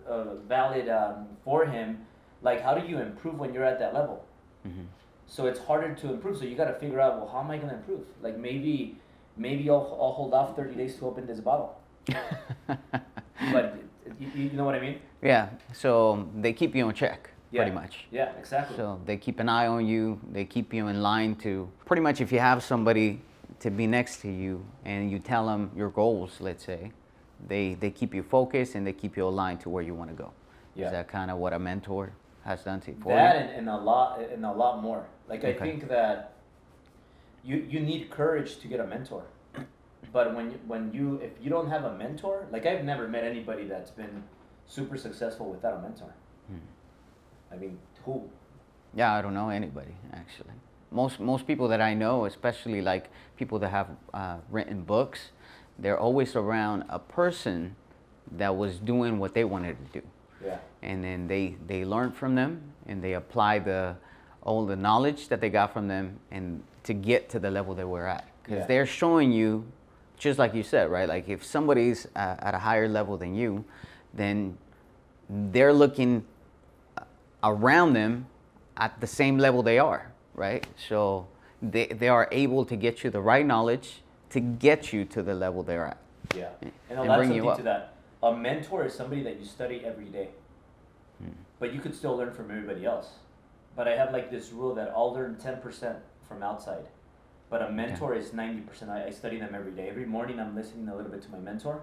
uh, 0.07 0.35
valid 0.47 0.87
um, 0.87 1.27
for 1.43 1.65
him. 1.65 2.05
Like 2.43 2.61
how 2.61 2.75
do 2.75 2.87
you 2.87 2.99
improve 2.99 3.39
when 3.39 3.53
you're 3.53 3.65
at 3.65 3.79
that 3.79 3.93
level? 3.95 4.23
Mhm. 4.67 4.85
So 5.25 5.47
it's 5.47 5.59
harder 5.59 5.93
to 5.95 6.11
improve. 6.13 6.37
So 6.37 6.45
you 6.45 6.55
got 6.55 6.65
to 6.65 6.73
figure 6.75 7.01
out, 7.01 7.17
well, 7.17 7.27
how 7.27 7.39
am 7.39 7.49
I 7.51 7.57
going 7.57 7.69
to 7.69 7.75
improve? 7.75 8.05
Like 8.21 8.37
maybe, 8.37 8.97
maybe 9.37 9.69
I'll, 9.69 9.97
I'll 10.01 10.11
hold 10.11 10.33
off 10.33 10.55
30 10.55 10.75
days 10.75 10.95
to 10.97 11.05
open 11.07 11.25
this 11.27 11.39
bottle. 11.39 11.79
But 13.51 13.77
you, 14.19 14.27
you 14.35 14.49
know 14.51 14.65
what 14.65 14.75
I 14.75 14.79
mean? 14.79 14.99
yeah. 15.21 15.49
So 15.73 16.27
they 16.35 16.53
keep 16.53 16.75
you 16.75 16.89
in 16.89 16.95
check, 16.95 17.29
pretty 17.53 17.71
much. 17.71 18.05
Yeah, 18.11 18.31
exactly. 18.39 18.75
So 18.75 18.99
they 19.05 19.17
keep 19.17 19.39
an 19.39 19.47
eye 19.47 19.67
on 19.67 19.85
you. 19.85 20.19
They 20.31 20.45
keep 20.45 20.73
you 20.73 20.87
in 20.87 21.01
line 21.01 21.35
to 21.35 21.69
pretty 21.85 22.01
much 22.01 22.19
if 22.19 22.31
you 22.31 22.39
have 22.39 22.63
somebody 22.63 23.21
to 23.59 23.69
be 23.69 23.87
next 23.87 24.21
to 24.21 24.29
you 24.29 24.65
and 24.85 25.11
you 25.11 25.19
tell 25.19 25.45
them 25.45 25.71
your 25.75 25.89
goals, 25.89 26.37
let's 26.39 26.65
say, 26.65 26.91
they 27.47 27.75
they 27.75 27.91
keep 27.91 28.13
you 28.15 28.23
focused 28.23 28.75
and 28.75 28.85
they 28.85 28.93
keep 28.93 29.15
you 29.15 29.27
aligned 29.27 29.61
to 29.61 29.69
where 29.69 29.83
you 29.83 29.93
want 29.93 30.09
to 30.09 30.15
go. 30.15 30.31
Yeah. 30.75 30.87
Is 30.87 30.91
that 30.93 31.07
kind 31.07 31.29
of 31.29 31.37
what 31.37 31.53
a 31.53 31.59
mentor 31.59 32.11
has 32.43 32.63
done 32.63 32.81
to 32.81 32.91
you? 32.91 32.97
for 33.01 33.13
that 33.13 33.35
you? 33.35 33.41
and, 33.41 33.49
and 33.59 33.69
a 33.69 33.77
lot 33.77 34.19
and 34.19 34.45
a 34.45 34.51
lot 34.51 34.81
more. 34.81 35.05
Like 35.29 35.43
I 35.43 35.53
think 35.53 35.87
that 35.89 36.33
you 37.43 37.65
you 37.69 37.79
need 37.79 38.09
courage 38.09 38.57
to 38.59 38.67
get 38.67 38.79
a 38.79 38.87
mentor. 38.87 39.23
But 40.13 40.33
when 40.35 40.51
you, 40.51 40.59
when 40.67 40.93
you 40.93 41.15
if 41.17 41.31
you 41.41 41.49
don't 41.49 41.69
have 41.69 41.83
a 41.83 41.93
mentor, 41.95 42.47
like 42.51 42.65
I've 42.65 42.83
never 42.83 43.07
met 43.07 43.23
anybody 43.23 43.65
that's 43.65 43.91
been 43.91 44.23
super 44.65 44.97
successful 44.97 45.49
without 45.49 45.73
a 45.77 45.81
mentor. 45.81 46.13
Hmm. 46.47 46.57
I 47.51 47.55
mean, 47.57 47.77
who? 48.05 48.29
Yeah, 48.95 49.13
I 49.13 49.21
don't 49.21 49.33
know 49.33 49.49
anybody 49.49 49.95
actually. 50.13 50.53
Most 50.91 51.19
most 51.19 51.45
people 51.45 51.67
that 51.67 51.81
I 51.81 51.93
know, 51.93 52.25
especially 52.25 52.81
like 52.81 53.09
people 53.35 53.59
that 53.59 53.69
have 53.69 53.89
uh, 54.13 54.37
written 54.49 54.83
books, 54.83 55.31
they're 55.77 55.99
always 55.99 56.35
around 56.35 56.85
a 56.89 56.99
person 56.99 57.75
that 58.31 58.55
was 58.55 58.79
doing 58.79 59.19
what 59.19 59.33
they 59.33 59.43
wanted 59.43 59.77
to 59.85 60.01
do. 60.01 60.07
Yeah. 60.45 60.59
and 60.83 61.03
then 61.03 61.27
they 61.27 61.55
they 61.65 61.83
learn 61.83 62.11
from 62.11 62.35
them 62.35 62.61
and 62.85 63.03
they 63.03 63.13
apply 63.13 63.57
the 63.59 63.95
all 64.47 64.65
the 64.65 64.75
knowledge 64.77 65.27
that 65.27 65.41
they 65.41 65.49
got 65.49 65.73
from 65.73 65.87
them 65.89 66.17
and 66.31 66.63
to 66.83 66.93
get 66.93 67.29
to 67.29 67.37
the 67.39 67.51
level 67.51 67.75
that 67.75 67.87
we're 67.87 68.05
at 68.05 68.25
because 68.43 68.59
Yeah. 68.59 68.65
they're 68.65 68.85
showing 68.85 69.31
you 69.31 69.65
just 70.17 70.39
like 70.39 70.53
you 70.55 70.63
said 70.63 70.89
right 70.89 71.07
like 71.07 71.27
if 71.29 71.43
somebody's 71.45 72.07
uh, 72.15 72.37
at 72.39 72.55
a 72.55 72.59
higher 72.59 72.87
level 72.87 73.17
than 73.17 73.35
you 73.35 73.65
then 74.13 74.57
they're 75.29 75.73
looking 75.73 76.23
uh, 76.97 77.01
around 77.43 77.91
them 77.93 78.25
at 78.77 78.99
the 79.01 79.07
same 79.07 79.37
level 79.37 79.61
they 79.61 79.77
are 79.79 80.11
right 80.33 80.65
so 80.87 81.27
they, 81.61 81.87
they 81.87 82.07
are 82.07 82.29
able 82.31 82.63
to 82.65 82.75
get 82.77 83.03
you 83.03 83.09
the 83.09 83.21
right 83.21 83.45
knowledge 83.45 84.01
to 84.29 84.39
get 84.39 84.93
you 84.93 85.03
to 85.05 85.21
the 85.21 85.33
level 85.35 85.61
they're 85.61 85.85
at 85.87 85.97
Yeah, 86.35 86.49
and 86.61 86.71
and 86.89 86.99
I'll 86.99 87.17
bring 87.17 87.33
you 87.33 87.49
up. 87.49 87.57
to 87.57 87.63
that. 87.63 87.93
A 88.23 88.33
mentor 88.35 88.85
is 88.85 88.93
somebody 88.93 89.23
that 89.23 89.39
you 89.39 89.45
study 89.45 89.81
every 89.85 90.05
day, 90.05 90.29
Hmm. 91.21 91.31
but 91.59 91.73
you 91.73 91.79
could 91.79 91.95
still 91.95 92.15
learn 92.17 92.31
from 92.33 92.49
everybody 92.51 92.85
else. 92.85 93.07
But 93.77 93.87
I 93.87 93.95
have 93.95 94.11
like 94.11 94.31
this 94.31 94.51
rule 94.51 94.75
that 94.75 94.91
I'll 94.95 95.13
learn 95.13 95.37
ten 95.37 95.57
percent 95.61 95.99
from 96.27 96.43
outside, 96.43 96.87
but 97.49 97.61
a 97.61 97.71
mentor 97.71 98.15
is 98.15 98.33
ninety 98.33 98.61
percent. 98.61 98.91
I, 98.91 99.05
I 99.07 99.11
study 99.11 99.37
them 99.39 99.55
every 99.55 99.71
day. 99.71 99.87
Every 99.89 100.05
morning 100.05 100.39
I'm 100.41 100.55
listening 100.55 100.89
a 100.89 100.95
little 100.97 101.11
bit 101.11 101.21
to 101.23 101.31
my 101.31 101.39
mentor, 101.39 101.81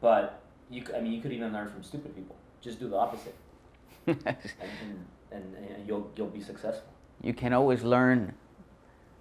but 0.00 0.40
you, 0.70 0.84
I 0.96 1.00
mean, 1.00 1.12
you 1.12 1.22
could 1.22 1.32
even 1.32 1.52
learn 1.52 1.68
from 1.70 1.82
stupid 1.84 2.16
people. 2.16 2.36
Just 2.62 2.80
do 2.80 2.88
the 2.88 2.96
opposite, 2.96 3.36
and, 4.06 4.18
and, 4.26 5.06
and, 5.30 5.54
and 5.56 5.86
you'll 5.86 6.10
you'll 6.16 6.28
be 6.28 6.40
successful. 6.42 6.90
you 7.22 7.34
can 7.34 7.52
always 7.52 7.82
learn 7.82 8.34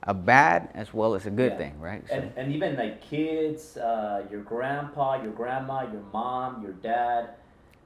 a 0.04 0.14
bad 0.14 0.70
as 0.76 0.94
well 0.94 1.16
as 1.16 1.26
a 1.26 1.30
good 1.32 1.52
Yeah. 1.54 1.58
thing, 1.58 1.80
right? 1.82 2.04
So, 2.08 2.16
and, 2.16 2.32
and 2.38 2.54
even 2.56 2.78
like 2.78 3.02
kids, 3.02 3.78
uh, 3.78 4.24
your 4.32 4.42
grandpa, 4.42 5.22
your 5.22 5.34
grandma, 5.34 5.82
your 5.92 6.04
mom, 6.14 6.64
your 6.64 6.74
dad, 6.74 7.32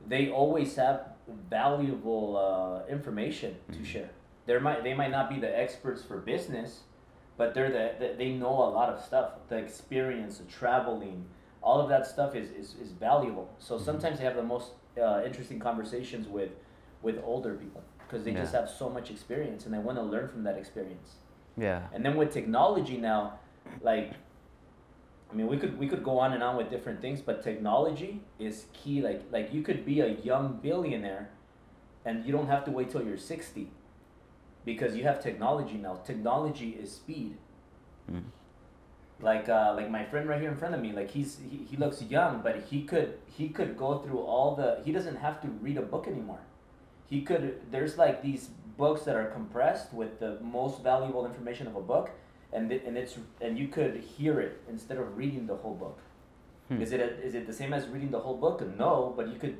they 0.08 0.30
always 0.30 0.76
have 0.76 1.11
valuable 1.50 2.38
uh, 2.38 2.86
information 2.92 3.56
to 3.72 3.80
Mhm. 3.80 3.86
share. 3.86 4.10
There 4.46 4.60
might 4.60 4.84
they 4.84 4.94
might 4.94 5.12
not 5.12 5.30
be 5.30 5.40
the 5.40 5.60
experts 5.64 6.02
for 6.04 6.18
business, 6.18 6.84
but 7.38 7.54
they're 7.54 7.70
the, 7.72 7.86
the 8.00 8.08
they 8.18 8.32
know 8.34 8.56
a 8.70 8.72
lot 8.80 8.90
of 8.90 9.00
stuff. 9.02 9.28
The 9.50 9.58
experience, 9.58 10.38
the 10.40 10.46
traveling, 10.46 11.26
all 11.62 11.80
of 11.80 11.90
that 11.90 12.06
stuff 12.08 12.36
is 12.36 12.50
is, 12.52 12.76
is 12.84 12.92
valuable. 12.92 13.48
So 13.60 13.76
Mhm. 13.78 13.82
sometimes 13.90 14.18
they 14.20 14.26
have 14.26 14.36
the 14.36 14.44
most 14.56 14.72
uh, 14.98 15.22
interesting 15.26 15.60
conversations 15.60 16.28
with 16.28 16.52
with 17.02 17.18
older 17.24 17.54
people 17.56 17.82
because 18.00 18.24
they 18.26 18.34
just 18.34 18.54
have 18.54 18.70
so 18.70 18.90
much 18.90 19.10
experience 19.10 19.66
and 19.66 19.74
they 19.74 19.80
want 19.80 19.98
to 19.98 20.04
learn 20.04 20.28
from 20.28 20.44
that 20.44 20.58
experience. 20.58 21.16
yeah. 21.58 21.82
And 21.94 22.04
then 22.06 22.16
with 22.18 22.32
technology 22.32 22.98
now, 22.98 23.40
like, 23.82 24.14
I 25.32 25.36
mean, 25.36 25.48
we 25.48 25.58
could 25.58 25.80
we 25.80 25.88
could 25.88 26.04
go 26.04 26.20
on 26.20 26.34
and 26.34 26.44
on 26.44 26.58
with 26.58 26.70
different 26.70 27.02
things, 27.02 27.22
but 27.22 27.42
technology 27.42 28.22
is 28.38 28.66
key. 28.74 29.02
Like 29.02 29.24
like 29.32 29.54
you 29.54 29.62
could 29.62 29.86
be 29.86 30.02
a 30.02 30.08
young 30.08 30.60
billionaire, 30.62 31.30
and 32.06 32.26
you 32.26 32.32
don't 32.32 32.48
have 32.48 32.66
to 32.66 32.72
wait 32.72 32.90
till 32.92 33.04
you're 33.04 33.18
sixty, 33.18 33.72
because 34.66 34.96
you 34.96 35.04
have 35.04 35.22
technology 35.22 35.76
now. 35.76 36.00
Technology 36.06 36.72
is 36.72 36.92
speed. 36.92 37.38
Mm. 38.12 38.24
Like 39.22 39.48
uh, 39.48 39.74
like 39.76 39.90
my 39.90 40.04
friend 40.04 40.28
right 40.28 40.42
here 40.42 40.50
in 40.50 40.58
front 40.58 40.76
of 40.76 40.82
me, 40.82 40.92
like 40.92 41.12
he's 41.12 41.40
he, 41.50 41.58
he 41.70 41.78
looks 41.78 42.02
young, 42.02 42.42
but 42.42 42.64
he 42.70 42.84
could 42.84 43.20
he 43.38 43.50
could 43.50 43.78
go 43.78 44.00
through 44.00 44.20
all 44.20 44.56
the 44.56 44.82
he 44.84 44.92
doesn't 44.92 45.18
have 45.18 45.40
to 45.42 45.48
read 45.48 45.78
a 45.78 45.82
book 45.82 46.08
anymore. 46.08 46.42
He 47.10 47.22
could 47.22 47.62
there's 47.72 47.98
like 47.98 48.22
these 48.24 48.50
books 48.78 49.04
that 49.04 49.16
are 49.16 49.26
compressed 49.26 49.94
with 49.94 50.20
the 50.20 50.40
most 50.42 50.82
valuable 50.82 51.26
information 51.26 51.68
of 51.68 51.76
a 51.76 51.82
book, 51.82 52.10
and 52.54 52.72
it, 52.72 52.84
and 52.86 52.98
it's 52.98 53.18
and 53.40 53.58
you 53.58 53.68
could 53.68 53.98
hear 53.98 54.40
it 54.40 54.62
instead 54.70 54.98
of 54.98 55.18
reading 55.18 55.48
the 55.48 55.56
whole 55.56 55.74
book. 55.74 56.00
Hmm. 56.68 56.82
Is 56.82 56.92
it 56.92 57.00
a, 57.00 57.22
is 57.22 57.36
it 57.36 57.48
the 57.48 57.54
same 57.54 57.74
as 57.74 57.88
reading 57.88 58.12
the 58.12 58.20
whole 58.20 58.38
book? 58.38 58.62
No, 58.78 59.14
but 59.16 59.28
you 59.28 59.38
could 59.38 59.58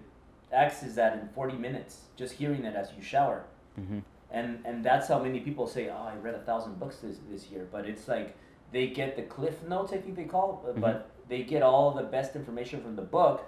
access 0.52 0.96
that 0.96 1.14
in 1.14 1.30
40 1.30 1.58
minutes, 1.58 2.02
just 2.18 2.34
hearing 2.34 2.66
it 2.66 2.76
as 2.76 2.90
you 2.96 3.02
shower. 3.02 3.46
Mm-hmm. 3.80 4.00
And 4.32 4.60
and 4.66 4.84
that's 4.84 5.08
how 5.08 5.20
many 5.20 5.40
people 5.40 5.68
say, 5.68 5.90
oh, 5.90 6.10
I 6.14 6.16
read 6.16 6.36
a 6.36 6.40
thousand 6.40 6.80
books 6.80 6.98
this, 6.98 7.18
this 7.30 7.48
year. 7.48 7.68
But 7.72 7.86
it's 7.86 8.08
like 8.08 8.36
they 8.72 8.88
get 8.88 9.16
the 9.16 9.24
cliff 9.24 9.64
notes, 9.68 9.92
I 9.92 9.98
think 9.98 10.16
they 10.16 10.24
call, 10.24 10.64
it, 10.66 10.72
mm-hmm. 10.72 10.82
but 10.82 11.10
they 11.28 11.44
get 11.44 11.62
all 11.62 11.92
the 11.92 12.04
best 12.04 12.36
information 12.36 12.82
from 12.82 12.96
the 12.96 13.02
book 13.02 13.46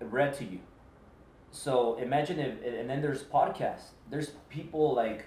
read 0.00 0.34
to 0.34 0.44
you. 0.44 0.60
So 1.50 1.96
imagine 1.96 2.38
if, 2.38 2.62
and 2.64 2.88
then 2.88 3.00
there's 3.00 3.22
podcasts. 3.22 3.90
There's 4.10 4.30
people 4.50 4.94
like, 4.94 5.24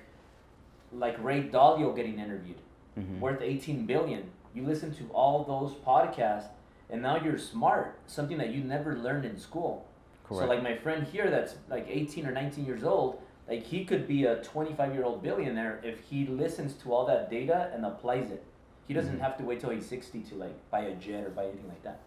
like 0.93 1.21
Ray 1.23 1.43
Dalio 1.43 1.95
getting 1.95 2.19
interviewed, 2.19 2.57
mm-hmm. 2.99 3.19
worth 3.19 3.41
18 3.41 3.85
billion. 3.85 4.29
You 4.53 4.65
listen 4.65 4.93
to 4.95 5.09
all 5.13 5.43
those 5.43 5.73
podcasts, 5.85 6.49
and 6.89 7.01
now 7.01 7.17
you're 7.23 7.37
smart. 7.37 7.99
Something 8.07 8.37
that 8.37 8.49
you 8.49 8.63
never 8.63 8.97
learned 8.97 9.25
in 9.25 9.37
school. 9.37 9.87
Correct. 10.25 10.43
So 10.43 10.47
like 10.47 10.63
my 10.63 10.75
friend 10.75 11.05
here, 11.05 11.29
that's 11.29 11.55
like 11.69 11.85
18 11.89 12.25
or 12.25 12.31
19 12.31 12.65
years 12.65 12.83
old. 12.83 13.21
Like 13.47 13.63
he 13.63 13.85
could 13.85 14.07
be 14.07 14.25
a 14.25 14.37
25 14.43 14.93
year 14.93 15.03
old 15.03 15.21
billionaire 15.21 15.81
if 15.83 15.99
he 16.09 16.25
listens 16.25 16.73
to 16.83 16.93
all 16.93 17.05
that 17.07 17.29
data 17.29 17.71
and 17.73 17.85
applies 17.85 18.31
it. 18.31 18.43
He 18.87 18.93
doesn't 18.93 19.13
mm-hmm. 19.13 19.23
have 19.23 19.37
to 19.37 19.43
wait 19.43 19.59
till 19.59 19.69
he's 19.69 19.85
60 19.85 20.21
to 20.21 20.35
like 20.35 20.53
buy 20.69 20.81
a 20.81 20.95
jet 20.95 21.25
or 21.25 21.29
buy 21.29 21.45
anything 21.45 21.67
like 21.67 21.83
that. 21.83 21.99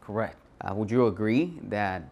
Correct. 0.00 0.36
Uh, 0.60 0.74
would 0.74 0.90
you 0.90 1.06
agree 1.06 1.54
that 1.68 2.02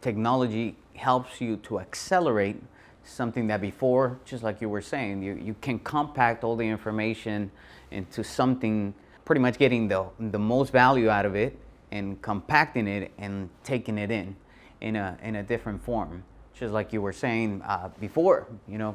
technology 0.00 0.76
helps 0.94 1.40
you 1.40 1.56
to 1.58 1.80
accelerate 1.80 2.62
something 3.10 3.46
that 3.48 3.60
before, 3.60 4.18
just 4.24 4.42
like 4.42 4.60
you 4.60 4.68
were 4.68 4.80
saying, 4.80 5.22
you, 5.22 5.34
you 5.34 5.54
can 5.60 5.78
compact 5.80 6.44
all 6.44 6.56
the 6.56 6.66
information 6.66 7.50
into 7.90 8.22
something, 8.22 8.94
pretty 9.24 9.40
much 9.40 9.58
getting 9.58 9.88
the, 9.88 10.04
the 10.18 10.38
most 10.38 10.72
value 10.72 11.10
out 11.10 11.26
of 11.26 11.34
it 11.34 11.58
and 11.90 12.20
compacting 12.22 12.86
it 12.86 13.10
and 13.18 13.50
taking 13.64 13.98
it 13.98 14.10
in 14.10 14.36
in 14.80 14.96
a, 14.96 15.18
in 15.22 15.36
a 15.36 15.42
different 15.42 15.82
form. 15.82 16.22
Just 16.54 16.72
like 16.72 16.92
you 16.92 17.02
were 17.02 17.12
saying 17.12 17.62
uh, 17.62 17.88
before, 18.00 18.46
you 18.68 18.78
know, 18.78 18.94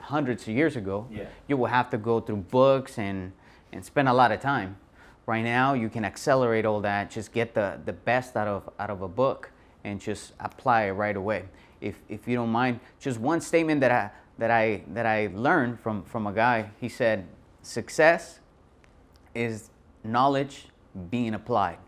hundreds 0.00 0.42
of 0.42 0.54
years 0.54 0.76
ago, 0.76 1.06
yeah. 1.10 1.24
you 1.48 1.56
will 1.56 1.66
have 1.66 1.90
to 1.90 1.98
go 1.98 2.20
through 2.20 2.36
books 2.36 2.98
and, 2.98 3.32
and 3.72 3.84
spend 3.84 4.08
a 4.08 4.12
lot 4.12 4.32
of 4.32 4.40
time. 4.40 4.76
Right 5.26 5.42
now, 5.42 5.72
you 5.72 5.88
can 5.88 6.04
accelerate 6.04 6.66
all 6.66 6.82
that, 6.82 7.10
just 7.10 7.32
get 7.32 7.54
the, 7.54 7.80
the 7.84 7.94
best 7.94 8.36
out 8.36 8.46
of, 8.46 8.68
out 8.78 8.90
of 8.90 9.00
a 9.00 9.08
book 9.08 9.50
and 9.82 10.00
just 10.00 10.32
apply 10.40 10.84
it 10.84 10.92
right 10.92 11.16
away. 11.16 11.44
If, 11.84 11.96
if 12.08 12.26
you 12.26 12.34
don't 12.34 12.50
mind, 12.50 12.80
just 12.98 13.20
one 13.20 13.40
statement 13.40 13.80
that 13.82 13.92
I, 13.92 14.10
that 14.38 14.50
I, 14.50 14.82
that 14.94 15.04
I 15.04 15.28
learned 15.34 15.78
from, 15.80 16.02
from 16.04 16.26
a 16.26 16.32
guy, 16.32 16.70
he 16.80 16.88
said, 16.88 17.26
success 17.62 18.40
is 19.34 19.70
knowledge 20.02 20.68
being 21.10 21.34
applied. 21.34 21.78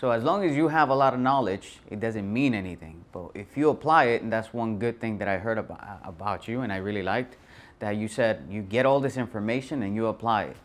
So 0.00 0.10
as 0.10 0.24
long 0.24 0.44
as 0.44 0.56
you 0.56 0.68
have 0.68 0.88
a 0.88 0.94
lot 0.94 1.14
of 1.14 1.20
knowledge, 1.20 1.78
it 1.90 2.00
doesn't 2.00 2.30
mean 2.32 2.54
anything. 2.54 3.04
But 3.12 3.30
if 3.34 3.56
you 3.56 3.70
apply 3.70 4.04
it, 4.04 4.22
and 4.22 4.32
that's 4.32 4.52
one 4.52 4.78
good 4.78 5.00
thing 5.00 5.18
that 5.18 5.28
I 5.28 5.38
heard 5.38 5.58
about, 5.58 6.00
about 6.04 6.48
you 6.48 6.62
and 6.62 6.72
I 6.72 6.78
really 6.78 7.02
liked, 7.02 7.36
that 7.78 7.96
you 7.96 8.08
said 8.08 8.46
you 8.50 8.62
get 8.62 8.84
all 8.84 8.98
this 8.98 9.16
information 9.16 9.82
and 9.82 9.94
you 9.94 10.06
apply 10.06 10.44
it. 10.44 10.56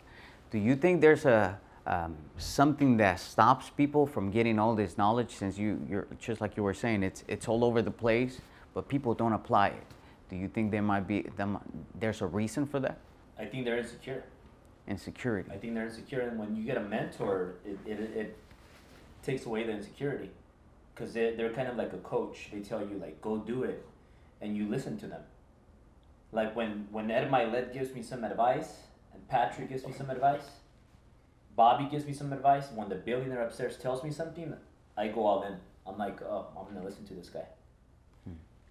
Do 0.51 0.57
you 0.57 0.75
think 0.75 1.01
there's 1.01 1.25
a 1.25 1.59
um, 1.87 2.15
something 2.37 2.97
that 2.97 3.19
stops 3.19 3.69
people 3.69 4.07
from 4.07 4.31
getting 4.31 4.57
all 4.57 4.75
this 4.75 4.97
knowledge 4.97 5.35
since 5.35 5.57
you, 5.57 5.79
you're 5.87 6.07
just 6.19 6.41
like 6.41 6.57
you 6.57 6.63
were 6.63 6.73
saying, 6.73 7.03
it's, 7.03 7.23
it's 7.27 7.47
all 7.47 7.63
over 7.63 7.81
the 7.81 7.91
place, 7.91 8.41
but 8.75 8.87
people 8.87 9.15
don't 9.15 9.33
apply 9.33 9.69
it. 9.69 9.87
Do 10.29 10.35
you 10.35 10.47
think 10.47 10.69
there 10.69 10.83
might 10.83 11.07
be, 11.07 11.25
there's 11.99 12.21
a 12.21 12.27
reason 12.27 12.67
for 12.67 12.79
that? 12.81 12.99
I 13.39 13.45
think 13.45 13.65
they're 13.65 13.79
insecure. 13.79 14.23
Insecurity. 14.87 15.49
I 15.51 15.57
think 15.57 15.73
they're 15.73 15.85
insecure, 15.87 16.21
and 16.21 16.37
when 16.37 16.55
you 16.55 16.63
get 16.63 16.77
a 16.77 16.81
mentor, 16.81 17.55
it, 17.65 17.79
it, 17.87 17.99
it 17.99 18.37
takes 19.23 19.45
away 19.45 19.63
the 19.63 19.71
insecurity. 19.71 20.29
Because 20.93 21.13
they're, 21.13 21.35
they're 21.35 21.53
kind 21.53 21.67
of 21.67 21.77
like 21.77 21.93
a 21.93 21.97
coach. 21.97 22.49
They 22.51 22.59
tell 22.59 22.81
you, 22.81 22.97
like, 22.97 23.21
go 23.21 23.37
do 23.37 23.63
it, 23.63 23.85
and 24.41 24.55
you 24.55 24.67
listen 24.67 24.97
to 24.99 25.07
them. 25.07 25.21
Like 26.31 26.55
when, 26.55 26.87
when 26.91 27.09
Ed 27.09 27.31
Mylett 27.31 27.73
gives 27.73 27.93
me 27.93 28.03
some 28.03 28.23
advice, 28.23 28.73
and 29.13 29.25
Patrick 29.29 29.69
gives 29.69 29.85
me 29.85 29.93
some 29.93 30.09
advice, 30.09 30.47
Bobby 31.55 31.87
gives 31.89 32.05
me 32.05 32.13
some 32.13 32.33
advice. 32.33 32.67
When 32.73 32.89
the 32.89 32.95
billionaire 32.95 33.43
upstairs 33.43 33.77
tells 33.77 34.03
me 34.03 34.11
something, 34.11 34.53
I 34.97 35.07
go 35.07 35.25
all 35.25 35.43
in. 35.43 35.55
I'm 35.87 35.97
like, 35.97 36.21
oh, 36.21 36.47
I'm 36.57 36.73
gonna 36.73 36.85
listen 36.85 37.05
to 37.07 37.13
this 37.13 37.29
guy. 37.29 37.45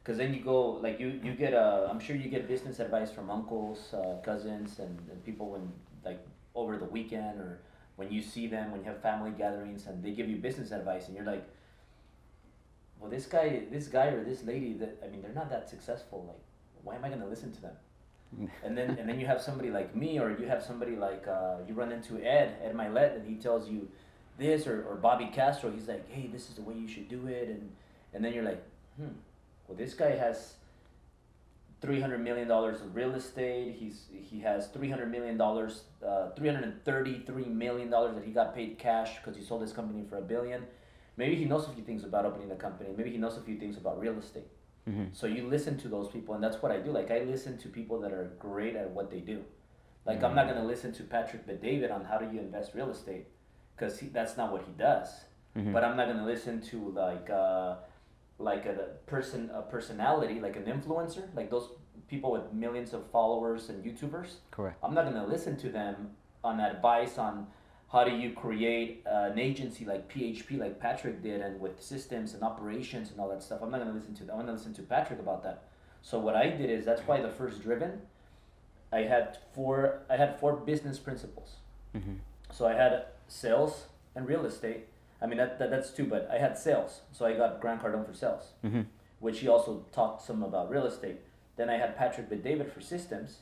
Because 0.04 0.18
then 0.18 0.34
you 0.34 0.40
go, 0.40 0.72
like 0.72 1.00
you, 1.00 1.18
you 1.24 1.32
get, 1.32 1.54
uh, 1.54 1.88
I'm 1.90 1.98
sure 1.98 2.14
you 2.14 2.28
get 2.28 2.46
business 2.46 2.78
advice 2.78 3.10
from 3.10 3.30
uncles, 3.30 3.94
uh, 3.94 4.18
cousins, 4.22 4.78
and, 4.78 4.98
and 5.10 5.24
people 5.24 5.48
when, 5.48 5.72
like, 6.04 6.22
over 6.54 6.76
the 6.76 6.84
weekend 6.84 7.40
or 7.40 7.60
when 7.96 8.12
you 8.12 8.20
see 8.20 8.46
them, 8.46 8.70
when 8.70 8.82
you 8.82 8.86
have 8.86 9.00
family 9.00 9.30
gatherings, 9.30 9.86
and 9.86 10.04
they 10.04 10.10
give 10.10 10.28
you 10.28 10.36
business 10.36 10.72
advice, 10.72 11.06
and 11.06 11.16
you're 11.16 11.24
like, 11.24 11.48
well, 13.00 13.10
this 13.10 13.26
guy, 13.26 13.62
this 13.70 13.88
guy 13.88 14.06
or 14.08 14.24
this 14.24 14.44
lady, 14.44 14.74
that 14.74 15.02
I 15.04 15.08
mean, 15.08 15.22
they're 15.22 15.32
not 15.32 15.48
that 15.50 15.70
successful. 15.70 16.24
Like, 16.26 16.40
why 16.82 16.96
am 16.96 17.04
I 17.04 17.08
gonna 17.08 17.26
listen 17.26 17.52
to 17.52 17.62
them? 17.62 17.76
and 18.64 18.76
then 18.76 18.96
and 18.98 19.08
then 19.08 19.20
you 19.20 19.26
have 19.26 19.40
somebody 19.40 19.70
like 19.70 19.94
me, 19.94 20.18
or 20.18 20.36
you 20.38 20.46
have 20.46 20.62
somebody 20.62 20.96
like 20.96 21.26
uh, 21.28 21.56
you 21.68 21.74
run 21.74 21.92
into 21.92 22.16
Ed 22.22 22.56
Ed 22.62 22.74
Mylett, 22.74 23.16
and 23.16 23.28
he 23.28 23.36
tells 23.36 23.68
you 23.68 23.88
this, 24.38 24.66
or, 24.66 24.84
or 24.84 24.96
Bobby 24.96 25.30
Castro. 25.32 25.70
He's 25.70 25.88
like, 25.88 26.10
hey, 26.10 26.28
this 26.32 26.48
is 26.48 26.56
the 26.56 26.62
way 26.62 26.74
you 26.74 26.88
should 26.88 27.08
do 27.08 27.26
it, 27.26 27.48
and 27.48 27.70
and 28.12 28.24
then 28.24 28.32
you're 28.32 28.44
like, 28.44 28.62
hmm, 28.96 29.12
well, 29.66 29.76
this 29.76 29.94
guy 29.94 30.10
has 30.16 30.54
three 31.80 32.00
hundred 32.00 32.20
million 32.22 32.48
dollars 32.48 32.80
of 32.80 32.94
real 32.96 33.14
estate. 33.14 33.76
He's 33.78 34.06
he 34.10 34.40
has 34.40 34.68
three 34.68 34.90
hundred 34.90 35.10
million 35.10 35.36
dollars, 35.36 35.82
uh, 36.06 36.30
three 36.30 36.48
hundred 36.48 36.84
thirty-three 36.84 37.46
million 37.46 37.90
dollars 37.90 38.14
that 38.14 38.24
he 38.24 38.32
got 38.32 38.54
paid 38.54 38.78
cash 38.78 39.16
because 39.18 39.36
he 39.36 39.44
sold 39.44 39.62
his 39.62 39.72
company 39.72 40.04
for 40.08 40.18
a 40.18 40.22
billion. 40.22 40.64
Maybe 41.16 41.36
he 41.36 41.44
knows 41.44 41.68
a 41.68 41.72
few 41.72 41.84
things 41.84 42.04
about 42.04 42.24
opening 42.24 42.50
a 42.50 42.56
company. 42.56 42.90
Maybe 42.96 43.10
he 43.10 43.18
knows 43.18 43.36
a 43.36 43.40
few 43.40 43.56
things 43.56 43.76
about 43.76 44.00
real 44.00 44.18
estate. 44.18 44.48
Mm-hmm. 44.88 45.04
So 45.12 45.26
you 45.26 45.46
listen 45.46 45.78
to 45.78 45.88
those 45.88 46.08
people, 46.08 46.34
and 46.34 46.42
that's 46.42 46.60
what 46.62 46.72
I 46.72 46.78
do. 46.78 46.90
Like 46.90 47.10
I 47.10 47.20
listen 47.20 47.56
to 47.58 47.68
people 47.68 48.00
that 48.00 48.12
are 48.12 48.32
great 48.38 48.76
at 48.76 48.90
what 48.90 49.10
they 49.10 49.20
do. 49.20 49.42
Like 50.06 50.16
mm-hmm. 50.16 50.26
I'm 50.26 50.34
not 50.34 50.46
mm-hmm. 50.46 50.56
gonna 50.56 50.66
listen 50.66 50.92
to 50.94 51.02
Patrick 51.04 51.46
Bet-David 51.46 51.90
on 51.90 52.04
how 52.04 52.18
do 52.18 52.26
you 52.34 52.40
invest 52.40 52.72
real 52.74 52.90
estate, 52.90 53.26
because 53.76 53.98
that's 54.12 54.36
not 54.36 54.52
what 54.52 54.62
he 54.62 54.72
does. 54.72 55.08
Mm-hmm. 55.56 55.72
But 55.72 55.84
I'm 55.84 55.96
not 55.96 56.08
gonna 56.08 56.26
listen 56.26 56.60
to 56.62 56.90
like 56.90 57.30
uh, 57.30 57.76
like 58.38 58.66
a 58.66 58.88
person 59.06 59.50
a 59.54 59.62
personality 59.62 60.40
like 60.40 60.56
an 60.56 60.64
influencer 60.64 61.34
like 61.36 61.50
those 61.50 61.68
people 62.08 62.32
with 62.32 62.52
millions 62.52 62.92
of 62.92 63.08
followers 63.10 63.70
and 63.70 63.82
YouTubers. 63.84 64.34
Correct. 64.50 64.76
I'm 64.82 64.92
not 64.92 65.04
gonna 65.04 65.26
listen 65.26 65.56
to 65.58 65.68
them 65.70 66.10
on 66.42 66.60
advice 66.60 67.16
on 67.16 67.46
how 67.94 68.02
do 68.02 68.10
you 68.10 68.32
create 68.32 69.04
an 69.06 69.38
agency 69.38 69.84
like 69.84 70.12
PHP, 70.12 70.58
like 70.58 70.80
Patrick 70.80 71.22
did, 71.22 71.40
and 71.40 71.60
with 71.60 71.80
systems 71.80 72.34
and 72.34 72.42
operations 72.42 73.12
and 73.12 73.20
all 73.20 73.28
that 73.28 73.40
stuff? 73.40 73.60
I'm 73.62 73.70
not 73.70 73.78
going 73.78 73.92
to 73.92 73.96
listen 73.96 74.14
to. 74.16 74.24
Them. 74.24 74.30
I'm 74.30 74.46
going 74.46 74.48
to 74.48 74.52
listen 74.54 74.74
to 74.74 74.82
Patrick 74.82 75.20
about 75.20 75.44
that. 75.44 75.62
So 76.02 76.18
what 76.18 76.34
I 76.34 76.48
did 76.48 76.70
is 76.70 76.84
that's 76.84 77.02
why 77.02 77.20
the 77.20 77.28
first 77.28 77.62
Driven, 77.62 78.02
I 78.92 79.02
had 79.02 79.38
four. 79.54 80.00
I 80.10 80.16
had 80.16 80.40
four 80.40 80.56
business 80.56 80.98
principles. 80.98 81.56
Mm-hmm. 81.94 82.14
So 82.50 82.66
I 82.66 82.74
had 82.74 83.04
sales 83.28 83.84
and 84.16 84.26
real 84.26 84.44
estate. 84.44 84.88
I 85.22 85.26
mean 85.26 85.38
that, 85.38 85.58
that 85.58 85.70
that's 85.70 85.90
two, 85.90 86.04
but 86.04 86.28
I 86.30 86.38
had 86.38 86.58
sales. 86.58 87.00
So 87.12 87.24
I 87.24 87.34
got 87.34 87.60
Grant 87.60 87.82
Cardone 87.82 88.06
for 88.06 88.14
sales, 88.14 88.52
mm-hmm. 88.64 88.82
which 89.20 89.40
he 89.40 89.48
also 89.48 89.84
talked 89.92 90.22
some 90.22 90.42
about 90.42 90.70
real 90.70 90.86
estate. 90.86 91.20
Then 91.56 91.70
I 91.70 91.76
had 91.76 91.96
Patrick 91.96 92.28
Bet-David 92.28 92.72
for 92.72 92.80
systems. 92.80 93.38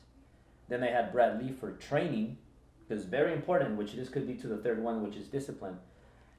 Then 0.69 0.83
I 0.83 0.91
had 0.91 1.13
Brad 1.13 1.43
Lea 1.43 1.53
for 1.53 1.73
training 1.73 2.39
because 2.87 3.05
very 3.05 3.33
important, 3.33 3.77
which 3.77 3.95
this 3.95 4.09
could 4.09 4.27
lead 4.27 4.41
to 4.41 4.49
the 4.49 4.59
third 4.59 4.83
one, 4.83 5.03
which 5.03 5.17
is 5.17 5.27
discipline. 5.27 5.79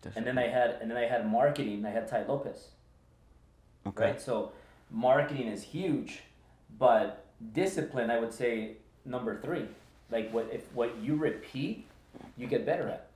discipline. 0.02 0.28
And 0.28 0.38
then 0.38 0.44
I 0.44 0.48
had 0.48 0.78
and 0.82 0.90
then 0.90 0.98
I 0.98 1.08
had 1.08 1.30
marketing. 1.30 1.86
I 1.86 1.90
had 1.90 2.08
Tai 2.08 2.26
Lopez. 2.28 2.70
Okay. 3.88 4.04
Right. 4.06 4.22
So 4.22 4.52
marketing 4.90 5.48
is 5.48 5.64
huge, 5.64 6.22
but 6.78 7.26
discipline, 7.54 8.10
I 8.10 8.20
would 8.20 8.34
say 8.34 8.78
number 9.06 9.42
three. 9.42 9.66
Like 10.12 10.32
what 10.32 10.50
if 10.52 10.72
what 10.74 10.98
you 11.02 11.16
repeat, 11.16 11.88
you 12.38 12.48
get 12.48 12.66
better 12.66 12.88
at 12.88 13.08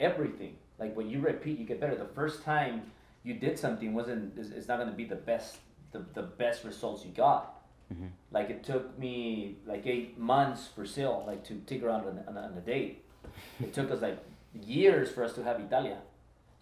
everything. 0.00 0.56
Like 0.78 0.94
when 0.96 1.08
you 1.08 1.20
repeat, 1.20 1.58
you 1.58 1.64
get 1.64 1.80
better. 1.80 1.94
The 1.94 2.04
first 2.14 2.42
time 2.42 2.90
you 3.22 3.34
did 3.34 3.58
something 3.58 3.94
wasn't 3.94 4.38
it's 4.38 4.68
not 4.68 4.76
going 4.76 4.90
to 4.90 4.96
be 4.96 5.04
the 5.04 5.16
best 5.16 5.58
the, 5.92 6.04
the 6.14 6.22
best 6.22 6.64
results 6.64 7.04
you 7.04 7.10
got 7.12 7.56
Mm-hmm. 7.92 8.06
Like 8.32 8.50
it 8.50 8.64
took 8.64 8.98
me 8.98 9.58
like 9.66 9.86
eight 9.86 10.18
months 10.18 10.68
for 10.74 10.84
Sil, 10.84 11.22
like 11.26 11.44
to 11.44 11.54
take 11.66 11.82
her 11.82 11.90
out 11.90 12.06
on, 12.06 12.20
on, 12.26 12.36
on 12.36 12.56
a 12.56 12.60
date. 12.60 13.04
It 13.60 13.72
took 13.72 13.90
us 13.90 14.00
like 14.00 14.18
years 14.52 15.10
for 15.10 15.22
us 15.22 15.34
to 15.34 15.44
have 15.44 15.60
Italia. 15.60 15.98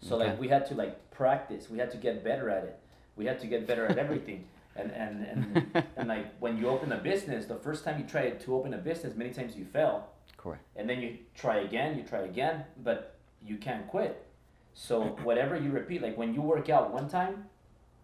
So 0.01 0.15
okay. 0.15 0.29
like 0.29 0.39
we 0.39 0.47
had 0.47 0.65
to 0.67 0.75
like 0.75 1.11
practice. 1.11 1.69
We 1.69 1.79
had 1.79 1.91
to 1.91 1.97
get 1.97 2.23
better 2.23 2.49
at 2.49 2.63
it. 2.63 2.79
We 3.15 3.25
had 3.25 3.39
to 3.39 3.47
get 3.47 3.65
better 3.65 3.85
at 3.85 3.97
everything. 3.97 4.45
and 4.75 4.91
and 4.91 5.25
and, 5.25 5.83
and 5.95 6.07
like 6.09 6.37
when 6.39 6.57
you 6.57 6.67
open 6.67 6.91
a 6.91 6.97
business, 6.97 7.45
the 7.45 7.55
first 7.55 7.83
time 7.83 7.99
you 7.99 8.05
try 8.05 8.29
to 8.29 8.55
open 8.55 8.73
a 8.73 8.77
business, 8.77 9.15
many 9.15 9.31
times 9.31 9.55
you 9.55 9.65
fail. 9.65 10.09
Correct. 10.37 10.61
And 10.75 10.87
then 10.87 11.01
you 11.01 11.17
try 11.33 11.59
again, 11.59 11.97
you 11.97 12.03
try 12.03 12.19
again, 12.19 12.65
but 12.83 13.14
you 13.43 13.57
can't 13.57 13.87
quit. 13.87 14.25
So 14.73 15.01
whatever 15.23 15.55
you 15.57 15.71
repeat, 15.71 16.01
like 16.01 16.17
when 16.17 16.33
you 16.33 16.41
work 16.41 16.69
out 16.69 16.91
one 16.93 17.07
time, 17.07 17.45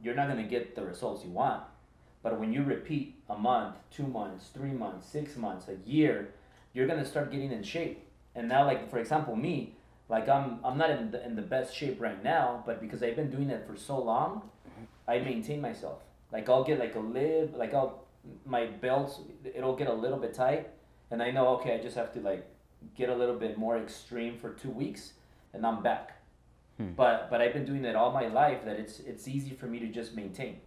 you're 0.01 0.15
not 0.15 0.27
gonna 0.27 0.43
get 0.43 0.75
the 0.75 0.83
results 0.85 1.23
you 1.25 1.31
want. 1.31 1.63
But 2.23 2.39
when 2.39 2.53
you 2.53 2.63
repeat 2.63 3.15
a 3.29 3.37
month, 3.37 3.75
two 3.91 4.07
months, 4.07 4.49
three 4.53 4.71
months, 4.71 5.07
six 5.07 5.35
months, 5.35 5.67
a 5.67 5.77
year, 5.89 6.33
you're 6.73 6.87
gonna 6.87 7.05
start 7.05 7.31
getting 7.31 7.51
in 7.51 7.63
shape. 7.63 8.07
And 8.35 8.47
now, 8.47 8.65
like 8.65 8.89
for 8.89 8.99
example, 8.99 9.35
me, 9.35 9.75
Like 10.09 10.27
I'm 10.27 10.59
I'm 10.65 10.77
not 10.77 10.89
in 10.91 11.11
the, 11.11 11.25
in 11.25 11.35
the 11.35 11.41
best 11.41 11.73
shape 11.75 12.01
right 12.01 12.21
now, 12.23 12.63
but 12.65 12.81
because 12.81 13.01
I've 13.01 13.15
been 13.15 13.29
doing 13.31 13.49
it 13.49 13.65
for 13.65 13.77
so 13.77 13.97
long, 13.97 14.41
I 15.07 15.19
maintain 15.19 15.61
myself. 15.61 15.99
Like 16.33 16.49
I'll 16.49 16.63
get 16.65 16.79
like 16.79 16.95
a 16.95 16.99
lib, 16.99 17.55
like 17.55 17.73
I'll 17.73 18.03
my 18.45 18.65
belts 18.67 19.19
it'll 19.55 19.75
get 19.75 19.87
a 19.87 19.93
little 19.93 20.19
bit 20.19 20.33
tight, 20.33 20.69
and 21.11 21.23
I 21.23 21.31
know 21.31 21.47
okay 21.55 21.75
I 21.75 21.79
just 21.81 21.95
have 21.95 22.11
to 22.13 22.19
like 22.19 22.45
get 22.95 23.09
a 23.09 23.15
little 23.15 23.35
bit 23.35 23.57
more 23.57 23.77
extreme 23.77 24.37
for 24.37 24.49
two 24.51 24.69
weeks, 24.69 25.13
and 25.53 25.65
I'm 25.65 25.81
back. 25.81 26.21
Hmm. 26.77 26.91
But 26.95 27.29
but 27.29 27.41
I've 27.41 27.53
been 27.53 27.65
doing 27.65 27.85
it 27.85 27.95
all 27.95 28.11
my 28.11 28.27
life 28.27 28.65
that 28.65 28.79
it's 28.79 28.99
it's 28.99 29.27
easy 29.27 29.51
for 29.51 29.67
me 29.67 29.79
to 29.79 29.87
just 29.87 30.15
maintain. 30.15 30.57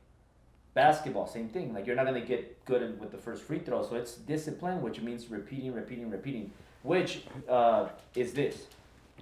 Basketball, 0.74 1.26
same 1.26 1.48
thing. 1.48 1.72
Like 1.72 1.86
you're 1.86 1.96
not 1.96 2.06
gonna 2.06 2.20
get 2.20 2.64
good 2.64 2.98
with 3.00 3.10
the 3.12 3.18
first 3.18 3.44
free 3.44 3.60
throw, 3.60 3.82
so 3.82 3.94
it's 3.96 4.14
discipline, 4.14 4.82
which 4.82 5.00
means 5.00 5.30
repeating, 5.30 5.72
repeating, 5.72 6.10
repeating. 6.10 6.52
Which 6.82 7.22
uh, 7.48 7.88
is 8.14 8.34
this? 8.34 8.66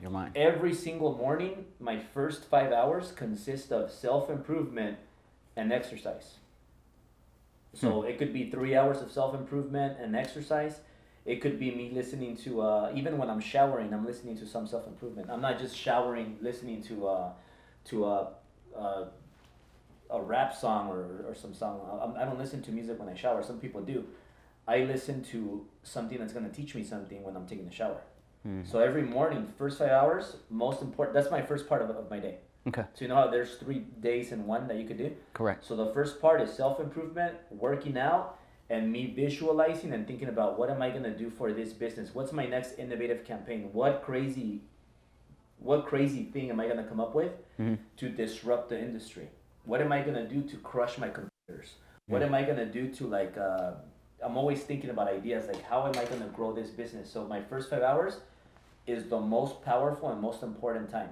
Your 0.01 0.11
mind. 0.11 0.33
Every 0.35 0.75
single 0.75 1.15
morning, 1.17 1.67
my 1.79 1.99
first 1.99 2.45
five 2.47 2.73
hours 2.73 3.13
consist 3.13 3.71
of 3.71 3.91
self 3.91 4.31
improvement 4.31 4.99
and 5.57 5.73
exercise. 5.73 6.37
So 7.75 8.03
hmm. 8.03 8.09
it 8.09 8.19
could 8.19 8.33
be 8.33 8.51
three 8.51 8.75
hours 8.75 9.01
of 9.01 9.11
self 9.11 9.35
improvement 9.35 9.99
and 10.01 10.17
exercise. 10.17 10.81
It 11.25 11.41
could 11.41 11.59
be 11.59 11.71
me 11.71 11.91
listening 11.93 12.37
to 12.39 12.63
uh, 12.63 12.93
even 12.95 13.17
when 13.17 13.31
I'm 13.31 13.41
showering, 13.41 13.95
I'm 13.95 14.05
listening 14.05 14.37
to 14.39 14.47
some 14.47 14.67
self 14.67 14.87
improvement. 14.87 15.29
I'm 15.31 15.41
not 15.41 15.59
just 15.59 15.77
showering, 15.77 16.37
listening 16.41 16.83
to 16.85 17.07
uh, 17.07 17.33
to 17.87 18.05
a, 18.07 18.33
uh, 18.77 18.81
a, 20.11 20.17
a 20.17 20.23
rap 20.23 20.55
song 20.55 20.89
or, 20.89 21.25
or 21.29 21.35
some 21.35 21.55
song. 21.55 21.81
I, 22.17 22.23
I 22.23 22.25
don't 22.25 22.39
listen 22.39 22.63
to 22.63 22.73
music 22.73 22.99
when 22.99 23.09
I 23.09 23.15
shower. 23.15 23.43
Some 23.43 23.61
people 23.61 23.83
do. 23.83 24.05
I 24.67 24.79
listen 24.79 25.23
to 25.25 25.67
something 25.83 26.19
that's 26.19 26.33
gonna 26.33 26.49
teach 26.49 26.75
me 26.75 26.83
something 26.83 27.23
when 27.23 27.37
I'm 27.37 27.47
taking 27.47 27.67
a 27.67 27.73
shower. 27.73 28.01
Mm-hmm. 28.47 28.69
So 28.69 28.81
every 28.81 29.03
morning, 29.03 29.47
first 29.57 29.79
five 29.79 29.91
hours, 29.91 30.37
most 30.51 30.83
important. 30.83 31.15
That's 31.15 31.31
my 31.31 31.43
first 31.43 31.69
part 31.69 31.83
of, 31.83 31.91
of 31.91 32.11
my 32.11 32.19
day. 32.19 32.39
Okay. 32.67 32.83
So 32.95 33.05
you 33.05 33.09
know 33.09 33.17
how 33.17 33.29
there's 33.29 33.57
three 33.57 33.81
days 34.01 34.33
in 34.33 34.47
one 34.47 34.69
that 34.69 34.77
you 34.77 34.87
could 34.87 34.99
do. 34.99 35.13
Correct. 35.35 35.65
So 35.65 35.77
the 35.77 35.93
first 35.93 36.21
part 36.21 36.41
is 36.41 36.53
self 36.53 36.81
improvement, 36.81 37.35
working 37.51 37.97
out, 37.97 38.39
and 38.71 38.91
me 38.91 39.13
visualizing 39.15 39.93
and 39.93 40.07
thinking 40.07 40.29
about 40.29 40.59
what 40.59 40.71
am 40.71 40.83
I 40.83 40.91
gonna 40.91 41.17
do 41.17 41.31
for 41.31 41.53
this 41.53 41.73
business? 41.73 42.15
What's 42.15 42.33
my 42.33 42.47
next 42.47 42.79
innovative 42.79 43.25
campaign? 43.25 43.71
What 43.73 44.03
crazy, 44.03 44.63
what 45.59 45.87
crazy 45.87 46.25
thing 46.25 46.51
am 46.51 46.61
I 46.61 46.69
gonna 46.69 46.85
come 46.85 47.01
up 47.01 47.15
with 47.15 47.33
mm-hmm. 47.59 47.75
to 47.97 48.09
disrupt 48.09 48.71
the 48.71 48.79
industry? 48.79 49.29
What 49.65 49.81
am 49.81 49.93
I 49.93 50.03
gonna 50.03 50.27
do 50.29 50.43
to 50.43 50.57
crush 50.57 50.99
my 50.99 51.09
competitors? 51.09 51.75
What 52.07 52.23
am 52.23 52.35
I 52.35 52.43
gonna 52.43 52.67
do 52.67 52.89
to 52.89 53.07
like? 53.07 53.37
Uh, 53.39 53.73
I'm 54.23 54.37
always 54.37 54.63
thinking 54.63 54.91
about 54.91 55.09
ideas 55.09 55.47
like 55.47 55.63
how 55.63 55.87
am 55.87 55.99
I 55.99 56.05
gonna 56.05 56.31
grow 56.35 56.53
this 56.53 56.71
business? 56.71 57.11
So 57.11 57.25
my 57.27 57.41
first 57.41 57.71
five 57.71 57.83
hours 57.83 58.19
is 58.87 59.09
the 59.09 59.21
most 59.21 59.63
powerful 59.63 60.11
and 60.11 60.21
most 60.21 60.43
important 60.43 60.91
time. 60.91 61.11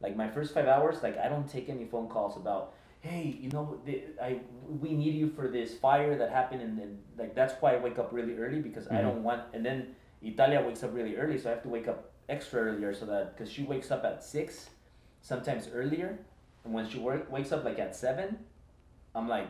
Like 0.00 0.16
my 0.16 0.28
first 0.28 0.54
five 0.54 0.66
hours, 0.66 1.02
like 1.02 1.18
I 1.18 1.28
don't 1.28 1.48
take 1.48 1.68
any 1.68 1.84
phone 1.84 2.08
calls 2.08 2.36
about, 2.36 2.74
hey, 3.00 3.36
you 3.40 3.50
know, 3.50 3.80
the, 3.84 4.02
I 4.22 4.40
we 4.68 4.92
need 4.92 5.14
you 5.14 5.30
for 5.30 5.48
this 5.48 5.74
fire 5.74 6.16
that 6.16 6.30
happened, 6.30 6.62
and 6.62 6.78
then 6.78 6.98
like 7.18 7.34
that's 7.34 7.54
why 7.60 7.74
I 7.74 7.78
wake 7.78 7.98
up 7.98 8.12
really 8.12 8.36
early 8.36 8.60
because 8.60 8.84
mm-hmm. 8.84 8.96
I 8.96 9.02
don't 9.02 9.22
want. 9.22 9.42
And 9.52 9.64
then 9.64 9.94
Italia 10.22 10.62
wakes 10.66 10.82
up 10.82 10.94
really 10.94 11.16
early, 11.16 11.38
so 11.38 11.50
I 11.50 11.54
have 11.54 11.62
to 11.62 11.68
wake 11.68 11.88
up 11.88 12.12
extra 12.28 12.60
earlier 12.60 12.94
so 12.94 13.06
that 13.06 13.36
because 13.36 13.52
she 13.52 13.62
wakes 13.62 13.90
up 13.90 14.04
at 14.04 14.22
six, 14.22 14.70
sometimes 15.22 15.68
earlier, 15.72 16.18
and 16.64 16.74
when 16.74 16.88
she 16.88 16.98
work, 16.98 17.30
wakes 17.30 17.52
up 17.52 17.64
like 17.64 17.78
at 17.78 17.96
seven, 17.96 18.38
I'm 19.14 19.28
like 19.28 19.48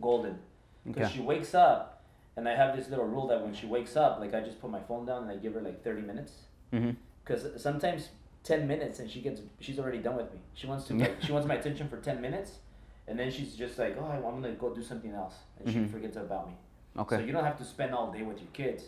golden 0.00 0.38
because 0.86 1.06
okay. 1.06 1.16
she 1.16 1.22
wakes 1.22 1.54
up, 1.54 2.04
and 2.36 2.48
I 2.48 2.54
have 2.54 2.76
this 2.76 2.88
little 2.88 3.06
rule 3.06 3.26
that 3.28 3.42
when 3.42 3.54
she 3.54 3.66
wakes 3.66 3.96
up, 3.96 4.20
like 4.20 4.34
I 4.34 4.40
just 4.40 4.60
put 4.60 4.70
my 4.70 4.80
phone 4.80 5.06
down 5.06 5.22
and 5.22 5.30
I 5.30 5.36
give 5.36 5.54
her 5.54 5.60
like 5.60 5.82
thirty 5.82 6.02
minutes 6.02 6.32
Mm-hmm. 6.74 6.90
Because 7.24 7.44
mm-hmm. 7.44 7.58
sometimes 7.58 8.08
ten 8.42 8.66
minutes 8.66 8.98
and 8.98 9.10
she 9.10 9.20
gets 9.20 9.40
she's 9.60 9.78
already 9.78 9.98
done 9.98 10.16
with 10.16 10.32
me. 10.32 10.40
She 10.54 10.66
wants 10.66 10.86
to 10.88 10.94
like, 10.94 11.22
she 11.22 11.32
wants 11.32 11.46
my 11.46 11.54
attention 11.54 11.88
for 11.88 11.98
ten 11.98 12.20
minutes, 12.20 12.58
and 13.06 13.18
then 13.18 13.30
she's 13.30 13.54
just 13.54 13.78
like, 13.78 13.96
oh, 13.98 14.04
I'm 14.04 14.40
gonna 14.40 14.52
go 14.52 14.74
do 14.74 14.82
something 14.82 15.12
else, 15.12 15.34
and 15.58 15.68
mm-hmm. 15.68 15.86
she 15.86 15.90
forgets 15.90 16.16
about 16.16 16.48
me. 16.48 16.54
Okay. 16.96 17.16
So 17.16 17.22
you 17.22 17.32
don't 17.32 17.44
have 17.44 17.58
to 17.58 17.64
spend 17.64 17.94
all 17.94 18.12
day 18.12 18.22
with 18.22 18.38
your 18.38 18.50
kids, 18.52 18.84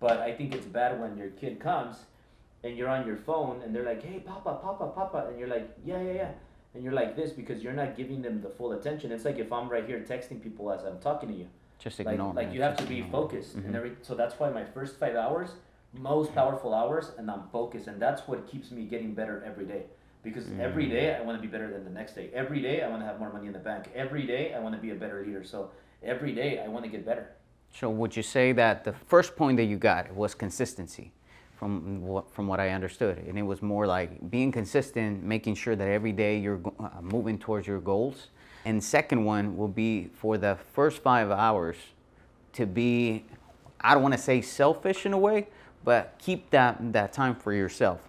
but 0.00 0.20
I 0.20 0.32
think 0.32 0.54
it's 0.54 0.66
bad 0.66 1.00
when 1.00 1.16
your 1.16 1.30
kid 1.30 1.58
comes, 1.58 1.96
and 2.62 2.76
you're 2.76 2.88
on 2.88 3.06
your 3.06 3.16
phone 3.16 3.62
and 3.62 3.74
they're 3.74 3.84
like, 3.84 4.02
hey, 4.02 4.18
papa, 4.18 4.58
papa, 4.62 4.90
papa, 4.94 5.26
and 5.28 5.38
you're 5.38 5.48
like, 5.48 5.68
yeah, 5.84 6.00
yeah, 6.02 6.12
yeah. 6.12 6.30
And 6.74 6.82
you're 6.82 6.92
like 6.92 7.16
this 7.16 7.30
because 7.30 7.62
you're 7.62 7.72
not 7.72 7.96
giving 7.96 8.20
them 8.20 8.42
the 8.42 8.50
full 8.50 8.72
attention. 8.72 9.12
It's 9.12 9.24
like 9.24 9.38
if 9.38 9.52
I'm 9.52 9.68
right 9.68 9.86
here 9.86 10.00
texting 10.00 10.42
people 10.42 10.70
as 10.70 10.82
I'm 10.84 10.98
talking 10.98 11.30
to 11.30 11.34
you. 11.34 11.48
Just 11.78 12.00
ignore. 12.00 12.34
Like, 12.34 12.46
like 12.46 12.54
you 12.54 12.62
have 12.62 12.76
to 12.78 12.84
be 12.84 13.02
focused 13.02 13.56
mm-hmm. 13.56 13.66
and 13.66 13.76
every. 13.76 13.92
So 14.02 14.14
that's 14.14 14.38
why 14.38 14.50
my 14.50 14.64
first 14.64 14.98
five 14.98 15.14
hours 15.14 15.50
most 15.98 16.34
powerful 16.34 16.74
hours 16.74 17.12
and 17.18 17.30
I'm 17.30 17.48
focused 17.52 17.86
and 17.86 18.00
that's 18.00 18.26
what 18.28 18.46
keeps 18.50 18.70
me 18.70 18.84
getting 18.84 19.14
better 19.14 19.42
every 19.46 19.64
day 19.64 19.84
because 20.26 20.46
mm. 20.46 20.58
every 20.58 20.88
day 20.88 21.14
I 21.14 21.22
want 21.22 21.38
to 21.38 21.42
be 21.42 21.46
better 21.46 21.70
than 21.70 21.84
the 21.84 21.90
next 21.90 22.14
day. 22.16 22.30
Every 22.34 22.60
day 22.60 22.82
I 22.82 22.88
want 22.88 23.00
to 23.00 23.06
have 23.06 23.20
more 23.20 23.32
money 23.32 23.46
in 23.46 23.52
the 23.52 23.60
bank. 23.60 23.84
Every 23.94 24.26
day 24.26 24.52
I 24.54 24.58
want 24.58 24.74
to 24.74 24.80
be 24.80 24.90
a 24.90 24.94
better 24.94 25.24
leader. 25.24 25.44
So 25.44 25.70
every 26.02 26.32
day 26.34 26.58
I 26.58 26.66
want 26.66 26.84
to 26.84 26.90
get 26.90 27.06
better. 27.06 27.30
So 27.72 27.88
would 27.88 28.16
you 28.16 28.24
say 28.24 28.50
that 28.52 28.82
the 28.82 28.92
first 28.92 29.36
point 29.36 29.56
that 29.58 29.66
you 29.66 29.76
got 29.76 30.12
was 30.12 30.34
consistency 30.34 31.12
from 31.56 32.02
what 32.02 32.30
from 32.34 32.48
what 32.48 32.58
I 32.58 32.70
understood 32.70 33.16
and 33.28 33.38
it 33.38 33.42
was 33.42 33.62
more 33.62 33.86
like 33.86 34.10
being 34.30 34.50
consistent, 34.50 35.22
making 35.22 35.54
sure 35.54 35.76
that 35.76 35.88
every 35.88 36.12
day 36.12 36.38
you're 36.38 36.60
uh, 36.80 36.88
moving 37.00 37.38
towards 37.38 37.66
your 37.68 37.80
goals. 37.80 38.28
And 38.64 38.82
second 38.82 39.24
one 39.24 39.56
will 39.56 39.74
be 39.84 40.10
for 40.20 40.36
the 40.38 40.58
first 40.74 41.02
5 41.02 41.30
hours 41.30 41.76
to 42.54 42.66
be 42.66 43.24
I 43.80 43.94
don't 43.94 44.02
want 44.02 44.14
to 44.14 44.20
say 44.30 44.40
selfish 44.40 45.06
in 45.06 45.12
a 45.12 45.18
way, 45.18 45.46
but 45.84 46.14
keep 46.18 46.50
that 46.50 46.92
that 46.92 47.12
time 47.12 47.36
for 47.36 47.52
yourself. 47.52 48.00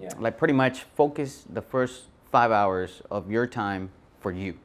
Yeah. 0.00 0.10
Like 0.18 0.38
pretty 0.38 0.54
much 0.54 0.84
focus 0.94 1.44
the 1.48 1.62
first 1.62 2.04
five 2.30 2.50
hours 2.50 3.02
of 3.10 3.30
your 3.30 3.46
time 3.46 3.90
for 4.20 4.32
you. 4.32 4.58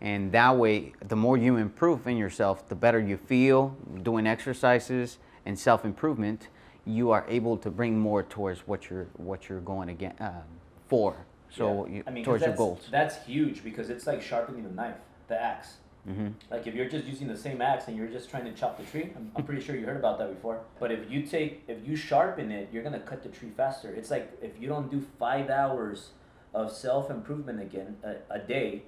And 0.00 0.30
that 0.32 0.56
way, 0.56 0.92
the 1.06 1.16
more 1.16 1.36
you 1.36 1.56
improve 1.56 2.06
in 2.06 2.16
yourself, 2.16 2.68
the 2.68 2.74
better 2.74 3.00
you 3.00 3.16
feel 3.16 3.76
doing 4.02 4.26
exercises 4.26 5.18
and 5.44 5.58
self 5.58 5.84
improvement. 5.84 6.48
You 6.84 7.10
are 7.10 7.26
able 7.28 7.56
to 7.58 7.70
bring 7.70 7.98
more 7.98 8.22
towards 8.22 8.60
what 8.60 8.88
you're 8.88 9.08
what 9.16 9.48
you're 9.48 9.60
going 9.60 9.88
again 9.90 10.14
uh, 10.20 10.42
for. 10.88 11.26
So 11.50 11.86
yeah. 11.86 11.96
you, 11.96 12.04
I 12.06 12.10
mean, 12.10 12.24
towards 12.24 12.44
your 12.44 12.54
goals. 12.54 12.88
That's 12.90 13.24
huge 13.26 13.64
because 13.64 13.90
it's 13.90 14.06
like 14.06 14.22
sharpening 14.22 14.64
a 14.64 14.70
knife, 14.70 14.96
the 15.28 15.40
axe. 15.40 15.78
Mm-hmm. 16.06 16.28
Like 16.50 16.66
if 16.66 16.74
you're 16.74 16.88
just 16.88 17.04
using 17.06 17.28
the 17.28 17.36
same 17.36 17.60
axe 17.60 17.88
and 17.88 17.96
you're 17.96 18.08
just 18.08 18.30
trying 18.30 18.44
to 18.44 18.52
chop 18.52 18.78
the 18.78 18.84
tree, 18.84 19.12
I'm, 19.16 19.30
I'm 19.36 19.44
pretty 19.44 19.62
sure 19.62 19.76
you 19.76 19.86
heard 19.86 19.96
about 19.96 20.18
that 20.18 20.34
before. 20.34 20.60
But 20.80 20.92
if 20.92 21.10
you 21.10 21.22
take, 21.22 21.64
if 21.68 21.86
you 21.86 21.96
sharpen 21.96 22.50
it, 22.50 22.68
you're 22.72 22.82
gonna 22.82 23.00
cut 23.00 23.22
the 23.22 23.28
tree 23.28 23.50
faster. 23.56 23.92
It's 23.92 24.10
like 24.10 24.38
if 24.42 24.52
you 24.60 24.68
don't 24.68 24.90
do 24.90 25.04
five 25.18 25.50
hours 25.50 26.10
of 26.54 26.72
self 26.72 27.10
improvement 27.10 27.60
again 27.60 27.96
a, 28.02 28.36
a, 28.36 28.38
day, 28.38 28.82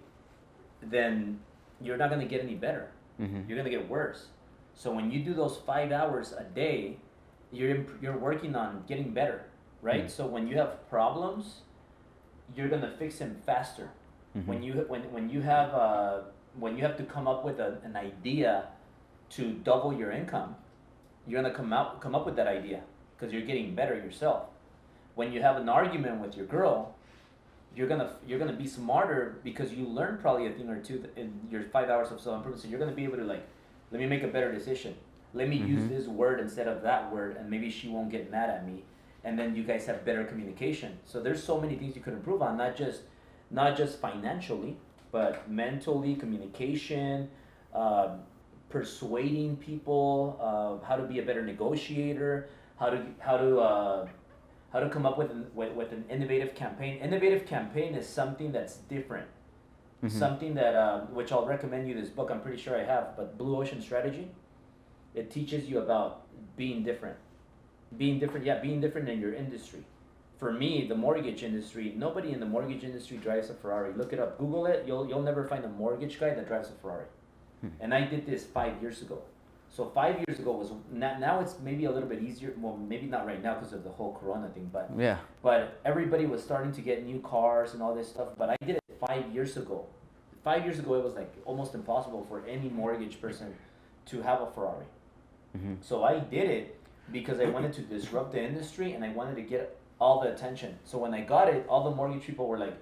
then 0.83 1.41
you're 1.81 1.97
not 1.97 2.11
gonna 2.11 2.25
get 2.25 2.43
any 2.43 2.55
better. 2.55 2.91
Mm-hmm. 3.21 3.49
You're 3.49 3.59
gonna 3.59 3.71
get 3.71 3.89
worse. 3.89 4.29
So 4.75 4.93
when 4.93 5.11
you 5.11 5.23
do 5.23 5.35
those 5.35 5.59
five 5.67 5.93
hours 5.93 6.33
a 6.33 6.45
day, 6.45 6.97
you're 7.53 7.71
imp- 7.71 8.03
you're 8.03 8.17
working 8.17 8.57
on 8.57 8.85
getting 8.87 9.13
better, 9.13 9.45
right? 9.83 10.05
Mm-hmm. 10.05 10.09
So 10.09 10.27
when 10.27 10.47
you 10.47 10.57
have 10.57 10.89
problems, 10.89 11.63
you're 12.57 12.69
gonna 12.69 12.95
fix 12.99 13.19
them 13.19 13.37
faster. 13.45 13.91
Mm-hmm. 14.37 14.49
When 14.49 14.63
you 14.63 14.73
when 14.89 15.03
when 15.13 15.29
you 15.29 15.43
have 15.43 15.75
uh, 15.75 16.21
when 16.59 16.77
you 16.77 16.83
have 16.83 16.97
to 16.97 17.05
come 17.05 17.29
up 17.29 17.45
with 17.45 17.61
a, 17.61 17.79
an 17.85 17.97
idea 17.97 18.69
to 19.31 19.53
double 19.53 19.93
your 19.93 20.11
income, 20.11 20.57
you're 21.27 21.41
gonna 21.41 21.55
come 21.55 21.73
out 21.73 22.01
come 22.01 22.15
up 22.15 22.27
with 22.27 22.37
that 22.37 22.47
idea 22.47 22.83
because 23.17 23.33
you're 23.33 23.43
getting 23.43 23.75
better 23.75 23.95
yourself. 23.95 24.45
When 25.15 25.33
you 25.33 25.43
have 25.43 25.57
an 25.57 25.69
argument 25.69 26.21
with 26.21 26.37
your 26.37 26.47
girl, 26.47 26.95
you're 27.77 27.89
gonna 27.89 28.15
you're 28.27 28.39
gonna 28.39 28.53
be 28.53 28.67
smarter 28.67 29.39
because 29.45 29.73
you 29.73 29.87
learned 29.87 30.21
probably 30.21 30.47
a 30.47 30.51
thing 30.51 30.69
or 30.69 30.81
two 30.81 31.05
in 31.17 31.33
your 31.51 31.63
five 31.65 31.89
hours 31.89 32.11
of 32.11 32.21
self 32.21 32.37
improvement. 32.37 32.63
So 32.63 32.69
you're 32.69 32.81
gonna 32.81 32.93
be 32.93 33.05
able 33.05 33.19
to 33.19 33.25
like, 33.25 33.47
let 33.93 34.01
me 34.01 34.07
make 34.07 34.23
a 34.23 34.29
better 34.29 34.53
decision. 34.53 34.95
Let 35.33 35.49
me 35.49 35.59
mm-hmm. 35.59 35.79
use 35.79 35.89
this 35.89 36.09
word 36.09 36.41
instead 36.41 36.67
of 36.67 36.83
that 36.83 37.13
word, 37.13 37.37
and 37.37 37.49
maybe 37.49 37.71
she 37.71 37.89
won't 37.89 38.11
get 38.11 38.31
mad 38.31 38.51
at 38.51 38.67
me. 38.67 38.83
And 39.23 39.39
then 39.39 39.55
you 39.55 39.63
guys 39.63 39.87
have 39.87 40.05
better 40.05 40.25
communication. 40.25 40.99
So 41.05 41.21
there's 41.21 41.43
so 41.43 41.61
many 41.61 41.77
things 41.77 41.95
you 41.95 42.03
could 42.03 42.15
improve 42.15 42.43
on, 42.43 42.57
not 42.57 42.75
just 42.75 43.03
not 43.51 43.77
just 43.77 44.01
financially, 44.01 44.77
but 45.13 45.51
mentally, 45.51 46.15
communication, 46.15 47.29
uh, 47.75 48.17
persuading 48.69 49.57
people, 49.57 50.39
uh, 50.41 50.87
how 50.87 50.97
to 50.97 51.03
be 51.03 51.19
a 51.19 51.23
better 51.23 51.45
negotiator, 51.45 52.49
how 52.79 52.91
to 52.91 53.05
how 53.19 53.37
to 53.37 53.59
uh, 53.59 54.09
how 54.73 54.81
to 54.81 54.89
come 54.89 55.05
up 55.05 55.19
with 55.19 55.31
an, 55.31 55.47
with, 55.55 55.73
with 55.73 55.93
an 55.93 56.05
innovative 56.09 56.55
campaign. 56.55 56.99
Innovative 56.99 57.47
campaign 57.47 57.95
is 57.95 58.09
something 58.09 58.53
that's 58.53 58.77
different. 58.77 59.27
Mm-hmm. 60.03 60.19
Something 60.19 60.55
that 60.55 60.75
uh, 60.75 61.01
which 61.07 61.33
I'll 61.33 61.47
recommend 61.47 61.89
you 61.89 61.95
this 61.95 62.09
book. 62.09 62.31
I'm 62.31 62.41
pretty 62.41 62.61
sure 62.61 62.77
I 62.77 62.85
have, 62.85 63.17
but 63.17 63.37
Blue 63.37 63.57
Ocean 63.57 63.83
Strategy. 63.83 64.31
It 65.13 65.31
teaches 65.31 65.69
you 65.69 65.81
about 65.81 66.23
being 66.57 66.85
different, 66.85 67.17
being 67.97 68.21
different. 68.21 68.47
Yeah, 68.47 68.61
being 68.61 68.81
different 68.81 69.09
in 69.09 69.21
your 69.21 69.35
industry 69.35 69.85
for 70.41 70.51
me, 70.53 70.87
the 70.89 70.95
mortgage 70.95 71.43
industry, 71.43 71.93
nobody 71.97 72.33
in 72.33 72.41
the 72.41 72.47
mortgage 72.47 72.83
industry 72.83 73.19
drives 73.19 73.51
a 73.51 73.55
Ferrari. 73.55 73.93
Look 73.93 74.15
it 74.15 74.19
up, 74.19 74.39
Google 74.39 74.65
it. 74.67 74.85
You'll 74.87 75.07
you'll 75.07 75.23
never 75.23 75.47
find 75.47 75.65
a 75.67 75.69
mortgage 75.69 76.19
guy 76.19 76.31
that 76.35 76.49
drives 76.49 76.71
a 76.71 76.73
Ferrari. 76.81 77.05
Hmm. 77.61 77.69
And 77.81 77.95
I 77.95 78.07
did 78.07 78.25
this 78.27 78.45
five 78.45 78.81
years 78.81 79.03
ago. 79.03 79.19
So 79.69 79.85
five 79.95 80.17
years 80.27 80.41
ago 80.41 80.53
was 80.53 80.73
now, 80.91 81.17
now 81.19 81.41
it's 81.41 81.55
maybe 81.63 81.85
a 81.85 81.91
little 81.91 82.09
bit 82.09 82.23
easier. 82.23 82.55
Well, 82.59 82.77
maybe 82.77 83.07
not 83.07 83.27
right 83.27 83.41
now 83.41 83.55
because 83.55 83.75
of 83.75 83.85
the 83.85 83.91
whole 83.91 84.17
Corona 84.19 84.49
thing, 84.49 84.71
but 84.73 84.91
Yeah. 84.97 85.19
but 85.43 85.79
everybody 85.85 86.25
was 86.25 86.43
starting 86.43 86.73
to 86.73 86.81
get 86.81 87.05
new 87.05 87.21
cars 87.21 87.75
and 87.75 87.83
all 87.83 87.95
this 87.95 88.09
stuff. 88.09 88.29
But 88.39 88.49
I 88.49 88.57
did 88.67 88.77
it 88.77 88.83
five 89.07 89.25
years 89.35 89.59
ago. 89.59 89.85
Five 90.43 90.65
years 90.65 90.79
ago, 90.79 90.95
it 90.95 91.05
was 91.05 91.15
like 91.15 91.33
almost 91.45 91.75
impossible 91.75 92.25
for 92.31 92.43
any 92.47 92.71
mortgage 92.71 93.21
person 93.21 93.55
to 94.07 94.23
have 94.23 94.41
a 94.41 94.47
Ferrari. 94.55 94.87
Mhm. 95.57 95.77
So 95.83 96.03
I 96.03 96.19
did 96.19 96.49
it 96.49 96.77
because 97.13 97.41
I 97.41 97.45
wanted 97.57 97.75
to 97.75 97.83
disrupt 97.83 98.33
the 98.33 98.43
industry 98.43 98.95
and 98.95 99.05
I 99.05 99.11
wanted 99.11 99.37
to 99.37 99.43
get 99.43 99.77
all 100.01 100.21
the 100.21 100.33
attention. 100.33 100.79
So 100.85 100.99
when 100.99 101.15
I 101.15 101.21
got 101.21 101.49
it, 101.49 101.67
all 101.69 101.85
the 101.85 101.95
mortgage 101.95 102.23
people 102.23 102.47
were 102.47 102.59
like, 102.59 102.77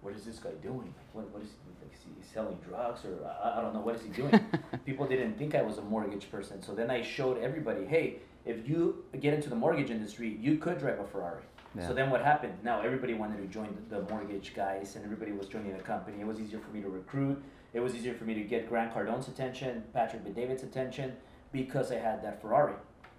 "What 0.00 0.14
is 0.14 0.24
this 0.24 0.38
guy 0.38 0.50
doing? 0.62 0.92
Like, 0.98 1.10
what, 1.12 1.30
what 1.30 1.42
is 1.42 1.50
he, 1.50 1.70
like, 1.82 1.94
is 1.94 2.00
he 2.02 2.34
selling 2.34 2.58
drugs 2.68 3.04
or 3.04 3.24
I, 3.26 3.58
I 3.58 3.60
don't 3.62 3.72
know 3.72 3.80
what 3.80 3.94
is 3.94 4.02
he 4.02 4.08
doing?" 4.08 4.38
people 4.84 5.06
didn't 5.06 5.38
think 5.38 5.54
I 5.54 5.62
was 5.62 5.78
a 5.78 5.82
mortgage 5.82 6.30
person. 6.30 6.62
So 6.62 6.74
then 6.74 6.90
I 6.90 7.02
showed 7.02 7.38
everybody, 7.38 7.84
"Hey, 7.86 8.16
if 8.44 8.68
you 8.68 9.04
get 9.20 9.32
into 9.34 9.48
the 9.48 9.56
mortgage 9.56 9.90
industry, 9.90 10.36
you 10.40 10.58
could 10.58 10.78
drive 10.78 10.98
a 10.98 11.06
Ferrari." 11.06 11.42
Yeah. 11.76 11.88
So 11.88 11.94
then 11.94 12.10
what 12.10 12.24
happened? 12.24 12.54
Now 12.62 12.80
everybody 12.80 13.14
wanted 13.14 13.38
to 13.38 13.46
join 13.46 13.76
the, 13.90 14.00
mortgage 14.10 14.54
guys 14.54 14.96
and 14.96 15.04
everybody 15.04 15.32
was 15.32 15.46
joining 15.46 15.76
the 15.76 15.82
company. 15.82 16.20
It 16.20 16.26
was 16.26 16.40
easier 16.40 16.58
for 16.58 16.70
me 16.70 16.80
to 16.80 16.88
recruit. 16.88 17.42
It 17.74 17.80
was 17.80 17.94
easier 17.94 18.14
for 18.14 18.24
me 18.24 18.34
to 18.34 18.42
get 18.42 18.68
Grant 18.68 18.94
Cardone's 18.94 19.28
attention, 19.28 19.84
Patrick 19.92 20.24
Bet-David's 20.24 20.62
attention 20.62 21.12
because 21.52 21.92
I 21.92 21.96
had 21.96 22.22
that 22.22 22.40
Ferrari. 22.40 22.74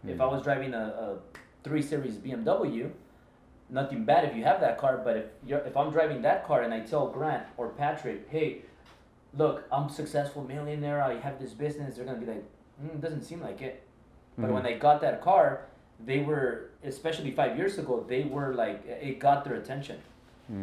If 0.07 0.19
I 0.19 0.25
hmm. 0.25 0.33
was 0.33 0.43
driving 0.43 0.73
a, 0.73 0.79
a 0.79 1.17
three 1.63 1.81
series 1.81 2.15
BMW, 2.17 2.91
nothing 3.69 4.05
bad 4.05 4.25
if 4.25 4.35
you 4.35 4.43
have 4.43 4.59
that 4.61 4.77
car, 4.77 5.01
but 5.03 5.17
if 5.17 5.25
you're 5.45 5.59
if 5.59 5.75
I'm 5.75 5.91
driving 5.91 6.21
that 6.21 6.45
car 6.45 6.61
and 6.61 6.73
I 6.73 6.81
tell 6.81 7.07
Grant 7.07 7.43
or 7.57 7.69
Patrick, 7.69 8.27
hey, 8.29 8.61
look, 9.33 9.65
I'm 9.71 9.89
successful 9.89 10.43
millionaire, 10.43 11.01
I 11.03 11.19
have 11.19 11.39
this 11.39 11.53
business, 11.53 11.95
they're 11.95 12.05
gonna 12.05 12.19
be 12.19 12.25
like, 12.25 12.43
mm, 12.83 12.95
it 12.95 13.01
doesn't 13.01 13.23
seem 13.23 13.41
like 13.41 13.61
it. 13.61 13.83
But 14.39 14.51
when 14.51 14.61
they 14.63 14.75
got 14.75 15.01
that 15.01 15.21
car, 15.21 15.65
they 16.05 16.19
were, 16.19 16.69
especially 16.83 17.31
five 17.31 17.57
years 17.57 17.79
ago, 17.79 18.05
they 18.07 18.23
were 18.23 18.53
like, 18.53 18.85
it 18.85 19.19
got 19.19 19.43
their 19.43 19.55
attention, 19.55 19.99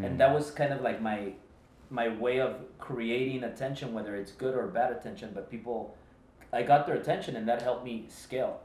and 0.05 0.21
that 0.21 0.33
was 0.33 0.53
kind 0.53 0.73
of 0.73 0.81
like 0.81 1.03
my, 1.03 1.33
my 1.91 2.09
way 2.09 2.41
of 2.41 2.55
creating 2.79 3.43
attention, 3.43 3.93
whether 3.93 4.15
it's 4.15 4.31
good 4.31 4.55
or 4.55 4.69
bad 4.69 4.93
attention. 4.93 5.33
But 5.35 5.51
people, 5.51 5.97
I 6.53 6.63
got 6.63 6.87
their 6.87 6.95
attention, 6.95 7.35
and 7.35 7.49
that 7.49 7.63
helped 7.63 7.85
me 7.85 8.05
scale. 8.09 8.61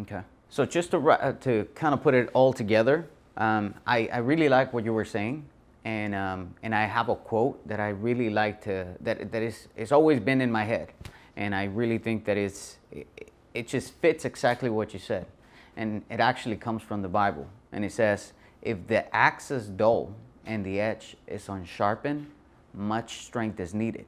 Okay. 0.00 0.22
So 0.48 0.64
just 0.64 0.90
to, 0.90 1.10
uh, 1.10 1.32
to 1.32 1.68
kind 1.76 1.94
of 1.94 2.02
put 2.02 2.14
it 2.14 2.28
all 2.34 2.52
together, 2.52 3.08
um, 3.38 3.74
I, 3.86 4.08
I 4.12 4.18
really 4.18 4.48
like 4.48 4.74
what 4.74 4.84
you 4.84 4.92
were 4.92 5.04
saying. 5.04 5.44
And, 5.84 6.14
um, 6.14 6.54
and 6.62 6.74
I 6.74 6.84
have 6.84 7.08
a 7.08 7.14
quote 7.14 7.66
that 7.66 7.80
I 7.80 7.90
really 7.90 8.28
like 8.28 8.60
to, 8.64 8.88
that, 9.00 9.32
that 9.32 9.42
is, 9.42 9.68
it's 9.76 9.92
always 9.92 10.20
been 10.20 10.40
in 10.40 10.52
my 10.52 10.64
head. 10.64 10.92
And 11.36 11.54
I 11.54 11.64
really 11.64 11.98
think 11.98 12.24
that 12.26 12.36
it's, 12.36 12.76
it, 12.90 13.06
it 13.54 13.68
just 13.68 13.94
fits 13.94 14.24
exactly 14.24 14.68
what 14.68 14.92
you 14.92 14.98
said. 14.98 15.26
And 15.76 16.02
it 16.10 16.20
actually 16.20 16.56
comes 16.56 16.82
from 16.82 17.00
the 17.00 17.08
Bible. 17.08 17.46
And 17.72 17.84
it 17.84 17.92
says, 17.92 18.32
if 18.60 18.86
the 18.88 19.14
axe 19.14 19.50
is 19.50 19.68
dull 19.68 20.12
and 20.44 20.66
the 20.66 20.80
edge 20.80 21.16
is 21.28 21.48
unsharpened, 21.48 22.26
much 22.74 23.24
strength 23.24 23.60
is 23.60 23.72
needed. 23.72 24.04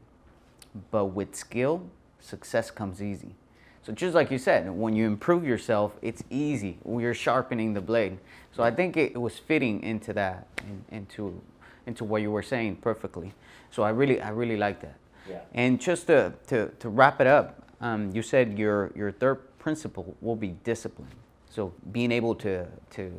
But 0.90 1.06
with 1.06 1.34
skill, 1.36 1.88
success 2.18 2.70
comes 2.70 3.00
easy. 3.00 3.34
So 3.82 3.92
just 3.92 4.14
like 4.14 4.30
you 4.30 4.38
said, 4.38 4.70
when 4.70 4.94
you 4.94 5.06
improve 5.06 5.44
yourself, 5.44 5.92
it's 6.02 6.22
easy. 6.28 6.78
You're 6.86 7.14
sharpening 7.14 7.72
the 7.72 7.80
blade. 7.80 8.18
So 8.52 8.62
I 8.62 8.70
think 8.70 8.96
it, 8.96 9.16
was 9.16 9.38
fitting 9.38 9.82
into 9.82 10.12
that, 10.12 10.46
in, 10.58 10.84
into, 10.98 11.40
into 11.86 12.04
what 12.04 12.20
you 12.20 12.30
were 12.30 12.42
saying 12.42 12.76
perfectly. 12.76 13.32
So 13.70 13.82
I 13.82 13.90
really, 13.90 14.20
I 14.20 14.30
really 14.30 14.56
like 14.56 14.80
that. 14.82 14.96
Yeah. 15.28 15.40
And 15.54 15.80
just 15.80 16.08
to, 16.08 16.34
to, 16.48 16.68
to 16.78 16.88
wrap 16.88 17.20
it 17.20 17.26
up, 17.26 17.62
um, 17.80 18.10
you 18.14 18.22
said 18.22 18.58
your, 18.58 18.92
your 18.94 19.12
third 19.12 19.58
principle 19.58 20.14
will 20.20 20.36
be 20.36 20.48
discipline. 20.64 21.08
So 21.48 21.72
being 21.90 22.12
able 22.12 22.34
to, 22.36 22.66
to, 22.90 23.12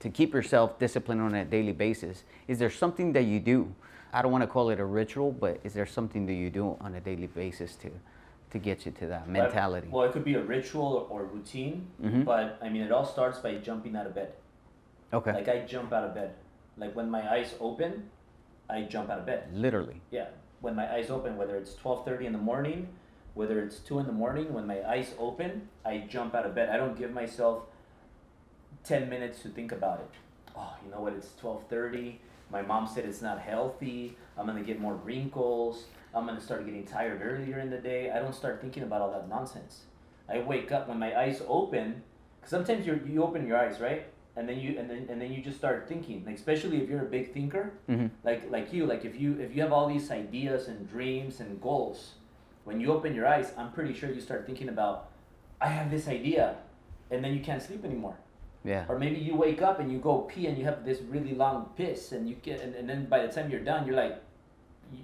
to 0.00 0.08
keep 0.08 0.32
yourself 0.32 0.78
disciplined 0.78 1.20
on 1.20 1.34
a 1.34 1.44
daily 1.44 1.72
basis. 1.72 2.24
Is 2.46 2.58
there 2.58 2.70
something 2.70 3.12
that 3.12 3.24
you 3.24 3.40
do? 3.40 3.74
I 4.12 4.22
don't 4.22 4.32
want 4.32 4.42
to 4.42 4.48
call 4.48 4.70
it 4.70 4.80
a 4.80 4.84
ritual, 4.84 5.32
but 5.32 5.60
is 5.64 5.74
there 5.74 5.86
something 5.86 6.24
that 6.26 6.34
you 6.34 6.50
do 6.50 6.76
on 6.80 6.94
a 6.94 7.00
daily 7.00 7.26
basis 7.26 7.76
to, 7.76 7.90
to 8.50 8.58
get 8.58 8.86
you 8.86 8.92
to 8.92 9.06
that 9.06 9.24
But- 9.24 9.32
mentality? 9.32 9.88
well, 9.90 10.04
it 10.04 10.12
could 10.12 10.24
be 10.24 10.34
a 10.34 10.42
ritual 10.42 11.06
or 11.10 11.24
routine, 11.24 11.88
Mhm. 12.00 12.24
but 12.24 12.58
I 12.62 12.68
mean, 12.68 12.82
it 12.82 12.92
all 12.92 13.04
starts 13.04 13.38
by 13.38 13.56
jumping 13.56 13.94
out 13.96 14.06
of 14.06 14.14
bed. 14.14 14.32
Okay. 15.12 15.32
Like 15.32 15.48
I 15.48 15.60
jump 15.64 15.92
out 15.92 16.04
of 16.04 16.14
bed. 16.14 16.34
Like 16.76 16.94
when 16.94 17.10
my 17.10 17.30
eyes 17.30 17.54
open, 17.60 18.10
I 18.70 18.82
jump 18.82 19.10
out 19.10 19.18
of 19.18 19.26
bed. 19.26 19.48
Literally. 19.52 20.00
Yeah, 20.10 20.28
when 20.60 20.74
my 20.74 20.92
eyes 20.92 21.10
open, 21.10 21.36
whether 21.36 21.56
it's 21.56 21.74
twelve 21.74 22.04
thirty 22.04 22.26
in 22.26 22.32
the 22.32 22.38
morning, 22.38 22.88
whether 23.34 23.60
it's 23.60 23.78
two 23.80 23.98
in 23.98 24.06
the 24.06 24.12
morning, 24.12 24.52
when 24.52 24.66
my 24.66 24.82
eyes 24.88 25.14
open, 25.18 25.68
I 25.84 25.98
jump 26.08 26.34
out 26.34 26.44
of 26.46 26.54
bed. 26.54 26.68
I 26.70 26.76
don't 26.76 26.96
give 26.96 27.12
myself 27.12 27.64
ten 28.84 29.08
minutes 29.08 29.42
to 29.42 29.48
think 29.48 29.72
about 29.72 30.00
it. 30.00 30.10
Oh, 30.56 30.74
you 30.84 30.90
know 30.90 31.00
what? 31.00 31.12
It's 31.14 31.34
twelve 31.36 31.64
thirty. 31.68 32.20
My 32.50 32.62
mom 32.62 32.86
said 32.86 33.04
it's 33.04 33.20
not 33.22 33.40
healthy. 33.40 34.16
I'm 34.36 34.46
gonna 34.46 34.62
get 34.62 34.80
more 34.80 34.94
wrinkles. 34.94 35.86
I'm 36.14 36.26
gonna 36.26 36.40
start 36.40 36.64
getting 36.64 36.84
tired 36.84 37.20
earlier 37.22 37.58
in 37.58 37.70
the 37.70 37.78
day. 37.78 38.10
I 38.10 38.18
don't 38.18 38.34
start 38.34 38.60
thinking 38.60 38.82
about 38.82 39.00
all 39.02 39.10
that 39.12 39.28
nonsense. 39.28 39.84
I 40.28 40.40
wake 40.40 40.72
up 40.72 40.88
when 40.88 40.98
my 40.98 41.18
eyes 41.18 41.42
open. 41.48 42.02
Cause 42.40 42.50
sometimes 42.50 42.86
you 42.86 43.00
you 43.06 43.22
open 43.22 43.46
your 43.46 43.58
eyes, 43.58 43.80
right? 43.80 44.06
And 44.36 44.48
then 44.48 44.58
you 44.58 44.78
and 44.78 44.88
then 44.88 45.06
and 45.10 45.20
then 45.20 45.32
you 45.32 45.42
just 45.42 45.56
start 45.58 45.86
thinking. 45.88 46.24
Like 46.24 46.36
especially 46.36 46.78
if 46.82 46.88
you're 46.88 47.02
a 47.02 47.10
big 47.10 47.32
thinker, 47.32 47.72
hmm 47.86 48.06
like 48.24 48.50
like 48.50 48.72
you 48.72 48.86
like 48.86 49.04
if 49.04 49.18
you 49.20 49.38
if 49.40 49.54
you 49.54 49.62
have 49.62 49.72
all 49.72 49.88
these 49.88 50.10
ideas 50.10 50.68
and 50.68 50.88
dreams 50.88 51.40
and 51.40 51.60
goals 51.60 52.14
when 52.64 52.80
you 52.80 52.92
open 52.92 53.14
your 53.14 53.26
eyes 53.26 53.52
i'm 53.56 53.72
pretty 53.72 53.94
sure 53.94 54.10
you 54.12 54.20
start 54.20 54.44
thinking 54.44 54.68
about 54.68 55.08
i 55.58 55.68
have 55.68 55.90
this 55.90 56.06
idea 56.06 56.56
and 57.10 57.24
then 57.24 57.32
you 57.32 57.40
can't 57.40 57.62
sleep 57.62 57.82
anymore 57.82 58.16
Yeah. 58.62 58.84
or 58.90 58.98
maybe 58.98 59.16
you 59.16 59.34
wake 59.36 59.62
up 59.62 59.80
and 59.80 59.90
you 59.90 59.98
go 59.98 60.18
pee 60.30 60.46
and 60.48 60.58
you 60.58 60.64
have 60.64 60.84
this 60.84 61.00
really 61.00 61.34
long 61.34 61.70
piss 61.78 62.12
and 62.12 62.28
you 62.28 62.34
get 62.42 62.60
and, 62.60 62.74
and 62.74 62.86
then 62.86 63.06
by 63.06 63.24
the 63.24 63.32
time 63.32 63.50
you're 63.50 63.64
done 63.64 63.86
you're 63.86 63.96
like 63.96 64.20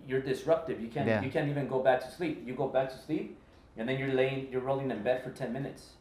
you're 0.06 0.20
disruptive. 0.20 0.80
You 0.80 0.88
can't 0.88 1.08
Yeah. 1.08 1.22
you 1.22 1.30
can't 1.30 1.48
even 1.48 1.68
go 1.68 1.80
back 1.80 2.00
to 2.00 2.10
sleep. 2.10 2.42
You 2.46 2.54
go 2.54 2.68
back 2.68 2.90
to 2.90 2.98
sleep 2.98 3.38
and 3.76 3.88
then 3.88 3.98
you're 3.98 4.12
laying 4.14 4.50
you're 4.50 4.60
rolling 4.62 4.90
in 4.90 5.02
bed 5.02 5.22
for 5.22 5.30
10 5.30 5.52
minutes 5.52 5.92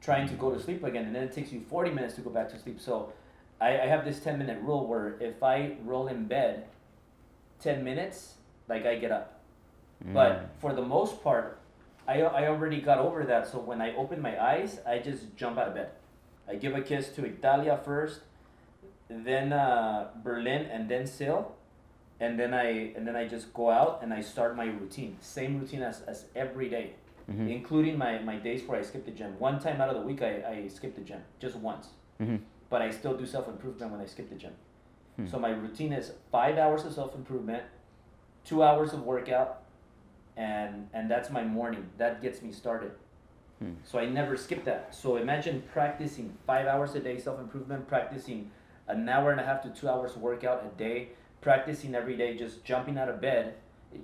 trying 0.00 0.28
to 0.28 0.34
go 0.34 0.52
to 0.54 0.60
sleep 0.60 0.84
again 0.84 1.04
and 1.06 1.14
then 1.14 1.24
it 1.24 1.32
takes 1.32 1.50
you 1.52 1.60
40 1.60 1.90
minutes 1.90 2.14
to 2.14 2.20
go 2.20 2.30
back 2.30 2.48
to 2.50 2.58
sleep. 2.58 2.80
So 2.80 3.12
I, 3.60 3.80
I 3.80 3.86
have 3.86 4.04
this 4.04 4.20
10 4.20 4.38
minute 4.38 4.60
rule 4.62 4.86
where 4.86 5.16
if 5.20 5.42
i 5.42 5.76
roll 5.84 6.06
in 6.06 6.26
bed 6.26 6.66
10 7.60 7.82
minutes 7.82 8.34
like 8.68 8.86
i 8.86 8.94
get 8.96 9.10
up. 9.10 9.40
Mm. 10.04 10.14
but 10.14 10.50
for 10.60 10.72
the 10.72 10.82
most 10.82 11.22
part 11.24 11.58
I, 12.06 12.22
I 12.22 12.46
already 12.48 12.80
got 12.80 12.98
over 12.98 13.24
that. 13.24 13.48
So 13.48 13.58
when 13.58 13.82
i 13.82 13.94
open 13.96 14.22
my 14.22 14.40
eyes 14.42 14.78
i 14.86 14.98
just 14.98 15.36
jump 15.36 15.58
out 15.58 15.68
of 15.68 15.74
bed. 15.74 15.90
I 16.48 16.54
give 16.54 16.74
a 16.74 16.80
kiss 16.80 17.08
to 17.16 17.24
italia 17.26 17.78
first 17.84 18.20
then 19.08 19.52
uh, 19.52 20.08
berlin 20.22 20.66
and 20.66 20.88
then 20.88 21.06
Sil, 21.08 21.57
and 22.20 22.38
then 22.38 22.52
i 22.54 22.66
and 22.96 23.06
then 23.06 23.16
i 23.16 23.26
just 23.26 23.52
go 23.54 23.70
out 23.70 24.00
and 24.02 24.12
i 24.12 24.20
start 24.20 24.56
my 24.56 24.64
routine 24.66 25.16
same 25.20 25.58
routine 25.60 25.82
as, 25.82 26.00
as 26.02 26.24
every 26.34 26.68
day 26.68 26.92
Mhm. 27.30 27.50
including 27.50 27.98
my, 27.98 28.18
my 28.20 28.36
days 28.36 28.62
where 28.66 28.78
i 28.80 28.82
skip 28.82 29.04
the 29.04 29.10
gym 29.10 29.38
one 29.38 29.58
time 29.60 29.80
out 29.82 29.90
of 29.90 29.96
the 29.96 30.06
week 30.10 30.22
i, 30.22 30.42
I 30.52 30.68
skip 30.68 30.94
the 30.94 31.02
gym 31.02 31.20
just 31.38 31.56
once 31.56 31.88
Mhm. 32.20 32.40
but 32.70 32.80
I 32.82 32.90
still 32.90 33.16
do 33.16 33.26
self 33.26 33.46
improvement 33.48 33.92
when 33.92 34.00
I 34.00 34.06
skip 34.06 34.28
the 34.28 34.34
gym. 34.34 34.52
Hmm. 35.16 35.26
So 35.26 35.38
my 35.38 35.50
routine 35.50 35.92
is 35.92 36.12
five 36.32 36.58
hours 36.58 36.84
of 36.84 36.92
self 36.92 37.14
improvement, 37.14 37.62
two 38.44 38.62
hours 38.62 38.92
of 38.92 39.00
workout, 39.04 39.62
and 40.36 40.88
and 40.92 41.10
that's 41.10 41.30
my 41.30 41.44
morning. 41.44 41.84
That 41.98 42.20
gets 42.22 42.42
me 42.42 42.52
started. 42.52 42.92
Hmm. 43.60 43.74
So 43.84 43.98
I 43.98 44.06
never 44.06 44.36
skip 44.36 44.64
that. 44.64 44.94
So 44.94 45.16
imagine 45.16 45.62
practicing 45.72 46.32
five 46.46 46.66
hours 46.66 46.94
a 46.94 47.00
day 47.00 47.18
self 47.18 47.38
improvement, 47.40 47.86
practicing 47.88 48.50
an 48.88 49.08
hour 49.08 49.30
and 49.30 49.40
a 49.40 49.44
half 49.44 49.62
to 49.62 49.70
two 49.70 49.88
hours 49.88 50.16
workout 50.16 50.64
a 50.64 50.70
day, 50.78 51.08
practicing 51.40 51.94
every 51.94 52.16
day, 52.16 52.36
just 52.36 52.64
jumping 52.64 52.98
out 52.98 53.08
of 53.08 53.20
bed. 53.20 53.54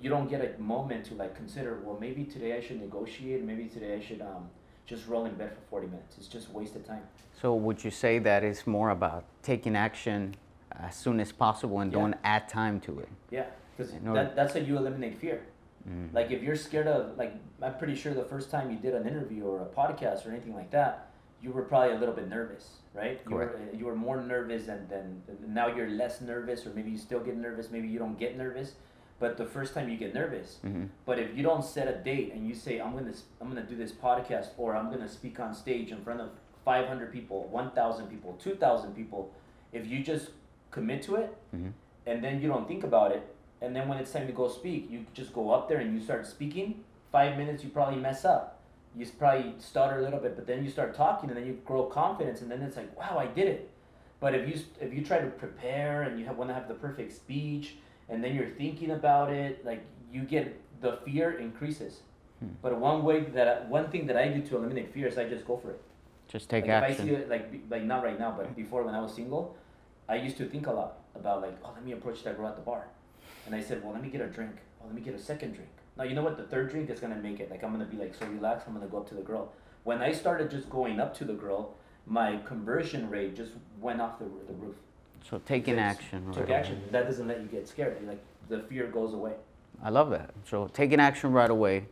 You 0.01 0.09
don't 0.09 0.29
get 0.29 0.41
a 0.41 0.61
moment 0.61 1.05
to 1.05 1.13
like 1.15 1.35
consider. 1.35 1.79
Well, 1.83 1.97
maybe 1.99 2.23
today 2.23 2.57
I 2.57 2.61
should 2.61 2.81
negotiate. 2.81 3.43
Maybe 3.43 3.65
today 3.65 3.95
I 3.95 3.99
should 3.99 4.21
um, 4.21 4.49
just 4.85 5.07
roll 5.07 5.25
in 5.25 5.35
bed 5.35 5.51
for 5.53 5.61
forty 5.69 5.87
minutes. 5.87 6.15
It's 6.17 6.27
just 6.27 6.49
wasted 6.51 6.85
time. 6.85 7.03
So 7.39 7.53
would 7.53 7.83
you 7.83 7.91
say 7.91 8.19
that 8.19 8.43
it's 8.43 8.65
more 8.65 8.89
about 8.89 9.25
taking 9.43 9.75
action 9.75 10.35
as 10.71 10.95
soon 10.95 11.19
as 11.19 11.31
possible 11.31 11.79
and 11.81 11.91
Yeah. 11.91 11.99
don't 11.99 12.15
add 12.23 12.49
time 12.49 12.79
to 12.81 12.99
it? 12.99 13.09
Yeah, 13.29 13.45
because 13.77 13.93
that, 14.03 14.35
that's 14.35 14.53
how 14.53 14.59
you 14.59 14.77
eliminate 14.77 15.17
fear. 15.17 15.41
Mm. 15.87 16.13
Like 16.13 16.31
if 16.31 16.41
you're 16.41 16.55
scared 16.55 16.87
of, 16.87 17.15
like 17.17 17.33
I'm 17.61 17.77
pretty 17.77 17.95
sure 17.95 18.13
the 18.13 18.23
first 18.23 18.49
time 18.49 18.71
you 18.71 18.77
did 18.77 18.95
an 18.95 19.07
interview 19.07 19.43
or 19.45 19.61
a 19.61 19.65
podcast 19.65 20.25
or 20.25 20.31
anything 20.31 20.55
like 20.55 20.71
that, 20.71 21.09
you 21.41 21.51
were 21.51 21.63
probably 21.63 21.95
a 21.95 21.99
little 21.99 22.15
bit 22.15 22.27
nervous, 22.29 22.77
right? 22.93 23.21
You 23.29 23.35
were, 23.35 23.47
Correct. 23.47 23.75
you 23.75 23.85
were 23.85 23.95
more 23.95 24.21
nervous 24.21 24.67
and 24.67 24.87
then 24.89 25.21
now 25.47 25.67
you're 25.67 25.89
less 25.89 26.21
nervous 26.21 26.65
or 26.65 26.71
maybe 26.71 26.91
you 26.91 26.97
still 26.97 27.19
get 27.19 27.37
nervous, 27.37 27.69
maybe 27.69 27.87
you 27.87 27.99
don't 27.99 28.17
get 28.17 28.37
nervous, 28.37 28.73
but 29.19 29.37
the 29.37 29.45
first 29.45 29.73
time 29.73 29.89
you 29.89 29.97
get 29.97 30.13
nervous. 30.13 30.59
Mhm. 30.65 30.89
But 31.05 31.19
if 31.19 31.35
you 31.37 31.43
don't 31.43 31.63
set 31.63 31.87
a 31.87 31.97
date 31.97 32.33
and 32.33 32.47
you 32.47 32.55
say 32.55 32.79
I'm 32.79 32.93
gonna 32.93 33.13
I'm 33.41 33.47
gonna 33.47 33.63
do 33.63 33.75
this 33.75 33.91
podcast 33.91 34.49
or 34.57 34.75
I'm 34.75 34.89
gonna 34.89 35.07
speak 35.07 35.39
on 35.39 35.53
stage 35.53 35.91
in 35.91 36.01
front 36.03 36.21
of 36.21 36.29
500 36.63 37.11
people, 37.11 37.43
1,000 37.51 38.07
people, 38.07 38.33
2,000 38.39 38.95
people, 38.95 39.31
if 39.71 39.85
you 39.85 39.99
just 40.03 40.31
commit 40.71 41.03
to 41.03 41.15
it 41.15 41.37
Mhm. 41.55 41.73
and 42.07 42.23
then 42.23 42.41
you 42.41 42.47
don't 42.47 42.67
think 42.67 42.83
about 42.83 43.11
it, 43.11 43.23
and 43.61 43.75
then 43.75 43.87
when 43.87 43.97
it's 43.99 44.11
time 44.11 44.25
to 44.27 44.33
go 44.33 44.47
speak, 44.47 44.89
you 44.89 45.05
just 45.13 45.31
go 45.33 45.51
up 45.51 45.67
there 45.69 45.77
and 45.79 45.93
you 45.93 45.99
start 46.01 46.25
speaking. 46.25 46.83
Five 47.11 47.37
minutes, 47.37 47.63
you 47.63 47.69
probably 47.69 47.99
mess 47.99 48.25
up. 48.25 48.54
You 48.97 49.05
probably 49.17 49.53
stutter 49.59 49.99
a 49.99 50.01
little 50.01 50.19
bit, 50.19 50.35
but 50.35 50.47
then 50.47 50.63
you 50.63 50.69
start 50.69 50.95
talking, 50.95 51.29
and 51.29 51.37
then 51.37 51.45
you 51.45 51.59
grow 51.65 51.83
confidence, 51.83 52.41
and 52.41 52.49
then 52.49 52.61
it's 52.61 52.77
like, 52.77 52.97
wow, 52.97 53.17
I 53.17 53.27
did 53.27 53.47
it. 53.47 53.69
But 54.19 54.33
if 54.33 54.47
you 54.47 54.61
if 54.79 54.93
you 54.93 55.03
try 55.03 55.19
to 55.19 55.27
prepare 55.27 56.03
and 56.03 56.19
you 56.19 56.25
have, 56.25 56.37
want 56.37 56.49
to 56.49 56.53
have 56.53 56.67
the 56.67 56.73
perfect 56.73 57.13
speech, 57.13 57.75
and 58.09 58.23
then 58.23 58.33
you're 58.35 58.49
thinking 58.49 58.91
about 58.91 59.31
it, 59.31 59.65
like 59.65 59.83
you 60.11 60.23
get 60.23 60.59
the 60.81 60.97
fear 61.05 61.37
increases. 61.39 61.99
Hmm. 62.39 62.47
But 62.61 62.77
one 62.79 63.03
way 63.03 63.21
that 63.21 63.67
one 63.69 63.89
thing 63.89 64.07
that 64.07 64.17
I 64.17 64.29
do 64.29 64.41
to 64.47 64.57
eliminate 64.57 64.93
fear 64.93 65.07
is 65.07 65.17
I 65.17 65.27
just 65.27 65.45
go 65.45 65.57
for 65.57 65.71
it. 65.71 65.81
Just 66.27 66.49
take 66.49 66.65
like 66.65 66.71
If 66.77 66.83
I 66.83 66.87
action. 66.91 67.05
see 67.07 67.13
it, 67.13 67.29
like 67.29 67.53
like 67.69 67.83
not 67.83 68.03
right 68.03 68.19
now, 68.19 68.33
but 68.37 68.55
before 68.55 68.83
when 68.83 68.95
I 68.95 69.01
was 69.01 69.13
single, 69.13 69.55
I 70.07 70.15
used 70.15 70.37
to 70.37 70.45
think 70.45 70.67
a 70.67 70.71
lot 70.71 70.97
about 71.13 71.41
like, 71.41 71.57
oh, 71.63 71.71
let 71.73 71.83
me 71.85 71.91
approach 71.91 72.23
that 72.23 72.37
girl 72.37 72.47
at 72.47 72.55
the 72.55 72.61
bar, 72.61 72.87
and 73.45 73.53
I 73.53 73.61
said, 73.61 73.83
well, 73.83 73.93
let 73.93 74.01
me 74.01 74.09
get 74.09 74.21
a 74.21 74.27
drink. 74.27 74.55
Oh, 74.81 74.85
let 74.87 74.95
me 74.95 75.01
get 75.01 75.13
a 75.13 75.19
second 75.19 75.53
drink. 75.53 75.69
Now 75.97 76.03
you 76.03 76.15
know 76.15 76.23
what? 76.23 76.37
The 76.37 76.43
third 76.43 76.69
drink 76.69 76.89
is 76.89 76.99
gonna 76.99 77.15
make 77.15 77.39
it. 77.39 77.49
Like 77.49 77.63
I'm 77.63 77.71
gonna 77.71 77.85
be 77.85 77.97
like 77.97 78.13
so 78.15 78.25
relaxed. 78.27 78.67
I'm 78.67 78.73
gonna 78.73 78.87
go 78.87 78.97
up 78.97 79.09
to 79.09 79.15
the 79.15 79.21
girl. 79.21 79.51
When 79.83 80.01
I 80.01 80.11
started 80.11 80.49
just 80.49 80.69
going 80.69 80.99
up 80.99 81.15
to 81.17 81.25
the 81.25 81.33
girl, 81.33 81.75
my 82.05 82.37
conversion 82.45 83.09
rate 83.09 83.35
just 83.35 83.53
went 83.79 84.01
off 84.01 84.19
the, 84.19 84.25
the 84.47 84.53
roof. 84.53 84.75
So 85.29 85.39
taking 85.45 85.79
action. 85.79 86.25
Took 86.27 86.41
right 86.41 86.49
away. 86.49 86.59
action. 86.59 86.81
That 86.91 87.05
doesn't 87.05 87.27
let 87.27 87.41
you 87.41 87.47
get 87.47 87.67
scared. 87.67 87.97
Like 88.07 88.23
the 88.49 88.59
fear 88.59 88.87
goes 88.87 89.13
away. 89.13 89.33
I 89.83 89.89
love 89.89 90.09
that. 90.11 90.31
So 90.45 90.67
taking 90.67 90.99
action 90.99 91.31
right 91.31 91.49
away 91.49 91.85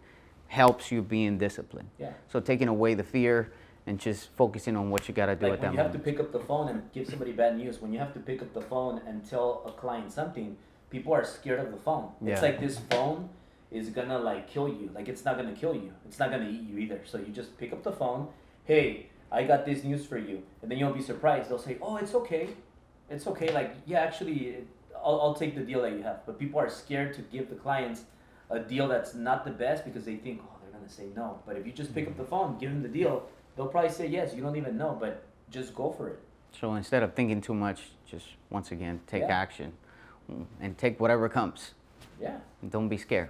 helps 0.48 0.92
you 0.92 1.02
being 1.02 1.38
disciplined. 1.38 1.90
Yeah. 1.98 2.14
So 2.30 2.40
taking 2.40 2.68
away 2.68 2.94
the 2.94 3.04
fear 3.04 3.52
and 3.86 4.00
just 4.00 4.30
focusing 4.36 4.76
on 4.76 4.90
what 4.90 5.08
you 5.08 5.14
got 5.14 5.26
to 5.28 5.36
do 5.36 5.48
like 5.48 5.54
at 5.54 5.60
when 5.62 5.76
that 5.76 5.78
you 5.78 5.84
have 5.84 5.92
to 5.92 6.00
pick 6.00 6.20
up 6.20 6.32
the 6.32 6.40
phone 6.40 6.70
and 6.70 6.92
give 6.94 7.08
somebody 7.08 7.32
bad 7.32 7.58
news 7.58 7.82
when 7.82 7.92
you 7.92 8.00
have 8.00 8.14
to 8.14 8.20
pick 8.20 8.42
up 8.42 8.54
the 8.54 8.62
phone 8.62 9.02
and 9.08 9.28
tell 9.28 9.64
a 9.66 9.72
client 9.72 10.12
something 10.12 10.56
people 10.90 11.14
are 11.14 11.26
scared 11.26 11.60
of 11.60 11.72
the 11.72 11.78
phone 11.78 12.10
Yeah. 12.22 12.34
it's 12.34 12.42
like 12.42 12.60
this 12.60 12.80
phone 12.90 13.30
is 13.74 13.90
gonna 13.90 14.18
like 14.18 14.48
kill 14.50 14.68
you 14.70 14.90
like 14.96 15.08
it's 15.08 15.26
not 15.26 15.36
gonna 15.36 15.54
kill 15.54 15.74
you 15.76 15.92
it's 16.06 16.20
not 16.20 16.32
gonna 16.32 16.50
eat 16.50 16.62
you 16.62 16.78
either 16.78 17.02
so 17.06 17.18
you 17.18 17.28
just 17.28 17.58
pick 17.58 17.74
up 17.74 17.84
the 17.84 17.92
phone 17.92 18.28
hey 18.66 19.08
i 19.32 19.44
got 19.44 19.66
this 19.66 19.84
news 19.84 20.06
for 20.06 20.18
you 20.18 20.42
and 20.62 20.70
then 20.72 20.78
you'll 20.78 20.94
be 20.94 21.02
surprised 21.02 21.50
they'll 21.50 21.58
say 21.58 21.78
oh 21.82 21.98
it's 21.98 22.14
okay 22.14 22.50
it's 23.10 23.28
okay 23.28 23.52
like 23.54 23.76
yeah 23.86 24.00
actually 24.00 24.58
I'll, 25.04 25.20
I'll 25.20 25.34
take 25.34 25.56
the 25.56 25.62
deal 25.62 25.82
that 25.82 25.92
you 25.92 26.04
have 26.04 26.26
but 26.26 26.40
people 26.40 26.60
are 26.60 26.70
scared 26.70 27.14
to 27.16 27.22
give 27.24 27.50
the 27.50 27.56
clients 27.56 28.04
a 28.50 28.60
deal 28.60 28.88
that's 28.88 29.14
not 29.16 29.44
the 29.44 29.52
best 29.52 29.84
because 29.84 30.06
they 30.06 30.16
think 30.16 30.42
oh 30.44 30.56
they're 30.62 30.72
gonna 30.80 30.90
say 30.90 31.08
no 31.16 31.40
but 31.46 31.58
if 31.58 31.66
you 31.66 31.72
just 31.74 31.94
pick 31.94 32.08
up 32.08 32.16
the 32.16 32.24
phone 32.24 32.58
give 32.60 32.70
them 32.70 32.84
the 32.84 32.88
deal 32.90 33.28
they'll 33.56 33.68
probably 33.68 33.92
say 33.92 34.08
yes. 34.08 34.34
You 34.34 34.42
don't 34.42 34.56
even 34.56 34.78
know, 34.78 34.98
but 35.00 35.24
just 35.50 35.76
go 35.76 35.92
for 35.92 36.10
it. 36.10 36.20
So 36.60 36.74
instead 36.76 37.04
of 37.04 37.14
thinking 37.14 37.42
too 37.42 37.54
much, 37.54 37.92
just 38.10 38.28
once 38.50 38.72
again 38.72 39.02
take 39.08 39.22
Yeah. 39.22 39.40
action 39.42 39.74
and 40.60 40.78
take 40.78 41.00
whatever 41.00 41.30
comes. 41.30 41.74
Yeah. 42.20 42.40
And 42.62 42.72
don't 42.72 42.90
be 42.90 42.98
scared. 42.98 43.30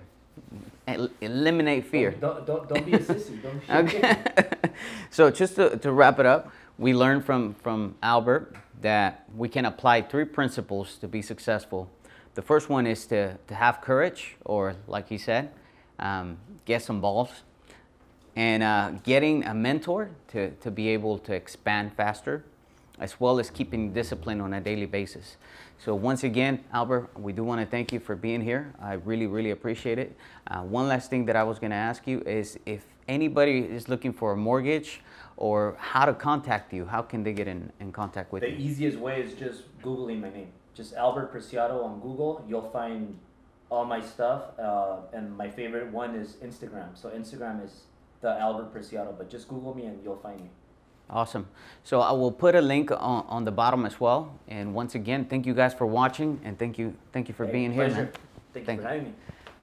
El- 0.88 1.10
eliminate 1.22 1.86
fear. 1.86 2.12
Don't 2.12 2.46
don't, 2.46 2.68
don't 2.68 2.86
be 2.86 2.94
a 2.94 3.00
sissy. 3.00 3.42
Don't 3.42 3.60
be 3.60 3.74
Okay. 3.98 4.24
so 5.10 5.32
just 5.32 5.56
to, 5.56 5.78
to 5.78 5.92
wrap 5.92 6.20
it 6.20 6.26
up, 6.26 6.52
we 6.78 6.94
learned 6.94 7.26
from, 7.26 7.54
from 7.56 7.96
Albert 8.02 8.56
that 8.82 9.26
we 9.36 9.48
can 9.48 9.66
apply 9.66 10.02
three 10.02 10.26
principles 10.26 10.98
to 10.98 11.08
be 11.08 11.22
successful. 11.22 11.90
The 12.36 12.42
first 12.42 12.70
one 12.70 12.88
is 12.88 13.06
to, 13.08 13.38
to 13.48 13.56
have 13.56 13.82
courage, 13.82 14.36
or 14.44 14.76
like 14.88 15.08
he 15.08 15.18
said, 15.18 15.52
um, 16.00 16.38
get 16.66 16.82
some 16.82 17.00
balls. 17.00 17.30
And 18.36 18.64
uh, 18.64 18.92
getting 19.04 19.46
a 19.46 19.54
mentor 19.54 20.10
to, 20.30 20.50
to 20.52 20.72
be 20.72 20.90
able 20.90 21.20
to 21.20 21.34
expand 21.34 21.94
faster, 21.94 22.44
as 23.04 23.20
well 23.20 23.38
as 23.38 23.50
keeping 23.50 23.92
discipline 23.92 24.40
on 24.40 24.54
a 24.54 24.62
daily 24.62 24.86
basis. 24.86 25.36
So 25.78 25.94
once 25.94 26.24
again, 26.24 26.64
Albert, 26.72 27.10
we 27.20 27.34
do 27.34 27.44
want 27.44 27.60
to 27.60 27.68
thank 27.68 27.92
you 27.92 28.00
for 28.00 28.16
being 28.16 28.42
here. 28.42 28.74
I 28.82 28.94
really, 28.94 29.28
really 29.28 29.52
appreciate 29.52 30.00
it. 30.00 30.16
Uh, 30.48 30.62
one 30.62 30.88
last 30.88 31.10
thing 31.10 31.26
that 31.26 31.36
I 31.36 31.44
was 31.44 31.60
going 31.60 31.72
to 31.72 31.84
ask 31.92 32.08
you 32.08 32.22
is 32.22 32.58
if 32.66 32.86
anybody 33.10 33.60
is 33.60 33.90
looking 33.90 34.14
for 34.14 34.32
a 34.32 34.38
mortgage 34.38 35.02
or 35.36 35.76
how 35.78 36.06
to 36.06 36.14
contact 36.14 36.72
you, 36.72 36.86
how 36.86 37.02
can 37.02 37.24
they 37.26 37.34
get 37.34 37.50
in, 37.50 37.74
in 37.82 37.92
contact 37.92 38.32
with 38.32 38.42
The 38.42 38.52
you? 38.52 38.56
The 38.56 38.64
easiest 38.64 38.98
way 38.98 39.22
is 39.22 39.34
just 39.34 39.64
googling 39.82 40.22
my 40.22 40.30
name. 40.30 40.54
Just 40.74 40.94
Albert 40.94 41.34
Preciado 41.34 41.84
on 41.84 42.00
Google. 42.00 42.46
You'll 42.48 42.72
find 42.72 43.20
all 43.70 43.84
my 43.84 44.00
stuff. 44.00 44.58
Uh, 44.58 45.00
and 45.12 45.36
my 45.36 45.50
favorite 45.50 45.92
one 45.92 46.16
is 46.16 46.38
Instagram. 46.42 46.98
So 46.98 47.10
Instagram 47.10 47.66
is 47.66 47.82
the 48.22 48.40
Albert 48.40 48.74
Preciado. 48.74 49.14
But 49.18 49.30
just 49.30 49.50
Google 49.50 49.76
me 49.76 49.88
and 49.88 50.02
you'll 50.02 50.24
find 50.28 50.40
me. 50.40 50.50
Awesome. 51.10 51.48
So 51.84 52.00
I 52.02 52.12
will 52.12 52.32
put 52.32 52.56
a 52.56 52.62
link 52.62 52.92
on, 52.92 53.26
on 53.28 53.46
the 53.46 53.52
bottom 53.52 53.86
as 53.86 54.00
well. 54.00 54.34
And 54.48 54.74
once 54.74 54.96
again, 54.96 55.26
thank 55.26 55.46
you 55.46 55.54
guys 55.54 55.74
for 55.74 55.86
watching 55.86 56.40
and 56.44 56.58
thank 56.58 56.78
you, 56.78 56.96
thank 57.12 57.28
you 57.28 57.34
for 57.34 57.46
Hey, 57.46 57.52
being 57.52 57.74
here, 57.74 57.90
man. 57.90 58.10
Thank, 58.54 58.66
Thank 58.66 58.68
you 58.68 58.74
you. 58.74 58.82
for 58.82 58.88
having 58.88 59.04
me. 59.06 59.14